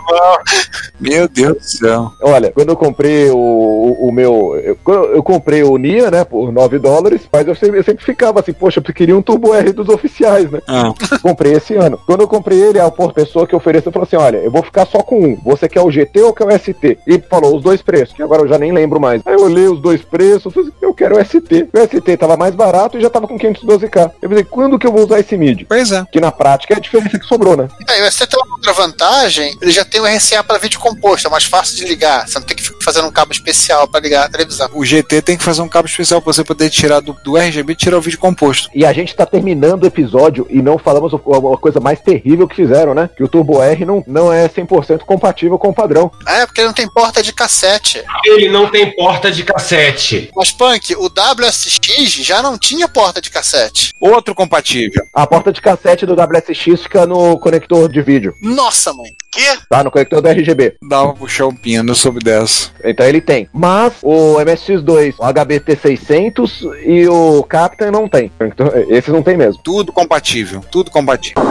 Meu 0.99 1.27
Deus 1.27 1.57
do 1.57 1.63
céu. 1.63 2.11
Olha, 2.21 2.51
quando 2.51 2.69
eu 2.69 2.75
comprei 2.75 3.29
o, 3.29 3.37
o, 3.37 4.07
o 4.09 4.11
meu. 4.11 4.55
Eu, 4.55 4.77
eu 5.15 5.23
comprei 5.23 5.63
o 5.63 5.77
Nia, 5.77 6.11
né, 6.11 6.23
por 6.23 6.51
9 6.51 6.79
dólares, 6.79 7.21
mas 7.31 7.47
eu 7.47 7.55
sempre, 7.55 7.79
eu 7.79 7.83
sempre 7.83 8.03
ficava 8.03 8.39
assim, 8.39 8.53
poxa, 8.53 8.79
eu 8.85 8.93
queria 8.93 9.17
um 9.17 9.21
Turbo 9.21 9.53
R 9.53 9.71
dos 9.71 9.89
oficiais, 9.89 10.51
né? 10.51 10.59
Ah, 10.67 10.93
comprei 11.21 11.53
esse 11.53 11.75
ano. 11.75 11.99
Quando 12.05 12.21
eu 12.21 12.27
comprei 12.27 12.61
ele, 12.61 12.79
a 12.79 12.91
pessoa 12.91 13.47
que 13.47 13.55
ofereceu 13.55 13.91
falou 13.91 14.05
assim: 14.05 14.17
olha, 14.17 14.37
eu 14.37 14.51
vou 14.51 14.61
ficar 14.61 14.85
só 14.85 15.01
com 15.01 15.19
um. 15.23 15.35
Você 15.43 15.67
quer 15.69 15.81
o 15.81 15.89
GT 15.89 16.21
ou 16.21 16.33
quer 16.33 16.45
o 16.45 16.59
ST? 16.59 16.99
E 17.07 17.19
falou 17.19 17.55
os 17.55 17.63
dois 17.63 17.81
preços, 17.81 18.13
que 18.13 18.21
agora 18.21 18.41
eu 18.41 18.47
já 18.47 18.57
nem 18.57 18.71
lembro 18.71 18.99
mais. 18.99 19.21
Aí 19.25 19.33
eu 19.33 19.43
olhei 19.43 19.67
os 19.67 19.79
dois 19.79 20.01
preços, 20.01 20.53
falei 20.53 20.69
assim, 20.69 20.77
eu 20.81 20.93
quero 20.93 21.17
o 21.17 21.25
ST. 21.25 21.69
O 21.73 21.79
ST 21.79 22.17
tava 22.17 22.35
mais 22.35 22.53
barato 22.53 22.97
e 22.97 23.01
já 23.01 23.09
tava 23.09 23.27
com 23.27 23.39
512k. 23.39 24.11
Eu 24.21 24.29
falei, 24.29 24.43
quando 24.67 24.79
que 24.79 24.85
eu 24.85 24.91
vou 24.91 25.05
usar 25.05 25.19
esse 25.19 25.37
MIDI? 25.37 25.65
pois 25.65 25.91
é. 25.91 26.03
Que 26.11 26.19
na 26.19 26.31
prática 26.31 26.73
é 26.73 26.77
a 26.77 26.79
diferença 26.79 27.17
que 27.17 27.25
sobrou, 27.25 27.55
né? 27.55 27.67
É, 27.89 27.99
e 28.05 28.11
você 28.11 28.27
tem 28.27 28.37
uma 28.39 28.55
outra 28.55 28.73
vantagem, 28.73 29.57
ele 29.61 29.71
já 29.71 29.85
tem 29.85 30.01
o 30.01 30.05
RCA 30.05 30.43
para 30.43 30.57
vídeo 30.57 30.79
composto, 30.79 31.27
é 31.27 31.31
mais 31.31 31.45
fácil 31.45 31.75
de 31.77 31.85
ligar. 31.85 32.27
Você 32.27 32.39
não 32.39 32.45
tem 32.45 32.55
que 32.57 32.63
ficar 32.63 32.77
fazendo 32.83 33.07
um 33.07 33.11
cabo 33.11 33.31
especial 33.31 33.87
para 33.87 34.01
ligar 34.01 34.25
a 34.25 34.29
televisão. 34.29 34.69
O 34.73 34.83
GT 34.85 35.21
tem 35.21 35.37
que 35.37 35.43
fazer 35.43 35.61
um 35.61 35.69
cabo 35.69 35.87
especial 35.87 36.21
pra 36.21 36.33
você 36.33 36.43
poder 36.43 36.69
tirar 36.69 36.99
do, 36.99 37.13
do 37.23 37.37
RGB 37.37 37.73
e 37.73 37.75
tirar 37.75 37.97
o 37.97 38.01
vídeo 38.01 38.19
composto. 38.19 38.69
E 38.73 38.85
a 38.85 38.91
gente 38.93 39.15
tá 39.15 39.25
terminando 39.25 39.83
o 39.83 39.87
episódio 39.87 40.45
e 40.49 40.61
não 40.61 40.77
falamos 40.77 41.13
o- 41.13 41.53
a 41.53 41.57
coisa 41.57 41.79
mais 41.79 41.99
terrível 41.99 42.47
que 42.47 42.55
fizeram, 42.55 42.93
né? 42.93 43.09
Que 43.15 43.23
o 43.23 43.27
Turbo 43.27 43.61
R 43.61 43.85
não, 43.85 44.03
não 44.07 44.31
é 44.33 44.47
100% 44.49 44.99
compatível 45.05 45.57
com 45.57 45.69
o 45.69 45.73
padrão. 45.73 46.11
É, 46.27 46.45
porque 46.45 46.61
ele 46.61 46.67
não 46.67 46.73
tem 46.73 46.89
porta 46.89 47.21
de 47.23 47.31
cassete. 47.33 48.03
Ele 48.25 48.49
não 48.49 48.69
tem 48.69 48.93
porta 48.95 49.31
de 49.31 49.43
cassete. 49.43 50.29
Mas, 50.35 50.51
Punk, 50.51 50.95
o 50.95 51.09
WSX 51.09 52.11
já 52.23 52.41
não 52.41 52.57
tinha 52.57 52.87
porta 52.87 53.21
de 53.21 53.29
cassete. 53.29 53.93
Outro 53.99 54.33
compatível. 54.47 55.03
A 55.13 55.27
porta 55.27 55.51
de 55.51 55.61
cassete 55.61 56.05
do 56.05 56.13
WSX 56.13 56.83
fica 56.83 57.05
no 57.05 57.37
conector 57.39 57.89
de 57.91 58.01
vídeo, 58.01 58.33
Nossa, 58.41 58.93
mãe. 58.93 59.09
Que? 59.31 59.57
tá? 59.69 59.83
No 59.83 59.91
conector 59.91 60.21
do 60.21 60.27
RGB. 60.29 60.75
Dava 60.89 61.09
pra 61.09 61.19
puxar 61.19 61.45
um 61.47 61.55
pino, 61.55 61.91
eu 61.91 61.95
soube 61.95 62.19
dessa. 62.19 62.71
Então 62.83 63.05
ele 63.05 63.21
tem. 63.21 63.47
Mas 63.53 63.93
o 64.01 64.37
MSX2, 64.37 65.15
o 65.19 65.23
HBT600 65.23 66.73
e 66.85 67.07
o 67.07 67.43
Captain 67.43 67.91
não 67.91 68.07
tem. 68.07 68.31
Então, 68.41 68.71
esses 68.89 69.13
não 69.13 69.21
tem 69.21 69.37
mesmo. 69.37 69.61
Tudo 69.61 69.91
compatível. 69.91 70.61
Tudo 70.71 70.89
compatível. 70.89 71.43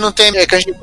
Não 0.00 0.12
tem 0.12 0.36
é, 0.36 0.46
canjica? 0.46 0.78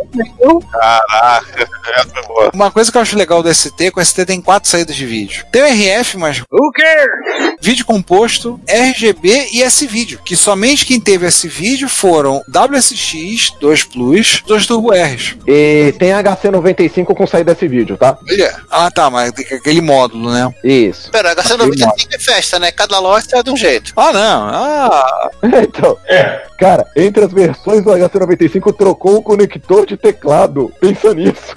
Caraca, 0.72 1.70
essa 1.96 2.10
foi 2.10 2.24
boa. 2.24 2.52
Uma 2.54 2.72
coisa 2.72 2.92
que 2.92 2.98
eu 2.98 3.02
acho 3.02 3.18
legal 3.18 3.42
do 3.42 3.54
ST, 3.54 3.92
com 3.92 4.00
o 4.00 4.06
ST 4.06 4.26
tem 4.26 4.42
quatro 4.42 4.70
saídas 4.70 4.96
de 4.96 5.06
vídeo. 5.06 5.46
Tem 5.52 5.62
o 5.62 5.66
RF, 5.66 6.18
mas 6.18 6.40
who 6.52 6.72
cares? 6.74 7.56
Vídeo 7.62 7.86
composto, 7.86 8.60
RGB 8.68 9.50
e 9.54 9.64
S-Vídeo. 9.64 10.20
Que 10.24 10.36
somente 10.36 10.86
quem 10.86 11.00
teve 11.00 11.26
S-Vídeo 11.28 11.88
foram 11.88 12.42
WSX, 12.50 13.54
2 13.60 13.84
Plus, 13.86 14.44
2 14.46 14.66
Turbo 14.66 14.92
Rs. 14.92 15.36
E 15.48 15.94
tem 15.98 16.10
HC95 16.10 17.16
com 17.16 17.28
saída 17.28 17.54
desse 17.54 17.68
vídeo, 17.68 17.98
tá? 17.98 18.18
Olha. 18.30 18.56
Ah, 18.70 18.92
tá, 18.92 19.10
mas 19.10 19.32
tem 19.32 19.46
aquele 19.58 19.82
módulo, 19.82 20.32
né? 20.32 20.54
Isso. 20.64 21.12
Pera, 21.12 21.36
HC95 21.36 22.08
é 22.12 22.20
festa, 22.20 22.60
né? 22.60 22.72
Cada 22.72 23.00
loja 23.00 23.28
é 23.34 23.44
de 23.44 23.50
um 23.50 23.58
jeito. 23.58 23.94
Ah, 23.96 24.12
não. 24.12 24.50
Ah, 24.50 25.30
então, 25.62 25.98
É. 26.08 26.53
cara, 26.64 26.88
entre 26.96 27.26
as 27.26 27.32
versões 27.34 27.84
do 27.84 27.92
HC95 27.92 28.74
trocou 28.74 29.18
o 29.18 29.22
conector 29.22 29.86
de 29.86 29.98
teclado. 29.98 30.72
Pensa 30.80 31.14
nisso. 31.14 31.54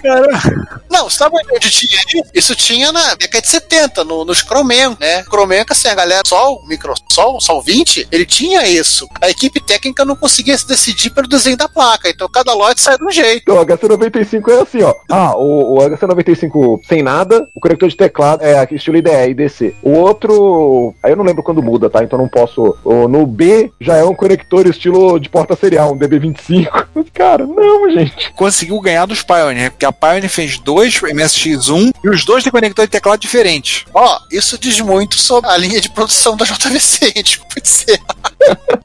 Não, 0.90 1.08
sabe 1.08 1.36
onde 1.36 1.70
tinha 1.70 2.00
isso? 2.00 2.30
Isso 2.34 2.56
tinha 2.56 2.90
na 2.90 3.14
década 3.14 3.40
de 3.42 3.46
70, 3.48 4.02
no, 4.04 4.24
nos 4.24 4.38
Chromen, 4.38 4.96
né? 4.98 5.22
Chromen, 5.22 5.64
que 5.64 5.72
assim, 5.72 5.86
a 5.86 5.94
galera, 5.94 6.22
Sol, 6.26 6.60
Microsol, 6.66 7.40
Sol 7.40 7.62
20, 7.62 8.08
ele 8.10 8.26
tinha 8.26 8.66
isso. 8.66 9.06
A 9.22 9.30
equipe 9.30 9.60
técnica 9.60 10.04
não 10.04 10.16
conseguia 10.16 10.58
se 10.58 10.66
decidir 10.66 11.10
pelo 11.10 11.28
desenho 11.28 11.56
da 11.56 11.68
placa, 11.68 12.08
então 12.08 12.28
cada 12.28 12.52
lote 12.52 12.80
sai 12.80 12.98
de 12.98 13.04
um 13.04 13.10
jeito. 13.10 13.42
Então, 13.42 13.60
o 13.60 13.64
HC95 13.64 14.48
é 14.48 14.60
assim, 14.60 14.82
ó. 14.82 14.92
Ah, 15.08 15.36
o, 15.36 15.76
o 15.76 15.78
HC95 15.88 16.80
sem 16.88 17.00
nada, 17.00 17.48
o 17.54 17.60
conector 17.60 17.88
de 17.88 17.96
teclado 17.96 18.42
é 18.42 18.58
aqui, 18.58 18.74
estilo 18.74 18.96
IDE, 18.96 19.10
IDC. 19.30 19.76
O 19.84 19.92
outro, 19.92 20.92
aí 21.00 21.12
eu 21.12 21.16
não 21.16 21.24
lembro 21.24 21.44
quando 21.44 21.62
muda, 21.62 21.88
tá? 21.88 22.02
Então 22.02 22.18
não 22.18 22.28
posso. 22.28 22.76
o- 22.84 23.06
no 23.06 23.24
B 23.24 23.70
já 23.80 23.96
é 23.96 24.04
um 24.04 24.14
conector 24.14 24.66
estilo 24.66 24.95
de 25.20 25.28
porta 25.28 25.56
serial, 25.56 25.92
um 25.92 25.98
DB25. 25.98 26.86
Mas, 26.94 27.06
cara, 27.12 27.46
não, 27.46 27.90
gente. 27.90 28.32
conseguiu 28.34 28.80
ganhar 28.80 29.06
dos 29.06 29.22
Pioneer, 29.22 29.70
porque 29.70 29.86
a 29.86 29.92
Pioneer 29.92 30.28
fez 30.28 30.58
dois 30.58 30.94
MSX1 31.00 31.92
e 32.04 32.08
os 32.08 32.24
dois 32.24 32.42
têm 32.42 32.52
conector 32.52 32.84
de 32.84 32.90
teclado 32.90 33.20
diferente. 33.20 33.86
Ó, 33.94 34.18
isso 34.30 34.58
diz 34.58 34.80
muito 34.80 35.18
sobre 35.18 35.50
a 35.50 35.56
linha 35.56 35.80
de 35.80 35.90
produção 35.90 36.36
da 36.36 36.44
JVC, 36.44 37.12
desculpa 37.22 37.60
dizer. 37.60 38.00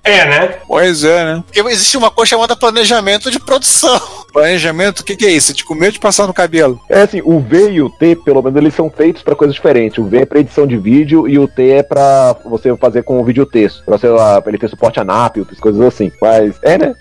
É, 0.03 0.25
né? 0.25 0.47
Pois 0.67 1.03
é, 1.03 1.23
né? 1.23 1.43
Porque 1.45 1.59
existe 1.69 1.97
uma 1.97 2.09
coisa 2.09 2.29
chamada 2.29 2.55
planejamento 2.55 3.29
de 3.29 3.39
produção. 3.39 3.99
Planejamento, 4.31 5.01
o 5.01 5.03
que, 5.03 5.15
que 5.15 5.25
é 5.25 5.31
isso? 5.31 5.53
De 5.53 5.63
comer 5.65 5.87
ou 5.87 5.91
de 5.91 5.99
passar 5.99 6.25
no 6.25 6.33
cabelo? 6.33 6.79
É 6.89 7.01
assim, 7.01 7.21
o 7.23 7.39
V 7.39 7.71
e 7.71 7.81
o 7.81 7.89
T, 7.89 8.15
pelo 8.15 8.41
menos, 8.41 8.57
eles 8.57 8.73
são 8.73 8.89
feitos 8.89 9.21
pra 9.21 9.35
coisas 9.35 9.53
diferentes. 9.53 9.97
O 9.97 10.05
V 10.05 10.19
é 10.19 10.25
pra 10.25 10.39
edição 10.39 10.65
de 10.65 10.77
vídeo 10.77 11.27
e 11.27 11.37
o 11.37 11.47
T 11.47 11.69
é 11.69 11.83
pra 11.83 12.35
você 12.45 12.75
fazer 12.77 13.03
com 13.03 13.19
o 13.19 13.25
vídeo 13.25 13.45
texto. 13.45 13.83
Pra, 13.83 13.97
você, 13.97 14.07
ah, 14.07 14.41
pra 14.41 14.51
ele 14.51 14.57
ter 14.57 14.69
suporte 14.69 14.99
a 14.99 15.03
NAP, 15.03 15.37
outras 15.37 15.59
coisas 15.59 15.81
assim. 15.81 16.00
Mas 16.21 16.55
é, 16.63 16.77
né? 16.77 16.95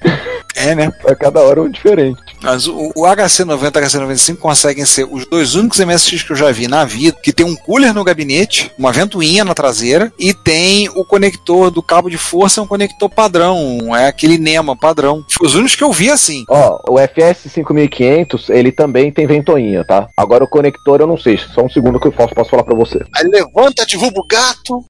É, 0.57 0.75
né? 0.75 0.93
A 1.07 1.15
cada 1.15 1.41
hora 1.41 1.61
é 1.61 1.63
um 1.63 1.71
diferente. 1.71 2.21
Mas 2.43 2.67
o, 2.67 2.91
o 2.97 3.03
HC90 3.03 3.63
e 3.63 3.67
o 3.67 3.71
HC95 3.71 4.37
conseguem 4.37 4.85
ser 4.85 5.07
os 5.11 5.27
dois 5.27 5.55
únicos 5.55 5.79
MSX 5.79 6.23
que 6.23 6.33
eu 6.33 6.37
já 6.37 6.51
vi 6.51 6.67
na 6.67 6.85
vida 6.85 7.17
que 7.23 7.33
tem 7.33 7.47
um 7.47 7.55
cooler 7.55 7.95
no 7.95 8.05
gabinete, 8.05 8.71
uma 8.79 8.93
ventoinha 8.93 9.45
na 9.45 9.55
traseira 9.55 10.13
e 10.19 10.33
tem 10.33 10.89
o 10.91 11.05
conector 11.05 11.71
do 11.71 11.83
cabo 11.83 12.09
de 12.11 12.19
força, 12.19 12.61
é 12.61 12.65
um 12.65 12.67
conector 12.67 13.09
padrão, 13.09 13.95
é 13.95 14.09
aquele 14.09 14.39
NEMA 14.39 14.77
padrão. 14.77 15.25
Os 15.41 15.55
únicos 15.55 15.77
que 15.77 15.85
eu 15.85 15.93
vi 15.93 16.11
assim. 16.11 16.45
Ó, 16.49 16.79
o 16.89 16.99
FS 16.99 17.51
5500, 17.53 18.51
ele 18.51 18.73
também 18.73 19.13
tem 19.13 19.27
ventoinha, 19.27 19.85
tá? 19.85 20.09
Agora 20.17 20.45
o 20.45 20.49
conector 20.49 21.01
eu 21.01 21.07
não 21.07 21.17
sei, 21.17 21.39
só 21.39 21.63
um 21.63 21.71
segundo 21.71 22.01
que 22.01 22.07
eu 22.07 22.13
posso, 22.13 22.35
posso 22.35 22.51
falar 22.51 22.65
pra 22.65 22.75
você. 22.75 22.99
Aí 23.15 23.29
levanta, 23.29 23.87
derruba 23.87 24.21
o 24.21 24.27
gato. 24.27 24.85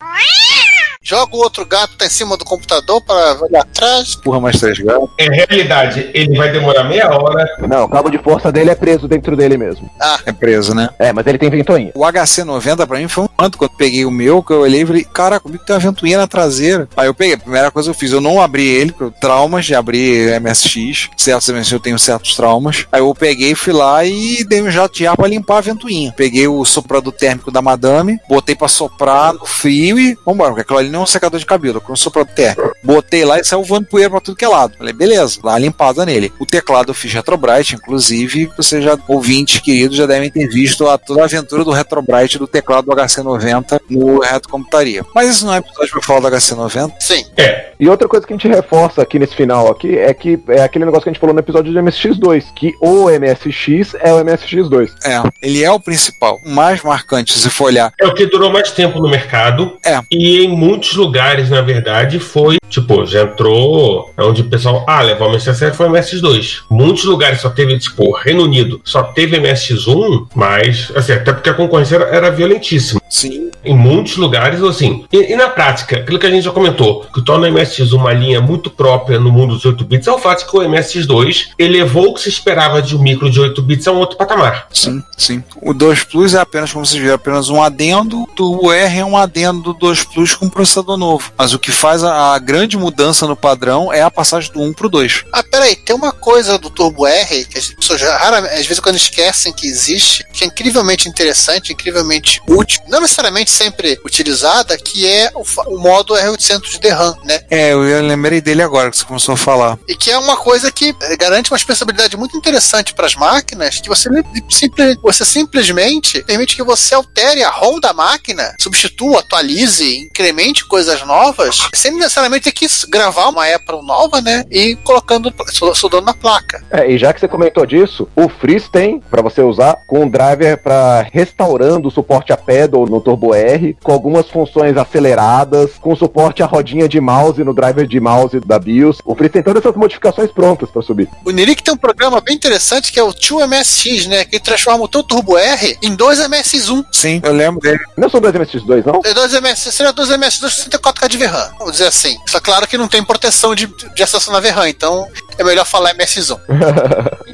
Joga 1.02 1.34
o 1.34 1.38
outro 1.38 1.64
gato 1.64 1.96
tá 1.96 2.04
em 2.04 2.10
cima 2.10 2.36
do 2.36 2.44
computador 2.44 3.00
para 3.02 3.42
olhar 3.42 3.62
atrás. 3.62 4.14
Porra, 4.16 4.38
mais 4.38 4.60
três 4.60 4.78
gatos. 4.80 5.08
Em 5.18 5.30
realidade, 5.30 6.10
ele 6.12 6.36
vai 6.36 6.52
demorar 6.52 6.84
meia 6.84 7.08
hora. 7.10 7.48
Não, 7.66 7.84
o 7.84 7.88
cabo 7.88 8.10
de 8.10 8.18
força 8.18 8.52
dele 8.52 8.68
é 8.68 8.74
preso 8.74 9.08
dentro 9.08 9.34
dele 9.34 9.56
mesmo. 9.56 9.90
É 10.26 10.30
preso, 10.30 10.74
né? 10.74 10.90
É, 10.98 11.10
mas 11.10 11.26
ele 11.26 11.38
tem 11.38 11.48
ventoinha. 11.48 11.90
O 11.94 12.00
HC90 12.00 12.86
pra 12.86 12.98
mim 12.98 13.08
foi 13.08 13.24
um 13.24 13.28
manto. 13.40 13.56
Quando 13.56 13.70
peguei 13.78 14.04
o 14.04 14.10
meu, 14.10 14.42
que 14.42 14.52
eu 14.52 14.60
olhei 14.60 14.82
e 14.82 14.86
falei, 14.86 15.04
cara, 15.04 15.40
comigo 15.40 15.64
tem 15.64 15.74
uma 15.74 15.80
ventoinha 15.80 16.18
na 16.18 16.26
traseira. 16.26 16.86
Aí 16.94 17.06
eu 17.06 17.14
peguei, 17.14 17.34
a 17.34 17.38
primeira 17.38 17.70
coisa 17.70 17.88
que 17.90 17.96
eu 17.96 17.98
fiz, 17.98 18.12
eu 18.12 18.20
não 18.20 18.38
abri 18.38 18.66
ele, 18.68 18.92
porque 18.92 19.04
eu- 19.04 19.10
traumas 19.10 19.64
de 19.64 19.74
abrir 19.74 20.38
MSX. 20.38 21.08
Certos 21.16 21.48
MSX 21.48 21.72
eu 21.72 21.80
tenho 21.80 21.98
certos 21.98 22.36
traumas. 22.36 22.84
Aí 22.92 23.00
eu 23.00 23.14
peguei, 23.14 23.54
fui 23.54 23.72
lá 23.72 24.04
e 24.04 24.44
dei 24.44 24.60
um 24.60 24.70
jato 24.70 24.96
de 24.96 25.06
ar 25.06 25.16
pra 25.16 25.26
limpar 25.26 25.58
a 25.58 25.62
ventoinha. 25.62 26.12
Peguei 26.14 26.46
o 26.46 26.62
soprador 26.62 27.10
térmico 27.14 27.50
da 27.50 27.62
Madame, 27.62 28.20
botei 28.28 28.54
pra 28.54 28.68
soprar 28.68 29.32
no 29.32 29.46
frio 29.46 29.98
e 29.98 30.14
vambora, 30.26 30.50
porque 30.50 30.60
aquilo 30.60 30.78
ali 30.78 30.89
ele 30.90 30.92
não 30.92 31.00
é 31.00 31.02
um 31.04 31.06
secador 31.06 31.38
de 31.38 31.46
cabelo, 31.46 31.80
com 31.80 31.92
um 31.92 31.96
soprador 31.96 32.34
térmico. 32.34 32.76
Botei 32.82 33.24
lá 33.24 33.38
e 33.38 33.44
saiu 33.44 33.62
voando 33.62 33.86
poeira 33.86 34.10
pra 34.10 34.20
tudo 34.20 34.36
que 34.36 34.44
é 34.44 34.48
lado. 34.48 34.76
Falei, 34.76 34.92
beleza, 34.92 35.40
dá 35.42 35.50
uma 35.50 35.58
limpada 35.58 36.04
nele. 36.04 36.32
O 36.38 36.44
teclado 36.44 36.90
eu 36.90 36.94
fiz 36.94 37.12
Retrobrite, 37.12 37.76
inclusive, 37.76 38.50
vocês 38.56 38.82
já, 38.82 38.98
ouvintes 39.08 39.60
queridos, 39.60 39.96
já 39.96 40.06
devem 40.06 40.30
ter 40.30 40.48
visto 40.48 40.88
a, 40.88 40.98
toda 40.98 41.22
a 41.22 41.24
aventura 41.24 41.64
do 41.64 41.70
Retrobrite 41.70 42.38
do 42.38 42.46
teclado 42.46 42.86
do 42.86 42.96
HC90 42.96 43.80
no 43.88 44.20
Reto 44.20 44.48
Computaria. 44.48 45.04
Mas 45.14 45.30
isso 45.30 45.46
não 45.46 45.54
é 45.54 45.58
episódio 45.58 45.90
pra 45.92 46.02
falar 46.02 46.20
do 46.28 46.36
HC90. 46.36 46.92
Sim. 46.98 47.24
É. 47.36 47.70
E 47.78 47.88
outra 47.88 48.06
coisa 48.06 48.26
que 48.26 48.32
a 48.32 48.36
gente 48.36 48.48
reforça 48.48 49.00
aqui 49.00 49.18
nesse 49.18 49.34
final 49.34 49.70
aqui 49.70 49.96
é 49.96 50.12
que 50.12 50.38
é 50.48 50.62
aquele 50.62 50.84
negócio 50.84 51.04
que 51.04 51.08
a 51.08 51.12
gente 51.12 51.20
falou 51.20 51.32
no 51.32 51.40
episódio 51.40 51.72
de 51.72 51.78
MSX2, 51.78 52.44
que 52.54 52.74
o 52.80 53.06
MSX 53.08 53.94
é 54.00 54.12
o 54.12 54.22
MSX2. 54.22 54.90
É, 55.04 55.22
ele 55.40 55.64
é 55.64 55.70
o 55.70 55.80
principal. 55.80 56.40
O 56.44 56.50
mais 56.50 56.82
marcante, 56.82 57.32
se 57.32 57.48
for 57.48 57.66
olhar. 57.66 57.92
É 57.98 58.06
o 58.06 58.14
que 58.14 58.26
durou 58.26 58.52
mais 58.52 58.70
tempo 58.70 59.00
no 59.00 59.08
mercado. 59.08 59.78
É. 59.84 60.00
E 60.10 60.44
em 60.44 60.48
muitos 60.56 60.79
lugares, 60.94 61.50
na 61.50 61.60
verdade, 61.60 62.18
foi, 62.18 62.56
tipo, 62.68 63.04
já 63.06 63.22
entrou 63.22 64.10
onde 64.18 64.42
o 64.42 64.48
pessoal, 64.48 64.84
ah, 64.86 65.02
levar 65.02 65.26
o 65.26 65.32
MSX 65.32 65.76
foi 65.76 65.88
o 65.88 65.92
MSX2. 65.92 66.62
Muitos 66.70 67.04
lugares 67.04 67.40
só 67.40 67.50
teve, 67.50 67.78
tipo, 67.78 68.12
Reino 68.12 68.44
Unido, 68.44 68.80
só 68.84 69.02
teve 69.02 69.38
MSX1, 69.38 70.28
mas, 70.34 70.92
assim, 70.94 71.12
até 71.12 71.32
porque 71.32 71.50
a 71.50 71.54
concorrência 71.54 71.96
era, 71.96 72.04
era 72.06 72.30
violentíssima. 72.30 73.00
Sim. 73.10 73.50
Em 73.64 73.76
muitos 73.76 74.16
lugares, 74.16 74.62
assim. 74.62 75.04
E, 75.12 75.32
e 75.32 75.36
na 75.36 75.48
prática, 75.48 75.96
aquilo 75.96 76.18
que 76.18 76.26
a 76.26 76.30
gente 76.30 76.44
já 76.44 76.52
comentou, 76.52 77.04
que 77.12 77.20
torna 77.20 77.48
o 77.48 77.52
MSX 77.52 77.92
uma 77.92 78.12
linha 78.12 78.40
muito 78.40 78.70
própria 78.70 79.18
no 79.18 79.32
mundo 79.32 79.54
dos 79.54 79.64
8 79.64 79.84
bits, 79.84 80.06
é 80.06 80.12
o 80.12 80.18
fato 80.18 80.48
que 80.48 80.56
o 80.56 80.60
MSX2 80.60 81.48
elevou 81.58 82.10
o 82.10 82.14
que 82.14 82.20
se 82.20 82.28
esperava 82.28 82.80
de 82.80 82.96
um 82.96 83.02
micro 83.02 83.28
de 83.28 83.40
8 83.40 83.60
bits 83.60 83.88
a 83.88 83.92
um 83.92 83.98
outro 83.98 84.16
patamar. 84.16 84.68
Sim, 84.72 85.02
sim. 85.18 85.42
O 85.60 85.74
2 85.74 86.04
Plus 86.04 86.34
é 86.34 86.40
apenas, 86.40 86.72
como 86.72 86.86
vocês 86.86 87.02
viram, 87.02 87.16
apenas 87.16 87.50
um 87.50 87.60
adendo. 87.62 88.26
O 88.38 88.72
R 88.72 88.98
é 88.98 89.04
um 89.04 89.16
adendo 89.16 89.60
do 89.60 89.74
2 89.74 90.04
Plus 90.04 90.34
com 90.34 90.48
processador 90.70 90.96
novo. 90.96 91.32
Mas 91.36 91.52
o 91.52 91.58
que 91.58 91.72
faz 91.72 92.02
a, 92.04 92.34
a 92.34 92.38
grande 92.38 92.76
mudança 92.76 93.26
no 93.26 93.36
padrão 93.36 93.92
é 93.92 94.02
a 94.02 94.10
passagem 94.10 94.52
do 94.52 94.60
1 94.62 94.72
pro 94.72 94.88
2. 94.88 95.24
Ah, 95.32 95.42
peraí, 95.42 95.74
tem 95.74 95.94
uma 95.94 96.12
coisa 96.12 96.58
do 96.58 96.70
Turbo 96.70 97.06
R 97.06 97.44
que 97.44 97.58
as 97.58 97.68
pessoas 97.68 98.00
raramente, 98.00 98.54
às 98.54 98.66
vezes 98.66 98.80
quando 98.80 98.96
esquecem 98.96 99.52
que 99.52 99.66
existe, 99.66 100.24
que 100.32 100.44
é 100.44 100.46
incrivelmente 100.46 101.08
interessante, 101.08 101.72
incrivelmente 101.72 102.40
útil, 102.48 102.80
não 102.88 103.00
necessariamente 103.00 103.50
sempre 103.50 103.98
utilizada, 104.04 104.76
que 104.78 105.06
é 105.06 105.30
o, 105.34 105.44
o 105.74 105.78
modo 105.78 106.14
R800 106.14 106.78
de 106.78 106.88
RAM, 106.88 107.16
né? 107.24 107.40
É, 107.50 107.72
eu 107.72 107.82
lembrei 108.06 108.40
dele 108.40 108.62
agora 108.62 108.90
que 108.90 108.96
você 108.96 109.04
começou 109.04 109.34
a 109.34 109.38
falar. 109.38 109.78
E 109.88 109.96
que 109.96 110.10
é 110.10 110.18
uma 110.18 110.36
coisa 110.36 110.70
que 110.70 110.94
eh, 111.02 111.16
garante 111.16 111.50
uma 111.50 111.56
expressibilidade 111.56 112.16
muito 112.16 112.36
interessante 112.36 112.94
para 112.94 113.06
as 113.06 113.14
máquinas, 113.14 113.80
que 113.80 113.88
você, 113.88 114.08
simple- 114.48 114.96
você 115.02 115.24
simplesmente 115.24 116.22
permite 116.22 116.54
que 116.56 116.62
você 116.62 116.94
altere 116.94 117.42
a 117.42 117.50
ROM 117.50 117.80
da 117.80 117.92
máquina, 117.92 118.54
substitua, 118.60 119.20
atualize, 119.20 119.98
incremente 119.98 120.59
coisas 120.62 121.04
novas, 121.06 121.68
sem 121.74 121.92
necessariamente 121.92 122.44
ter 122.44 122.52
que 122.52 122.66
gravar 122.88 123.28
uma 123.28 123.46
Apple 123.46 123.84
nova, 123.84 124.20
né? 124.20 124.44
E 124.50 124.76
colocando, 124.76 125.32
sol- 125.52 125.74
soldando 125.74 126.06
na 126.06 126.14
placa. 126.14 126.62
É, 126.70 126.90
e 126.90 126.98
já 126.98 127.12
que 127.12 127.20
você 127.20 127.28
comentou 127.28 127.64
disso, 127.66 128.08
o 128.16 128.28
Freeze 128.28 128.70
tem 128.70 129.00
pra 129.00 129.22
você 129.22 129.42
usar 129.42 129.76
com 129.86 130.00
um 130.04 130.08
driver 130.08 130.62
pra 130.62 131.02
restaurando 131.12 131.88
o 131.88 131.90
suporte 131.90 132.32
a 132.32 132.36
pedal 132.36 132.86
no 132.86 133.00
Turbo 133.00 133.34
R, 133.34 133.76
com 133.82 133.92
algumas 133.92 134.28
funções 134.28 134.76
aceleradas, 134.76 135.72
com 135.80 135.94
suporte 135.96 136.42
a 136.42 136.46
rodinha 136.46 136.88
de 136.88 137.00
mouse 137.00 137.42
no 137.44 137.54
driver 137.54 137.86
de 137.86 138.00
mouse 138.00 138.38
da 138.40 138.58
BIOS. 138.58 138.98
O 139.04 139.14
Freeze 139.14 139.32
tem 139.32 139.42
todas 139.42 139.62
essas 139.64 139.76
modificações 139.76 140.30
prontas 140.30 140.70
pra 140.70 140.82
subir. 140.82 141.08
O 141.24 141.30
Nirik 141.30 141.62
tem 141.62 141.74
um 141.74 141.76
programa 141.76 142.20
bem 142.20 142.34
interessante 142.34 142.92
que 142.92 142.98
é 142.98 143.02
o 143.02 143.12
2MSX, 143.12 144.06
né? 144.08 144.24
Que 144.24 144.38
transforma 144.40 144.84
o 144.84 144.88
teu 144.88 145.02
Turbo 145.02 145.36
R 145.36 145.76
em 145.82 145.96
2MSX1. 145.96 146.84
Sim, 146.92 147.20
eu 147.24 147.32
lembro 147.32 147.60
dele. 147.60 147.78
Não 147.96 148.08
são 148.08 148.20
dois 148.20 148.34
MSX2, 148.34 148.84
não? 148.86 149.00
É 149.04 149.14
2MS, 149.14 149.70
seria 149.72 149.92
2MS2 149.92 150.49
64K 150.56 151.08
de 151.08 151.18
VRAM, 151.18 151.52
vamos 151.58 151.72
dizer 151.72 151.86
assim. 151.86 152.18
Só 152.26 152.40
claro 152.40 152.66
que 152.66 152.78
não 152.78 152.88
tem 152.88 153.02
proteção 153.02 153.54
de, 153.54 153.66
de 153.66 154.02
acesso 154.02 154.30
na 154.30 154.40
VRAM, 154.40 154.68
então 154.68 155.08
é 155.40 155.44
melhor 155.44 155.64
falar 155.64 155.94
MS1. 155.94 156.38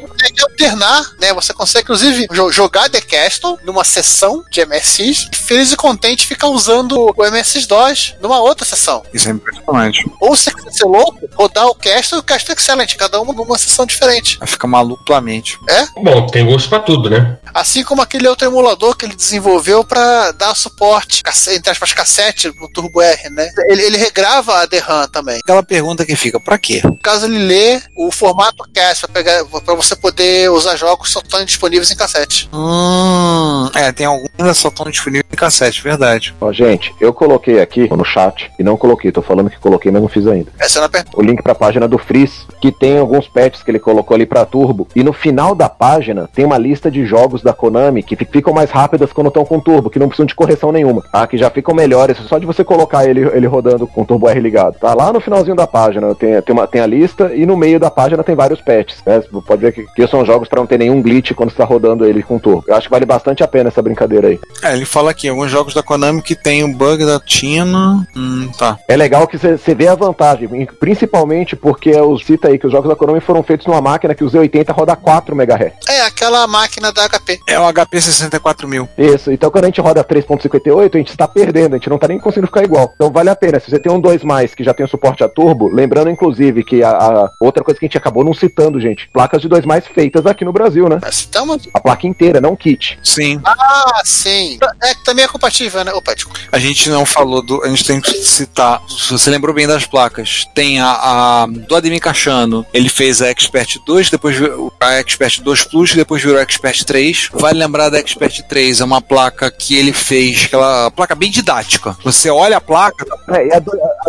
consegue 0.09 0.43
alternar, 0.51 1.11
né? 1.21 1.33
Você 1.35 1.53
consegue, 1.53 1.85
inclusive, 1.85 2.27
jo- 2.33 2.51
jogar 2.53 2.89
The 2.89 3.01
Castle 3.01 3.59
numa 3.65 3.85
sessão 3.85 4.45
de 4.51 4.65
MSX, 4.65 5.29
e 5.33 5.37
feliz 5.37 5.73
e 5.73 5.77
contente 5.77 6.27
ficar 6.27 6.49
usando 6.49 6.93
o 6.99 7.15
MSX2 7.15 8.15
numa 8.21 8.41
outra 8.41 8.65
sessão. 8.65 9.03
Isso 9.13 9.29
é 9.29 9.33
impressionante. 9.33 10.05
Ou 10.21 10.35
se 10.37 10.51
você 10.51 10.71
ser 10.79 10.85
louco, 10.87 11.19
rodar 11.35 11.67
o 11.67 11.75
Castle 11.75 12.19
e 12.19 12.21
o 12.21 12.23
Castle 12.25 12.55
Excellent, 12.55 12.95
cada 12.97 13.21
uma 13.21 13.33
numa 13.33 13.59
sessão 13.59 13.87
diferente. 13.87 14.39
Vai 14.39 14.49
ficar 14.49 14.67
maluco 14.69 15.05
tua 15.05 15.21
mente. 15.21 15.59
É? 15.69 15.87
Bom, 16.01 16.27
tem 16.27 16.45
gosto 16.47 16.69
pra 16.69 16.81
tudo, 16.81 17.11
né? 17.11 17.39
Assim 17.55 17.83
como 17.85 18.03
aquele 18.03 18.29
outro 18.29 18.47
emulador 18.47 18.97
que 18.97 19.05
ele 19.07 19.15
desenvolveu 19.15 19.83
para 19.85 20.33
dar 20.33 20.55
suporte, 20.55 21.23
entre 21.55 21.71
aspas, 21.71 21.93
cassete 21.93 22.53
no 22.61 22.69
Turbo 22.69 23.01
R, 23.01 23.31
né? 23.31 23.49
Ele, 23.69 23.83
ele 23.83 23.97
regrava 23.97 24.59
a 24.61 24.67
DRAM 24.67 25.09
também. 25.09 25.41
Aquela 25.43 25.63
pergunta 25.63 26.05
que 26.05 26.17
fica, 26.17 26.39
pra 26.39 26.59
quê? 26.59 26.83
Caso, 27.03 27.27
ele 27.27 27.39
lê 27.39 27.81
o 27.97 28.11
formato 28.13 28.65
CAS 28.75 29.01
para 29.01 29.11
pegar 29.13 29.45
para 29.65 29.75
você 29.75 29.97
poder 29.97 30.51
usar 30.51 30.77
jogos 30.77 31.11
só 31.11 31.21
estão 31.21 31.45
disponíveis 31.45 31.91
em 31.91 31.97
cassete. 31.97 32.49
Hum, 32.53 33.69
é, 33.75 33.91
tem 33.93 34.07
alguns 34.07 34.29
que 34.37 34.55
só 34.55 34.69
estão 34.69 34.87
disponíveis 34.91 35.25
em 35.33 35.37
cassete, 35.37 35.83
verdade. 35.83 36.35
Ó, 36.41 36.53
gente, 36.53 36.95
eu 37.01 37.13
coloquei 37.13 37.61
aqui 37.61 37.89
no 37.95 38.05
chat, 38.05 38.51
e 38.59 38.63
não 38.63 38.77
coloquei, 38.77 39.11
tô 39.11 39.23
falando 39.23 39.51
que 39.51 39.59
coloquei, 39.59 39.91
mas 39.91 40.03
não 40.03 40.09
fiz 40.09 40.27
ainda. 40.27 40.53
Essa 40.59 40.79
é 40.79 40.83
na 40.83 40.89
pergunta. 40.89 41.17
O 41.19 41.23
link 41.23 41.43
pra 41.43 41.55
página 41.55 41.89
do 41.89 41.99
Freeze, 41.99 42.47
que 42.61 42.71
tem 42.71 42.99
alguns 42.99 43.27
patches 43.29 43.63
que 43.63 43.71
ele 43.71 43.79
colocou 43.79 44.15
ali 44.15 44.27
pra 44.27 44.45
Turbo. 44.45 44.87
E 44.95 45.03
no 45.03 45.13
final 45.13 45.55
da 45.55 45.69
página 45.69 46.29
tem 46.35 46.45
uma 46.45 46.59
lista 46.59 46.91
de 46.91 47.05
jogos 47.07 47.43
da 47.43 47.53
Konami 47.53 48.03
que 48.03 48.17
fi- 48.17 48.29
ficam 48.31 48.53
mais 48.53 48.71
rápidas 48.71 49.13
quando 49.13 49.29
estão 49.29 49.45
com 49.45 49.59
Turbo, 49.61 49.91
que 49.91 49.99
não 49.99 50.09
precisam 50.09 50.27
de 50.27 50.35
correção 50.35 50.71
nenhuma, 50.73 51.03
tá? 51.13 51.27
Que 51.27 51.39
já 51.39 51.51
ficam 51.51 51.75
melhores, 51.75 52.17
só 52.29 52.39
de 52.39 52.47
você 52.47 52.63
colocar 52.65 53.09
ele, 53.09 53.21
ele 53.35 53.47
rodando 53.47 53.87
com 53.87 54.03
o 54.03 54.05
Turbo 54.05 54.29
R 54.29 54.41
ligado. 54.41 54.79
Tá 54.79 54.95
lá 54.95 55.13
no 55.13 55.21
finalzinho 55.21 55.57
da 55.57 55.67
página, 55.67 56.15
tem, 56.15 56.41
tem, 56.43 56.53
uma, 56.55 56.67
tem 56.67 56.81
a 56.81 56.87
lista 56.87 57.33
e 57.35 57.47
no 57.47 57.57
meio 57.57 57.79
da 57.81 57.86
página 57.91 58.23
tem 58.23 58.35
vários 58.35 58.61
patches, 58.61 58.99
né? 59.05 59.21
Você 59.21 59.41
pode 59.47 59.63
ver 59.63 59.73
que, 59.73 59.85
que 59.95 60.07
são 60.07 60.25
jogos 60.25 60.49
pra 60.49 60.61
não 60.61 60.67
ter 60.67 60.79
nenhum 60.79 61.03
glitch 61.03 61.33
quando 61.33 61.51
você 61.51 61.57
tá 61.57 61.65
rodando 61.65 62.05
ele 62.05 62.23
com 62.23 62.39
Turbo. 62.39 62.65
Eu 62.67 62.77
acho 62.77 62.89
que 62.89 62.93
vale 62.93 63.07
bastante 63.07 63.43
a 63.43 63.49
pena 63.49 63.69
essa 63.69 63.83
brincadeira 63.83 64.29
aí. 64.29 64.41
É, 64.63 64.75
ele 64.75 64.85
fala 64.85 65.11
aqui, 65.11 65.29
alguns 65.29 65.51
jogos 65.51 65.75
da 65.75 65.83
Konami 65.83 66.23
que 66.23 66.35
tem 66.35 66.65
o 66.65 66.73
bug 66.73 67.05
da 67.05 67.21
Tina. 67.21 68.07
Hum, 68.17 68.51
tá. 68.59 68.79
É 68.89 68.97
legal 68.97 69.27
que 69.27 69.39
você 69.39 69.75
vê 69.75 69.89
a 69.89 69.95
vantagem, 69.95 70.49
principalmente 70.79 71.57
porque 71.57 71.91
os 72.01 72.25
cita 72.25 72.49
aí 72.49 72.59
que 72.59 72.67
os 72.67 72.73
jogos 72.73 72.89
da 72.89 72.97
Konami 72.97 73.21
foram 73.21 73.43
feitos 73.43 73.67
numa 73.67 73.81
máquina 73.81 74.15
que 74.15 74.25
o 74.25 74.31
Z80 74.31 74.73
roda 74.73 74.97
4 74.97 75.35
MHz. 75.35 75.73
É 75.89 76.01
aquela 76.03 76.47
máquina 76.47 76.93
da 76.93 77.09
HP. 77.09 77.41
É 77.47 77.59
o 77.59 77.73
HP 77.73 78.01
64000. 78.01 78.89
Isso, 78.99 79.31
então 79.31 79.51
quando 79.51 79.65
a 79.65 79.69
gente 79.69 79.81
roda 79.81 80.05
3.58, 80.05 80.95
a 80.95 80.99
gente 80.99 81.11
está 81.11 81.29
perdendo, 81.29 81.75
a 81.75 81.79
gente 81.79 81.91
não 81.91 81.99
tá 81.99 82.09
nem 82.09 82.19
conseguindo 82.19 82.49
ficar 82.49 82.65
igual. 82.65 82.93
Então 82.95 83.11
vale 83.11 83.31
a 83.31 83.37
pena, 83.37 83.61
se 83.61 83.71
você 83.71 83.79
tem 83.79 83.93
um 83.93 84.01
2 84.01 84.25
mais 84.25 84.55
que 84.55 84.65
já 84.65 84.75
tem 84.75 84.85
o 84.85 84.89
suporte 84.89 85.23
a 85.23 85.29
turbo, 85.29 85.69
lembrando 85.69 86.11
inclusive 86.11 86.65
que 86.65 86.83
a, 86.83 86.91
a 86.91 87.31
outra 87.39 87.63
coisa 87.63 87.76
que 87.79 87.85
a 87.85 87.89
gente 87.89 87.99
acabou 87.99 88.25
não 88.25 88.35
citando, 88.35 88.81
gente, 88.81 89.09
placas 89.13 89.41
de 89.41 89.49
2 89.49 89.65
mais 89.65 89.87
feitas 89.87 90.27
aqui 90.27 90.45
no 90.45 90.53
Brasil, 90.53 90.89
né? 90.89 90.99
Mas 91.03 91.17
estamos. 91.17 91.69
A 91.73 91.81
placa 91.81 92.07
inteira, 92.07 92.41
não 92.41 92.57
kit. 92.57 92.99
Sim. 93.03 93.41
Ah, 93.45 94.03
sim. 94.05 94.59
É 94.83 94.95
que 94.95 95.05
também 95.05 95.25
é 95.25 95.29
compatível, 95.29 95.85
né? 95.85 95.93
Opa, 95.93 96.15
desculpa. 96.15 96.39
A 96.53 96.59
gente 96.59 96.89
não 96.91 97.05
falou 97.05 97.43
do. 97.43 97.63
A 97.63 97.69
gente 97.69 97.85
tem 97.85 98.01
que 98.01 98.13
citar. 98.13 98.83
Se 98.89 99.13
você 99.13 99.31
lembrou 99.31 99.55
bem 99.55 99.67
das 99.67 99.87
placas, 99.87 100.47
tem 100.55 100.81
a, 100.81 100.91
a 100.93 101.47
do 101.47 101.75
Ademir 101.75 102.01
Cachano. 102.01 102.67
Ele 102.73 102.89
fez 102.89 103.23
a 103.23 103.29
Expert 103.29 103.79
2, 103.87 104.11
depois 104.11 104.37
virou 104.37 104.73
a 104.81 104.95
Expert 104.95 105.41
2 105.43 105.65
Plus, 105.65 105.95
depois 105.95 106.23
virou 106.23 106.39
a 106.39 106.43
Expert 106.43 106.85
3. 106.85 107.31
Vale 107.33 107.59
lembrar 107.59 107.89
da 107.89 107.99
Expert 107.99 108.43
3, 108.43 108.81
é 108.81 108.85
uma 108.85 109.01
placa 109.01 109.51
que 109.51 109.77
ele 109.77 109.93
fez, 109.93 110.45
aquela 110.45 110.91
placa 110.91 111.15
bem 111.15 111.31
didática. 111.31 111.97
Você 112.05 112.31
olha 112.31 112.57
a 112.57 112.61
placa, 112.61 113.05
É, 113.31 113.47
e 113.47 113.53
a 113.53 113.61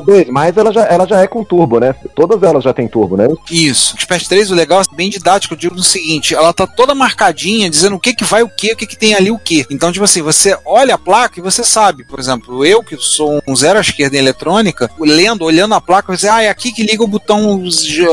2 0.02 0.30
mais 0.30 0.56
ela 0.58 0.72
já, 0.72 0.86
ela 0.86 1.08
já 1.08 1.22
é 1.22 1.28
com 1.28 1.44
turbo, 1.44 1.80
né? 1.80 1.96
Todas 2.16 2.42
elas 2.44 2.64
já 2.64 2.74
tem 2.74 2.88
turbo, 2.88 3.18
né? 3.18 3.28
Isso. 3.58 3.96
Expert 3.96 4.28
3, 4.28 4.52
o 4.52 4.56
legal 4.56 4.82
é 4.82 4.96
bem 4.96 5.10
didático, 5.10 5.54
eu 5.54 5.58
digo 5.58 5.76
no 5.76 5.84
seguinte, 5.84 6.36
ela 6.36 6.54
tá 6.54 6.68
toda 6.68 6.94
marcadinha, 6.94 7.70
dizendo 7.70 7.96
o 7.96 8.00
que 8.00 8.14
que 8.14 8.24
vai 8.24 8.44
o 8.44 8.50
que, 8.50 8.74
o 8.74 8.76
que 8.76 8.86
que 8.86 8.96
tem 8.96 9.16
ali 9.16 9.32
o 9.32 9.40
que. 9.40 9.66
Então, 9.72 9.92
tipo 9.92 10.06
assim, 10.06 10.22
você 10.22 10.58
olha 10.64 10.96
a 10.96 10.98
placa 10.98 11.40
e 11.40 11.44
você 11.44 11.64
sabe, 11.64 12.04
por 12.04 12.20
exemplo, 12.20 12.66
eu 12.66 12.84
que 12.84 12.96
sou 12.98 13.42
um 13.48 13.56
zero 13.56 13.80
à 13.80 13.82
esquerda 13.82 14.16
em 14.16 14.20
eletrônica, 14.20 14.90
lendo, 15.00 15.44
olhando 15.44 15.74
a 15.74 15.82
placa, 15.82 16.16
você 16.16 16.28
ah, 16.28 16.44
é 16.44 16.50
aqui 16.50 16.72
que 16.72 16.84
liga 16.84 17.04
o 17.04 17.08
botão, 17.08 17.64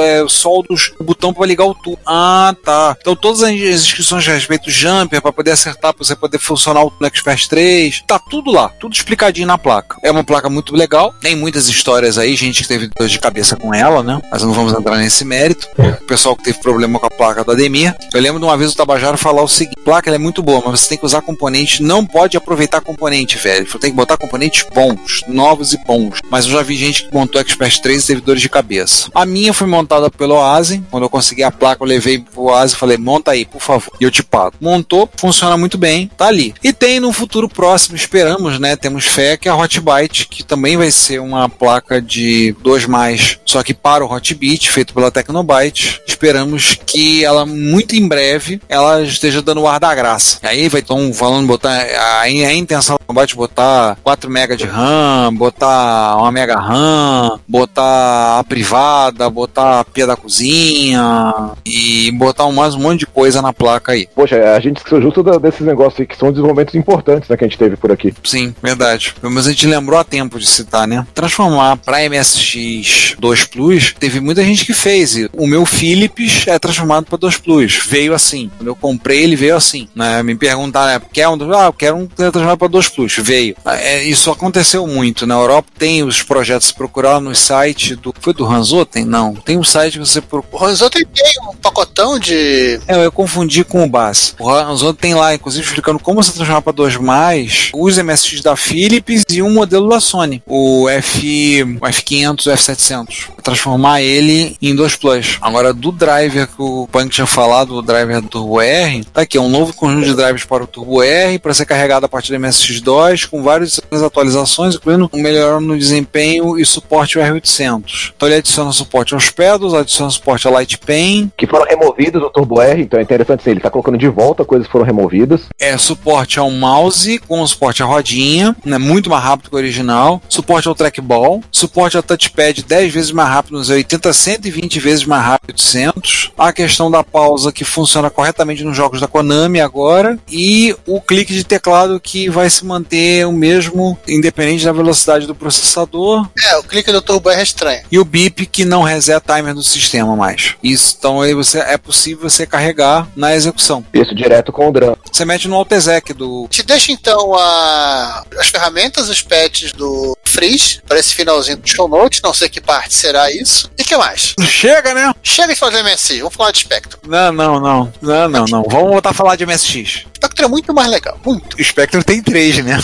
é, 0.00 0.24
soldos, 0.28 0.92
o 0.98 1.04
botão 1.04 1.34
para 1.34 1.46
ligar 1.46 1.64
o 1.66 1.74
tubo. 1.74 1.98
Ah, 2.06 2.54
tá. 2.64 2.96
Então, 2.98 3.14
todas 3.14 3.42
as 3.42 3.50
inscrições 3.50 4.26
a 4.26 4.32
respeito 4.32 4.64
do 4.64 4.70
jumper, 4.70 5.20
para 5.20 5.32
poder 5.32 5.50
acertar, 5.50 5.92
para 5.92 6.04
você 6.04 6.16
poder 6.16 6.38
funcionar 6.38 6.84
o 6.84 6.92
Expert 7.02 7.48
3, 7.48 8.02
tá 8.06 8.18
tudo 8.18 8.50
lá, 8.50 8.70
tudo 8.80 8.94
explicadinho 8.94 9.46
na 9.46 9.58
placa. 9.58 9.98
É 10.02 10.10
uma 10.10 10.24
placa 10.24 10.48
muito 10.48 10.74
legal, 10.74 11.12
tem 11.20 11.36
muitas 11.36 11.68
histórias 11.68 12.16
aí, 12.16 12.34
gente 12.34 12.62
que 12.62 12.68
teve 12.68 12.88
dor 12.88 13.08
de 13.08 13.18
cabeça 13.18 13.56
com 13.56 13.74
ela, 13.74 14.02
né? 14.02 14.20
Mas 14.30 14.42
não 14.42 14.52
vamos 14.52 14.72
entrar 14.72 14.96
nesse 14.96 15.23
mérito. 15.24 15.68
O 15.78 16.06
pessoal 16.06 16.36
que 16.36 16.44
teve 16.44 16.58
problema 16.58 16.98
com 16.98 17.06
a 17.06 17.10
placa 17.10 17.44
do 17.44 17.52
Ademir. 17.52 17.94
Eu 18.12 18.20
lembro 18.20 18.38
de 18.38 18.44
uma 18.44 18.56
vez 18.56 18.72
o 18.72 18.76
Tabajaro 18.76 19.16
falar 19.18 19.42
o 19.42 19.48
seguinte: 19.48 19.76
a 19.78 19.84
placa 19.84 20.14
é 20.14 20.18
muito 20.18 20.42
boa, 20.42 20.62
mas 20.64 20.80
você 20.80 20.90
tem 20.90 20.98
que 20.98 21.06
usar 21.06 21.22
componente, 21.22 21.82
não 21.82 22.04
pode 22.04 22.36
aproveitar 22.36 22.80
componente, 22.80 23.38
velho. 23.38 23.68
Você 23.68 23.78
tem 23.78 23.90
que 23.90 23.96
botar 23.96 24.16
componentes 24.16 24.66
bons, 24.74 25.22
novos 25.26 25.72
e 25.72 25.78
bons. 25.84 26.20
Mas 26.30 26.46
eu 26.46 26.52
já 26.52 26.62
vi 26.62 26.76
gente 26.76 27.04
que 27.04 27.14
montou 27.14 27.40
Expert 27.40 27.80
3 27.80 28.02
e 28.02 28.06
teve 28.06 28.20
dores 28.20 28.42
de 28.42 28.48
cabeça. 28.48 29.08
A 29.14 29.24
minha 29.24 29.52
foi 29.52 29.66
montada 29.66 30.10
pelo 30.10 30.34
Oase. 30.34 30.82
Quando 30.90 31.04
eu 31.04 31.10
consegui 31.10 31.42
a 31.42 31.50
placa, 31.50 31.82
eu 31.82 31.88
levei 31.88 32.18
pro 32.18 32.44
Oase 32.44 32.74
e 32.74 32.78
falei: 32.78 32.96
monta 32.96 33.30
aí, 33.32 33.44
por 33.44 33.60
favor, 33.60 33.92
e 34.00 34.04
eu 34.04 34.10
te 34.10 34.22
pago. 34.22 34.54
Montou, 34.60 35.08
funciona 35.16 35.56
muito 35.56 35.78
bem, 35.78 36.10
tá 36.16 36.26
ali. 36.26 36.54
E 36.62 36.72
tem 36.72 37.00
no 37.00 37.12
futuro 37.12 37.48
próximo, 37.48 37.96
esperamos, 37.96 38.58
né? 38.58 38.76
Temos 38.76 39.06
fé 39.06 39.36
que 39.36 39.48
a 39.48 39.56
Hotbyte, 39.56 40.28
que 40.28 40.42
também 40.42 40.76
vai 40.76 40.90
ser 40.90 41.20
uma 41.20 41.48
placa 41.48 42.00
de 42.00 42.54
2 42.62 42.86
mais, 42.86 43.38
só 43.44 43.62
que 43.62 43.74
para 43.74 44.04
o 44.04 44.12
Hotbit, 44.12 44.70
feito 44.70 44.94
pela 44.94 45.10
Tecnobyte. 45.14 46.02
Esperamos 46.06 46.78
que 46.86 47.24
ela 47.24 47.46
muito 47.46 47.96
em 47.96 48.06
breve 48.06 48.60
ela 48.68 49.02
esteja 49.02 49.40
dando 49.40 49.62
o 49.62 49.68
ar 49.68 49.80
da 49.80 49.94
graça. 49.94 50.38
Aí 50.42 50.68
vai 50.68 50.80
estão 50.80 51.12
falando 51.12 51.46
botar 51.46 51.70
a, 51.70 52.20
a 52.20 52.54
intenção 52.54 52.96
da 52.96 52.98
Tecnobyte 52.98 53.36
botar 53.36 53.96
4 54.02 54.30
MB 54.30 54.56
de 54.56 54.64
RAM, 54.64 55.34
botar 55.34 56.16
1 56.18 56.26
MB 56.28 56.52
RAM, 56.52 57.40
botar 57.46 58.38
a 58.38 58.44
privada, 58.44 59.28
botar 59.30 59.80
a 59.80 59.84
pia 59.84 60.06
da 60.06 60.16
cozinha 60.16 61.52
e 61.64 62.10
botar 62.12 62.50
mais 62.50 62.74
um 62.74 62.80
monte 62.80 63.00
de 63.00 63.06
coisa 63.06 63.42
na 63.42 63.52
placa 63.52 63.92
aí. 63.92 64.08
Poxa, 64.14 64.36
a 64.54 64.60
gente 64.60 64.78
esqueceu 64.78 65.00
justo 65.00 65.22
desses 65.38 65.66
negócios 65.66 66.00
aí 66.00 66.06
que 66.06 66.16
são 66.16 66.30
desenvolvimentos 66.30 66.74
importantes 66.74 67.28
né, 67.28 67.36
que 67.36 67.44
a 67.44 67.48
gente 67.48 67.58
teve 67.58 67.76
por 67.76 67.90
aqui. 67.90 68.14
Sim, 68.22 68.54
verdade. 68.62 69.14
Mas 69.22 69.46
a 69.46 69.50
gente 69.50 69.66
lembrou 69.66 69.98
a 69.98 70.04
tempo 70.04 70.38
de 70.38 70.46
citar, 70.46 70.86
né? 70.86 71.06
Transformar 71.14 71.76
para 71.78 72.08
MSX 72.08 73.16
2 73.18 73.44
Plus, 73.44 73.94
teve 73.98 74.20
muita 74.20 74.42
gente 74.42 74.64
que 74.64 74.72
fez. 74.72 75.03
E 75.12 75.28
O 75.32 75.46
meu 75.46 75.66
Philips 75.66 76.46
é 76.46 76.58
transformado 76.58 77.06
para 77.06 77.18
2 77.18 77.36
Plus. 77.38 77.80
Veio 77.86 78.14
assim. 78.14 78.50
Quando 78.56 78.68
eu 78.68 78.76
comprei, 78.76 79.22
ele 79.22 79.36
veio 79.36 79.56
assim. 79.56 79.88
Né? 79.94 80.22
Me 80.22 80.34
perguntaram, 80.34 80.98
né, 80.98 81.06
quer 81.12 81.28
um? 81.28 81.34
Ah, 81.54 81.66
eu 81.66 81.72
quero 81.72 81.96
um 81.96 82.06
transformado 82.06 82.58
para 82.58 82.68
2 82.68 82.88
Plus. 82.88 83.16
Veio. 83.18 83.56
É, 83.66 84.02
isso 84.04 84.30
aconteceu 84.30 84.86
muito. 84.86 85.26
Na 85.26 85.34
Europa 85.34 85.68
tem 85.78 86.02
os 86.02 86.22
projetos, 86.22 86.68
se 86.68 86.74
procurar 86.74 87.20
no 87.20 87.34
site 87.34 87.94
do. 87.96 88.14
Foi 88.18 88.32
do 88.32 88.44
Ranzoten? 88.44 89.04
Não. 89.04 89.34
Tem 89.34 89.58
um 89.58 89.64
site 89.64 89.94
que 89.94 89.98
você 90.06 90.20
procura. 90.20 90.64
O 90.64 90.66
Ranzoten 90.66 91.04
tem 91.04 91.32
um 91.50 91.54
pacotão 91.56 92.18
de. 92.18 92.80
É, 92.86 93.04
eu 93.04 93.12
confundi 93.12 93.64
com 93.64 93.84
o 93.84 93.88
Bass. 93.88 94.34
O 94.38 94.48
Ranzotto 94.48 95.00
tem 95.00 95.14
lá, 95.14 95.34
inclusive, 95.34 95.64
explicando 95.64 95.98
como 95.98 96.22
você 96.22 96.32
transformar 96.32 96.62
para 96.62 96.72
2 96.72 96.96
mais, 96.96 97.70
os 97.74 97.98
MSX 97.98 98.40
da 98.40 98.56
Philips 98.56 99.22
e 99.30 99.42
um 99.42 99.52
modelo 99.52 99.88
da 99.88 100.00
Sony, 100.00 100.42
o 100.46 100.88
F, 100.88 101.62
o 101.80 101.86
F500, 101.86 102.46
o 102.46 102.50
F700. 102.50 103.30
Transformar 103.42 104.02
ele 104.02 104.56
em 104.60 104.74
2 104.74 104.93
Plus. 104.96 105.38
Agora, 105.40 105.72
do 105.72 105.90
driver 105.92 106.46
que 106.46 106.62
o 106.62 106.88
Punk 106.90 107.10
tinha 107.10 107.26
falado, 107.26 107.74
o 107.74 107.82
driver 107.82 108.20
do 108.20 108.28
Turbo 108.28 108.60
R, 108.60 109.04
tá 109.04 109.22
aqui, 109.22 109.36
é 109.36 109.40
um 109.40 109.48
novo 109.48 109.72
conjunto 109.72 110.04
de 110.04 110.14
drivers 110.14 110.44
para 110.44 110.64
o 110.64 110.66
Turbo 110.66 111.02
R, 111.02 111.38
para 111.38 111.54
ser 111.54 111.64
carregado 111.66 112.06
a 112.06 112.08
partir 112.08 112.32
do 112.32 112.38
MSX2, 112.38 113.28
com 113.28 113.42
várias 113.42 113.80
atualizações, 113.92 114.74
incluindo 114.74 115.10
um 115.12 115.20
melhor 115.20 115.60
no 115.60 115.76
desempenho 115.78 116.58
e 116.58 116.64
suporte 116.64 117.18
ao 117.18 117.24
R800. 117.24 118.12
Então 118.16 118.28
ele 118.28 118.36
adiciona 118.36 118.72
suporte 118.72 119.14
aos 119.14 119.30
pedals, 119.30 119.74
adiciona 119.74 120.10
suporte 120.10 120.46
a 120.46 120.50
Light 120.50 120.78
Pen, 120.78 121.30
Que 121.36 121.46
foram 121.46 121.66
removidos 121.66 122.20
do 122.20 122.30
Turbo 122.30 122.60
R, 122.60 122.82
então 122.82 122.98
é 122.98 123.02
interessante 123.02 123.40
assim, 123.40 123.50
ele 123.50 123.60
tá 123.60 123.70
colocando 123.70 123.98
de 123.98 124.08
volta 124.08 124.44
coisas 124.44 124.66
que 124.66 124.72
foram 124.72 124.84
removidas. 124.84 125.42
é 125.58 125.76
suporte 125.76 126.38
ao 126.38 126.50
mouse 126.50 127.18
com 127.18 127.46
suporte 127.46 127.82
à 127.82 127.86
rodinha, 127.86 128.56
né, 128.64 128.78
muito 128.78 129.10
mais 129.10 129.22
rápido 129.22 129.50
que 129.50 129.56
o 129.56 129.58
original, 129.58 130.20
suporte 130.28 130.68
ao 130.68 130.74
trackball, 130.74 131.42
suporte 131.50 131.96
ao 131.96 132.02
touchpad 132.02 132.62
10 132.62 132.92
vezes 132.92 133.10
mais 133.10 133.28
rápido 133.28 133.58
nos 133.58 133.70
80, 133.70 134.12
120 134.12 134.80
vezes 134.84 135.04
mais 135.06 135.24
rápido 135.24 135.50
800, 135.54 136.30
a 136.36 136.52
questão 136.52 136.90
da 136.90 137.02
pausa 137.02 137.50
que 137.52 137.64
funciona 137.64 138.10
corretamente 138.10 138.62
nos 138.62 138.76
jogos 138.76 139.00
da 139.00 139.08
Konami 139.08 139.60
agora 139.60 140.18
e 140.30 140.76
o 140.86 141.00
clique 141.00 141.32
de 141.32 141.42
teclado 141.44 141.98
que 141.98 142.28
vai 142.28 142.48
se 142.50 142.64
manter 142.64 143.26
o 143.26 143.32
mesmo 143.32 143.98
independente 144.06 144.64
da 144.64 144.72
velocidade 144.72 145.26
do 145.26 145.34
processador 145.34 146.28
É, 146.44 146.56
o 146.58 146.62
clique 146.62 146.92
do 146.92 147.00
Turbo 147.00 147.30
R 147.30 147.40
é 147.40 147.42
estranho. 147.42 147.82
e 147.90 147.98
o 147.98 148.04
bip 148.04 148.44
que 148.46 148.64
não 148.64 148.82
reseta 148.82 149.34
timer 149.34 149.54
do 149.54 149.62
sistema 149.62 150.14
mais. 150.14 150.54
Isso, 150.62 150.94
então 150.98 151.20
aí 151.22 151.32
você 151.34 151.58
é 151.60 151.78
possível 151.78 152.28
você 152.28 152.46
carregar 152.46 153.08
na 153.16 153.34
execução. 153.34 153.84
Isso 153.94 154.14
direto 154.14 154.52
com 154.52 154.68
o 154.68 154.72
DRAM. 154.72 154.96
Você 155.10 155.24
mete 155.24 155.48
no 155.48 155.56
Altezec 155.56 156.12
do 156.12 156.46
Te 156.50 156.62
deixa 156.62 156.92
então 156.92 157.34
a- 157.34 158.24
as 158.38 158.48
ferramentas, 158.48 159.08
os 159.08 159.22
patches 159.22 159.72
do 159.72 160.16
Freeze 160.24 160.80
para 160.86 160.98
esse 160.98 161.14
finalzinho 161.14 161.56
do 161.56 161.68
show 161.68 161.88
notes. 161.88 162.20
Não 162.22 162.34
sei 162.34 162.48
que 162.48 162.60
parte 162.60 162.92
será 162.92 163.30
isso. 163.30 163.70
E 163.78 163.84
que 163.84 163.96
mais? 163.96 164.34
Chega, 164.42 164.73
né? 164.82 165.14
Chega 165.22 165.52
de 165.54 165.58
falar 165.58 165.72
de 165.72 165.82
MSI, 165.82 166.18
vamos 166.18 166.34
falar 166.34 166.50
de 166.50 166.58
Spectrum. 166.58 167.00
Não, 167.06 167.32
não, 167.32 167.60
não. 167.60 167.92
Não, 168.00 168.28
não, 168.28 168.44
não. 168.46 168.62
Vamos 168.68 168.90
voltar 168.90 169.10
a 169.10 169.14
falar 169.14 169.36
de 169.36 169.46
MSX. 169.46 170.06
Spectrum 170.24 170.46
é 170.46 170.48
muito 170.48 170.72
mais 170.74 170.88
legal. 170.88 171.18
Muito. 171.24 171.56
O 171.60 171.64
Spectrum 171.64 172.00
tem 172.02 172.22
três, 172.22 172.64
né? 172.64 172.78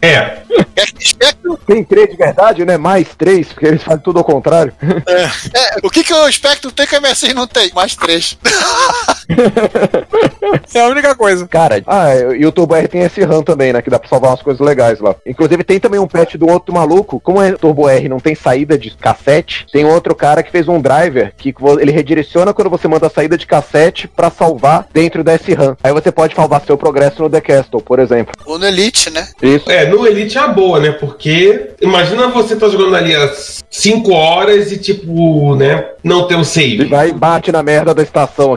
É. 0.00 0.42
Spectrum, 1.00 1.56
Tem 1.66 1.84
três 1.84 2.10
de 2.10 2.16
verdade, 2.16 2.64
né? 2.64 2.76
Mais 2.76 3.08
três, 3.16 3.48
porque 3.48 3.66
eles 3.66 3.82
fazem 3.82 4.02
tudo 4.02 4.18
ao 4.18 4.24
contrário. 4.24 4.72
é, 4.80 5.76
o 5.82 5.90
que, 5.90 6.04
que 6.04 6.12
o 6.12 6.30
Spectrum 6.32 6.70
tem 6.70 6.86
que 6.86 6.96
o 6.96 7.02
MSI 7.02 7.34
não 7.34 7.46
tem? 7.46 7.70
Mais 7.74 7.94
três. 7.94 8.38
É 10.74 10.80
a 10.80 10.86
única 10.86 11.14
coisa. 11.14 11.46
Cara, 11.48 11.82
ah, 11.86 12.14
e 12.38 12.44
o 12.46 12.52
Turbo 12.52 12.74
R 12.74 12.86
tem 12.86 13.02
esse 13.02 13.22
RAM 13.24 13.42
também, 13.42 13.72
né? 13.72 13.82
Que 13.82 13.90
dá 13.90 13.98
pra 13.98 14.08
salvar 14.08 14.30
umas 14.30 14.42
coisas 14.42 14.64
legais 14.64 15.00
lá. 15.00 15.14
Inclusive 15.26 15.64
tem 15.64 15.80
também 15.80 15.98
um 15.98 16.06
patch 16.06 16.36
do 16.36 16.48
outro 16.48 16.72
maluco. 16.72 17.18
Como 17.20 17.42
é 17.42 17.52
Turbo 17.52 17.88
R 17.88 18.08
não 18.08 18.20
tem 18.20 18.34
saída 18.34 18.78
de 18.78 18.90
cassete, 18.90 19.66
tem 19.72 19.84
outro 19.84 20.14
cara 20.14 20.42
que 20.42 20.50
fez 20.50 20.68
um 20.68 20.80
driver 20.80 21.32
que 21.36 21.54
ele 21.80 21.90
redireciona 21.90 22.54
quando 22.54 22.70
você 22.70 22.86
manda 22.86 23.06
a 23.06 23.10
saída 23.10 23.36
de 23.36 23.46
cassete 23.46 24.06
pra 24.06 24.30
salvar 24.30 24.86
dentro 24.92 25.24
da 25.24 25.34
SRAM. 25.34 25.76
Aí 25.82 25.92
você 25.92 26.05
pode 26.12 26.34
salvar 26.34 26.62
seu 26.66 26.76
progresso 26.76 27.22
no 27.22 27.30
The 27.30 27.40
Castle, 27.40 27.80
por 27.80 27.98
exemplo. 27.98 28.32
Ou 28.44 28.58
no 28.58 28.66
Elite, 28.66 29.10
né? 29.10 29.26
Isso. 29.42 29.70
É, 29.70 29.86
no 29.86 30.06
Elite 30.06 30.36
é 30.38 30.40
a 30.40 30.48
boa, 30.48 30.80
né? 30.80 30.92
Porque 30.92 31.70
imagina 31.80 32.28
você 32.28 32.56
tá 32.56 32.68
jogando 32.68 32.96
ali 32.96 33.14
às 33.14 33.62
5 33.70 34.12
horas 34.12 34.72
e, 34.72 34.78
tipo, 34.78 35.54
né, 35.56 35.84
não 36.02 36.26
ter 36.26 36.36
o 36.36 36.40
E 36.40 36.44
save. 36.44 36.84
vai 36.86 37.10
e 37.10 37.12
bate 37.12 37.50
na 37.52 37.62
merda 37.62 37.94
da 37.94 38.02
estação. 38.02 38.56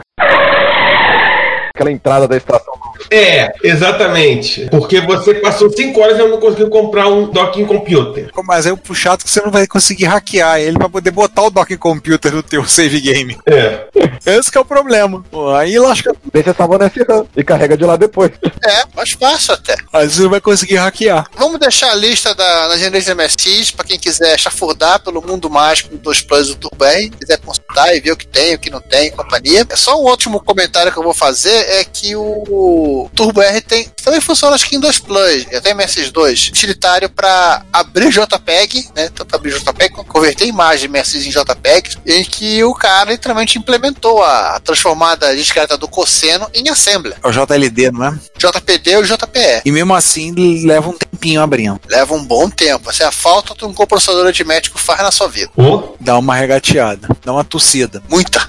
Aquela 1.74 1.90
entrada 1.92 2.26
da 2.28 2.36
estação. 2.36 2.74
É, 3.10 3.52
exatamente. 3.62 4.68
Porque 4.70 5.00
você 5.00 5.34
passou 5.34 5.70
5 5.70 6.00
horas 6.00 6.18
e 6.18 6.20
eu 6.20 6.28
não 6.28 6.40
conseguiu 6.40 6.68
comprar 6.68 7.08
um 7.08 7.30
docking 7.30 7.64
computer. 7.64 8.30
Mas 8.44 8.66
aí 8.66 8.72
o 8.72 8.76
puxado 8.76 9.24
que 9.24 9.30
você 9.30 9.40
não 9.40 9.50
vai 9.50 9.66
conseguir 9.66 10.06
hackear 10.06 10.60
ele 10.60 10.78
pra 10.78 10.88
poder 10.88 11.10
botar 11.10 11.42
o 11.42 11.50
docking 11.50 11.76
computer 11.76 12.32
no 12.32 12.42
teu 12.42 12.64
save 12.66 13.00
game. 13.00 13.38
É. 13.46 13.86
Esse 14.26 14.50
que 14.50 14.58
é 14.58 14.60
o 14.60 14.64
problema. 14.64 15.24
Pô, 15.30 15.50
aí 15.54 15.78
lasca. 15.78 16.14
Você 16.32 16.54
salva 16.54 16.78
na 16.78 16.86
SRAM 16.86 17.26
e 17.36 17.44
carrega 17.44 17.76
de 17.76 17.84
lá 17.84 17.96
depois. 17.96 18.32
É, 18.64 18.84
mais 18.94 19.10
fácil 19.12 19.54
até. 19.54 19.76
Aí 19.92 20.08
você 20.08 20.22
não 20.22 20.30
vai 20.30 20.40
conseguir 20.40 20.76
hackear. 20.76 21.26
Vamos 21.36 21.60
deixar 21.60 21.90
a 21.92 21.94
lista 21.94 22.34
da, 22.34 22.68
da 22.68 22.78
Generation 22.78 23.14
MSX 23.14 23.70
para 23.70 23.86
quem 23.86 23.98
quiser 23.98 24.38
chafurdar 24.38 25.00
pelo 25.02 25.22
mundo 25.22 25.48
mágico 25.48 25.90
do 25.90 25.98
2 25.98 26.22
Plus 26.22 26.48
do 26.48 26.56
Turbo 26.56 26.84
R, 26.84 27.10
quiser 27.10 27.38
consultar 27.38 27.94
e 27.94 28.00
ver 28.00 28.12
o 28.12 28.16
que 28.16 28.26
tem, 28.26 28.54
o 28.54 28.58
que 28.58 28.70
não 28.70 28.80
tem, 28.80 29.10
companhia. 29.10 29.66
É 29.68 29.76
só 29.76 30.00
um 30.00 30.06
último 30.06 30.40
comentário 30.40 30.92
que 30.92 30.98
eu 30.98 31.02
vou 31.02 31.14
fazer 31.14 31.50
é 31.50 31.84
que 31.84 32.14
o 32.16 32.89
Turbo 33.14 33.42
R 33.42 33.60
tem 33.60 33.90
também 34.02 34.20
funciona 34.20 34.54
acho 34.54 34.68
que 34.68 34.76
em 34.76 34.80
2 34.80 34.98
Plus, 35.00 35.46
até 35.54 35.74
MSX2, 35.74 36.48
utilitário 36.48 37.08
para 37.08 37.62
abrir 37.72 38.10
JPEG, 38.10 38.88
né? 38.94 39.10
Tanto 39.14 39.34
abrir 39.34 39.52
JPEG 39.52 39.94
quanto 39.94 40.08
converter 40.08 40.46
imagem 40.46 40.88
MSX 40.88 41.26
em 41.26 41.30
JPEG, 41.30 41.96
em 42.06 42.24
que 42.24 42.64
o 42.64 42.74
cara 42.74 43.10
literalmente 43.10 43.58
implementou 43.58 44.22
a 44.22 44.58
transformada 44.60 45.34
discreta 45.36 45.76
do 45.76 45.86
cosseno 45.86 46.48
em 46.54 46.68
assembler. 46.68 47.16
É 47.22 47.28
o 47.28 47.32
JLD, 47.32 47.90
não 47.90 48.06
é? 48.06 48.18
JPD 48.38 48.96
ou 48.96 49.04
JPE. 49.04 49.62
E 49.64 49.70
mesmo 49.70 49.94
assim 49.94 50.32
leva 50.64 50.88
um 50.88 50.96
tempinho 51.20 51.42
abrindo. 51.42 51.78
Leva 51.88 52.14
um 52.14 52.24
bom 52.24 52.48
tempo. 52.48 52.88
Essa 52.88 53.04
é 53.04 53.06
a 53.06 53.12
falta 53.12 53.54
que 53.54 53.64
um 53.64 53.74
coprocessador 53.74 54.24
aritmético 54.24 54.78
faz 54.78 55.02
na 55.02 55.10
sua 55.10 55.28
vida. 55.28 55.50
Ô, 55.56 55.94
Dá 56.00 56.18
uma 56.18 56.34
regateada, 56.34 57.08
dá 57.24 57.32
uma 57.32 57.44
tossida. 57.44 58.02
Muita. 58.08 58.48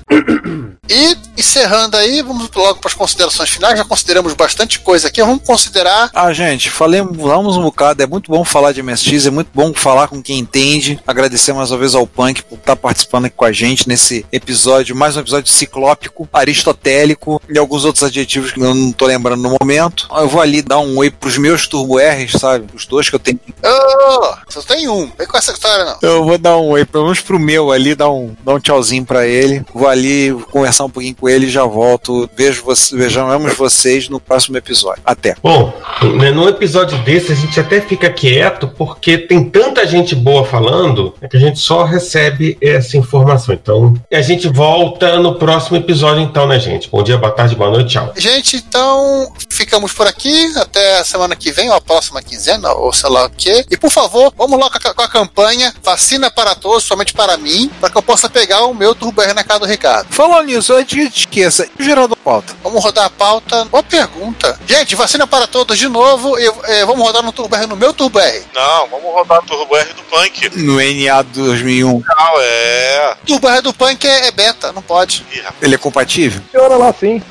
E 0.90 1.18
encerrando 1.38 1.96
aí, 1.98 2.22
vamos 2.22 2.50
logo 2.54 2.80
para 2.80 2.90
as 2.90 2.94
considerações 2.94 3.50
finais. 3.50 3.78
Já 3.78 3.84
consideramos 3.86 4.34
bastante 4.34 4.80
coisa 4.80 5.08
aqui. 5.08 5.22
Vamos 5.22 5.44
considerar. 5.44 6.10
Ah, 6.14 6.32
gente, 6.34 6.70
falei, 6.70 7.02
falamos 7.02 7.58
um 7.58 7.64
bocado. 7.64 8.02
É 8.02 8.08
muito 8.08 8.32
bom 8.32 8.44
falar 8.44 8.72
de 8.72 8.82
MSX, 8.82 9.26
é 9.26 9.30
muito 9.30 9.50
bom 9.54 9.74
falar 9.74 10.08
com 10.08 10.22
quem 10.22 10.40
entende. 10.40 11.00
Agradecer 11.06 11.54
mais 11.54 11.72
uma 11.72 11.78
vez 11.78 11.96
ao 11.96 12.08
Punk 12.08 12.44
por 12.44 12.58
estar 12.58 12.76
participando 12.76 13.26
aqui 13.26 13.36
com 13.36 13.46
a 13.46 13.52
gente 13.52 13.88
nesse 13.88 14.26
episódio, 14.32 14.96
mais 14.96 15.16
um 15.18 15.22
episódio 15.22 15.52
ciclópico, 15.52 16.28
aristotélico 16.32 17.42
e 17.50 17.58
alguns 17.58 17.86
outros 17.86 18.04
adjetivos 18.04 18.52
que 18.52 18.60
eu 18.60 18.74
não 18.74 18.92
tô 18.92 19.06
lembrando 19.06 19.42
no 19.42 19.58
momento. 19.60 20.08
Eu 20.12 20.28
vou 20.28 20.42
ali 20.42 20.62
dar 20.62 20.80
um 20.80 20.98
oi 20.98 21.10
pros 21.10 21.38
meus 21.38 21.68
Turbo 21.68 22.00
R's, 22.00 22.34
sabe? 22.34 22.61
Os 22.74 22.86
dois 22.86 23.10
que 23.10 23.16
eu 23.16 23.20
tenho. 23.20 23.40
Oh, 23.64 24.34
só 24.50 24.62
tem 24.62 24.88
um. 24.88 25.12
Vem 25.18 25.28
com 25.28 25.38
essa 25.38 25.52
história, 25.52 25.86
não. 25.86 25.98
Eu 26.02 26.24
vou 26.24 26.38
dar 26.38 26.58
um 26.58 26.70
oi, 26.70 26.86
pelo 26.86 27.06
menos 27.06 27.20
pro 27.20 27.40
meu 27.40 27.72
ali, 27.72 27.96
dar 27.96 28.10
um, 28.10 28.36
dar 28.44 28.54
um 28.54 28.60
tchauzinho 28.60 29.06
pra 29.06 29.26
ele. 29.26 29.66
Vou 29.74 29.88
ali 29.88 30.34
conversar 30.52 30.86
um 30.86 30.90
pouquinho 30.90 31.16
com 31.16 31.30
ele 31.30 31.48
e 31.48 31.50
já 31.50 31.64
volto. 31.64 32.30
Vejo 32.36 32.64
você, 32.64 32.96
vejamos 32.96 33.54
vocês 33.56 34.10
no 34.10 34.20
próximo 34.20 34.58
episódio. 34.58 35.02
Até. 35.06 35.36
Bom, 35.42 35.74
né, 36.18 36.32
num 36.32 36.48
episódio 36.48 36.98
desse 37.04 37.32
a 37.32 37.36
gente 37.36 37.60
até 37.60 37.82
fica 37.82 38.10
quieto 38.10 38.68
porque 38.68 39.18
tem 39.18 39.44
tanta 39.44 39.86
gente 39.86 40.16
boa 40.16 40.46
falando 40.46 41.14
que 41.30 41.38
a 41.38 41.40
gente 41.40 41.60
só 41.60 41.84
recebe 41.84 42.58
essa 42.62 42.98
informação. 42.98 43.54
Então, 43.54 43.94
a 44.12 44.22
gente 44.22 44.48
volta 44.48 45.18
no 45.20 45.36
próximo 45.36 45.78
episódio, 45.78 46.24
então, 46.24 46.48
né, 46.48 46.60
gente? 46.60 46.90
Bom 46.90 47.04
dia, 47.04 47.18
boa 47.18 47.32
tarde, 47.32 47.56
boa 47.56 47.70
noite, 47.70 47.92
tchau. 47.92 48.14
Gente, 48.16 48.58
então 48.58 49.32
ficamos 49.50 49.94
por 49.94 50.08
aqui. 50.08 50.52
Até 50.58 51.00
a 51.00 51.04
semana 51.04 51.36
que 51.36 51.52
vem, 51.52 51.70
ou 51.70 51.76
a 51.76 51.82
próxima 51.82 52.22
quinzena, 52.22 52.51
ou 52.74 52.92
sei 52.94 53.10
lá 53.10 53.26
o 53.26 53.30
quê. 53.30 53.66
E 53.70 53.78
por 53.78 53.92
favor, 53.92 54.34
vamos 54.38 54.60
lá 54.60 54.70
com 54.70 54.88
a, 54.88 54.94
com 54.94 55.02
a 55.02 55.08
campanha 55.08 55.74
Vacina 55.84 56.30
para 56.32 56.56
todos, 56.56 56.84
somente 56.84 57.14
para 57.14 57.38
mim, 57.38 57.70
para 57.80 57.90
que 57.90 57.98
eu 57.98 58.02
possa 58.02 58.30
pegar 58.30 58.66
o 58.66 58.74
meu 58.74 58.94
Turbo 58.96 59.22
R 59.22 59.34
na 59.34 59.44
casa 59.44 59.62
do 59.62 59.66
Ricardo. 59.66 60.08
Falando 60.10 60.46
nisso, 60.46 60.74
antes 60.74 60.94
que 60.94 61.20
esqueça, 61.20 61.68
o 62.21 62.21
pauta? 62.22 62.54
Vamos 62.64 62.84
rodar 62.84 63.06
a 63.06 63.10
pauta. 63.10 63.66
Boa 63.66 63.84
pergunta. 63.84 64.60
Gente, 64.66 64.96
vacina 64.96 65.28
para 65.28 65.48
todos 65.48 65.78
de 65.78 65.88
novo. 65.88 66.38
E, 66.40 66.46
é, 66.66 66.86
vamos 66.86 67.06
rodar 67.06 67.24
no 67.24 67.32
Turbo 67.32 67.56
R, 67.56 67.68
no 67.68 67.76
meu 67.76 67.94
Turbo 67.94 68.20
R. 68.20 68.44
Não, 68.54 68.88
vamos 68.88 69.14
rodar 69.14 69.40
o 69.40 69.46
Turbo 69.46 69.76
R 69.76 69.94
do 69.94 70.04
Punk. 70.04 70.58
No 70.58 70.76
NA 70.76 71.22
2001. 71.24 71.92
Não, 71.92 72.34
é. 72.40 73.16
Turbo 73.26 73.48
R 73.48 73.62
do 73.62 73.74
Punk 73.74 74.08
é, 74.08 74.28
é 74.28 74.32
beta, 74.32 74.72
não 74.72 74.82
pode. 74.82 75.26
Rapaz. 75.44 75.56
Ele 75.62 75.76
é 75.76 75.78
compatível? 75.78 76.42
Funciona 76.52 76.76
lá 76.76 76.94
sim. 76.94 77.22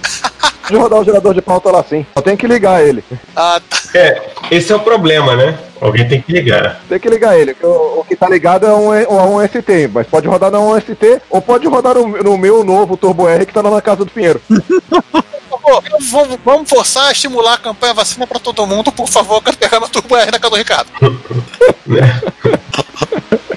Pode 0.62 0.76
rodar 0.76 1.01
o 1.01 1.05
gerador 1.05 1.34
de 1.34 1.43
pauta 1.43 1.70
lá 1.70 1.84
sim. 1.88 2.07
Só 2.14 2.22
tem 2.22 2.36
que 2.36 2.47
ligar 2.47 2.86
ele. 2.86 3.03
Ah, 3.34 3.61
tá. 3.68 3.78
É, 3.95 4.30
esse 4.51 4.72
é 4.72 4.76
o 4.76 4.80
problema, 4.80 5.34
né? 5.34 5.59
Alguém 5.81 6.07
tem 6.07 6.20
que 6.20 6.33
ligar. 6.33 6.81
Tem 6.89 6.99
que 6.99 7.09
ligar 7.09 7.39
ele. 7.39 7.57
O, 7.62 8.01
o 8.01 8.05
que 8.05 8.14
tá 8.14 8.28
ligado 8.28 8.66
é 8.66 8.74
um, 8.74 8.95
é 8.95 9.09
um 9.09 9.47
ST, 9.47 9.89
mas 9.93 10.07
pode 10.07 10.28
rodar 10.28 10.51
na 10.51 10.59
1ST 10.59 11.22
ou 11.31 11.41
pode 11.41 11.66
rodar 11.66 11.95
no, 11.95 12.22
no 12.22 12.37
meu 12.37 12.62
novo 12.62 12.97
Turbo 12.97 13.28
R 13.28 13.47
que 13.47 13.53
tá 13.53 13.62
lá 13.62 13.70
na 13.70 13.81
casa 13.81 14.05
do 14.05 14.11
Pinheiro. 14.11 14.41
Por 14.49 15.62
favor, 15.62 15.83
vamos, 16.11 16.39
vamos 16.45 16.68
forçar 16.68 17.09
a 17.09 17.12
estimular 17.12 17.55
a 17.55 17.59
campanha 17.59 17.95
vacina 17.95 18.26
para 18.26 18.39
todo 18.39 18.66
mundo. 18.66 18.93
Por 18.93 19.09
favor, 19.09 19.37
eu 19.37 19.43
quero 19.43 19.57
pegar 19.57 19.81
meu 19.81 19.89
Turbo 19.89 20.16
R 20.16 20.31
na 20.31 20.39
casa 20.39 20.51
do 20.51 20.57
Ricardo. 20.57 20.91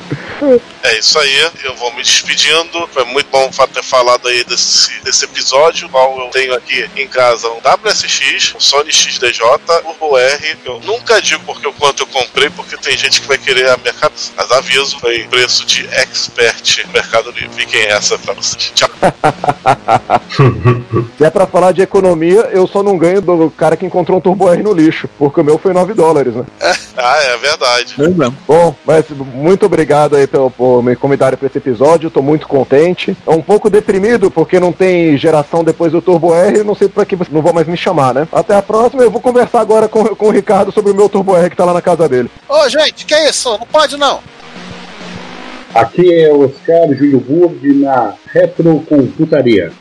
É 0.84 1.00
isso 1.00 1.18
aí, 1.18 1.52
eu 1.64 1.76
vou 1.76 1.94
me 1.94 2.02
despedindo. 2.02 2.88
Foi 2.91 3.04
muito 3.06 3.30
bom 3.30 3.50
ter 3.74 3.84
falado 3.84 4.28
aí 4.28 4.44
desse, 4.44 5.02
desse 5.02 5.26
episódio, 5.26 5.89
qual 5.89 6.20
eu 6.20 6.30
tenho 6.30 6.54
aqui 6.54 6.89
em 6.96 7.08
casa 7.08 7.50
um 7.50 7.58
WSX, 7.58 8.56
um 8.56 8.60
Sony 8.60 8.91
XDJ, 8.91 9.41
Turbo 10.04 10.18
R. 10.18 10.58
Eu 10.66 10.80
nunca 10.82 11.22
digo 11.22 11.44
porque 11.46 11.68
o 11.68 11.74
quanto 11.74 12.04
eu 12.04 12.08
comprei, 12.08 12.50
porque 12.50 12.78
tem 12.78 12.98
gente 12.98 13.22
que 13.22 13.28
vai 13.28 13.38
querer 13.38 13.70
a 13.70 13.78
minha 13.78 13.94
cabeça. 13.94 14.32
Mas 14.36 14.52
aviso, 14.52 15.00
foi 15.00 15.24
preço 15.28 15.66
de 15.66 15.88
expert 15.88 16.86
no 16.86 16.94
Mercado 16.94 17.32
Livre. 17.32 17.50
Fiquem 17.56 17.84
essa 17.84 18.18
pra 18.18 18.34
vocês. 18.34 18.72
Tchau. 18.76 18.89
Se 21.18 21.24
é 21.24 21.30
pra 21.30 21.48
falar 21.48 21.72
de 21.72 21.82
economia, 21.82 22.50
eu 22.52 22.68
só 22.68 22.84
não 22.84 22.98
ganho 22.98 23.22
do 23.22 23.50
cara 23.52 23.78
que 23.78 23.86
encontrou 23.86 24.18
um 24.18 24.22
Turbo 24.22 24.50
R 24.52 24.62
no 24.62 24.74
lixo, 24.74 25.10
porque 25.18 25.41
o 25.41 25.44
meu 25.44 25.58
foi 25.58 25.74
9 25.74 25.94
dólares, 25.94 26.36
né? 26.36 26.46
Ah, 26.96 27.18
é 27.18 27.38
verdade. 27.38 27.96
Bom, 28.48 28.76
mas 28.86 29.10
muito 29.10 29.66
obrigado 29.66 30.16
aí 30.16 30.28
pelo, 30.34 30.49
por 30.49 30.81
me 30.81 30.95
comentário 30.95 31.38
pra 31.38 31.45
esse 31.45 31.59
episódio, 31.59 32.09
tô 32.09 32.23
muito 32.23 32.47
contente. 32.47 33.15
É 33.27 33.29
um 33.29 33.41
pouco 33.41 33.69
deprimido, 33.69 34.31
porque 34.31 34.59
não 34.59 34.71
tem 34.71 35.15
geração 35.15 35.63
depois 35.63 35.91
do 35.91 36.01
Turbo 36.01 36.34
R, 36.34 36.63
não 36.63 36.73
sei 36.73 36.89
pra 36.89 37.05
que 37.05 37.15
você 37.15 37.29
não 37.31 37.43
vão 37.43 37.53
mais 37.53 37.67
me 37.67 37.77
chamar, 37.77 38.15
né? 38.15 38.27
Até 38.31 38.55
a 38.55 38.61
próxima, 38.61 39.03
eu 39.03 39.11
vou 39.11 39.21
conversar 39.21 39.61
agora 39.61 39.88
com, 39.88 40.03
com 40.03 40.27
o 40.27 40.31
Ricardo 40.31 40.71
sobre 40.71 40.91
o 40.91 40.95
meu 40.95 41.07
Turbo 41.07 41.38
R 41.38 41.51
que 41.51 41.55
tá 41.55 41.65
lá 41.65 41.73
na 41.73 41.84
casa 41.84 42.09
dele. 42.09 42.31
Ô, 42.49 42.67
gente, 42.67 43.05
que 43.05 43.13
é 43.13 43.29
isso? 43.29 43.51
Não 43.59 43.67
pode 43.67 43.95
não. 43.95 44.21
Aqui 45.75 46.23
é 46.23 46.34
Oscar 46.34 46.93
Júlio 46.93 47.19
Burg 47.19 47.73
na 47.75 48.13
Retrocomputaria. 48.31 49.71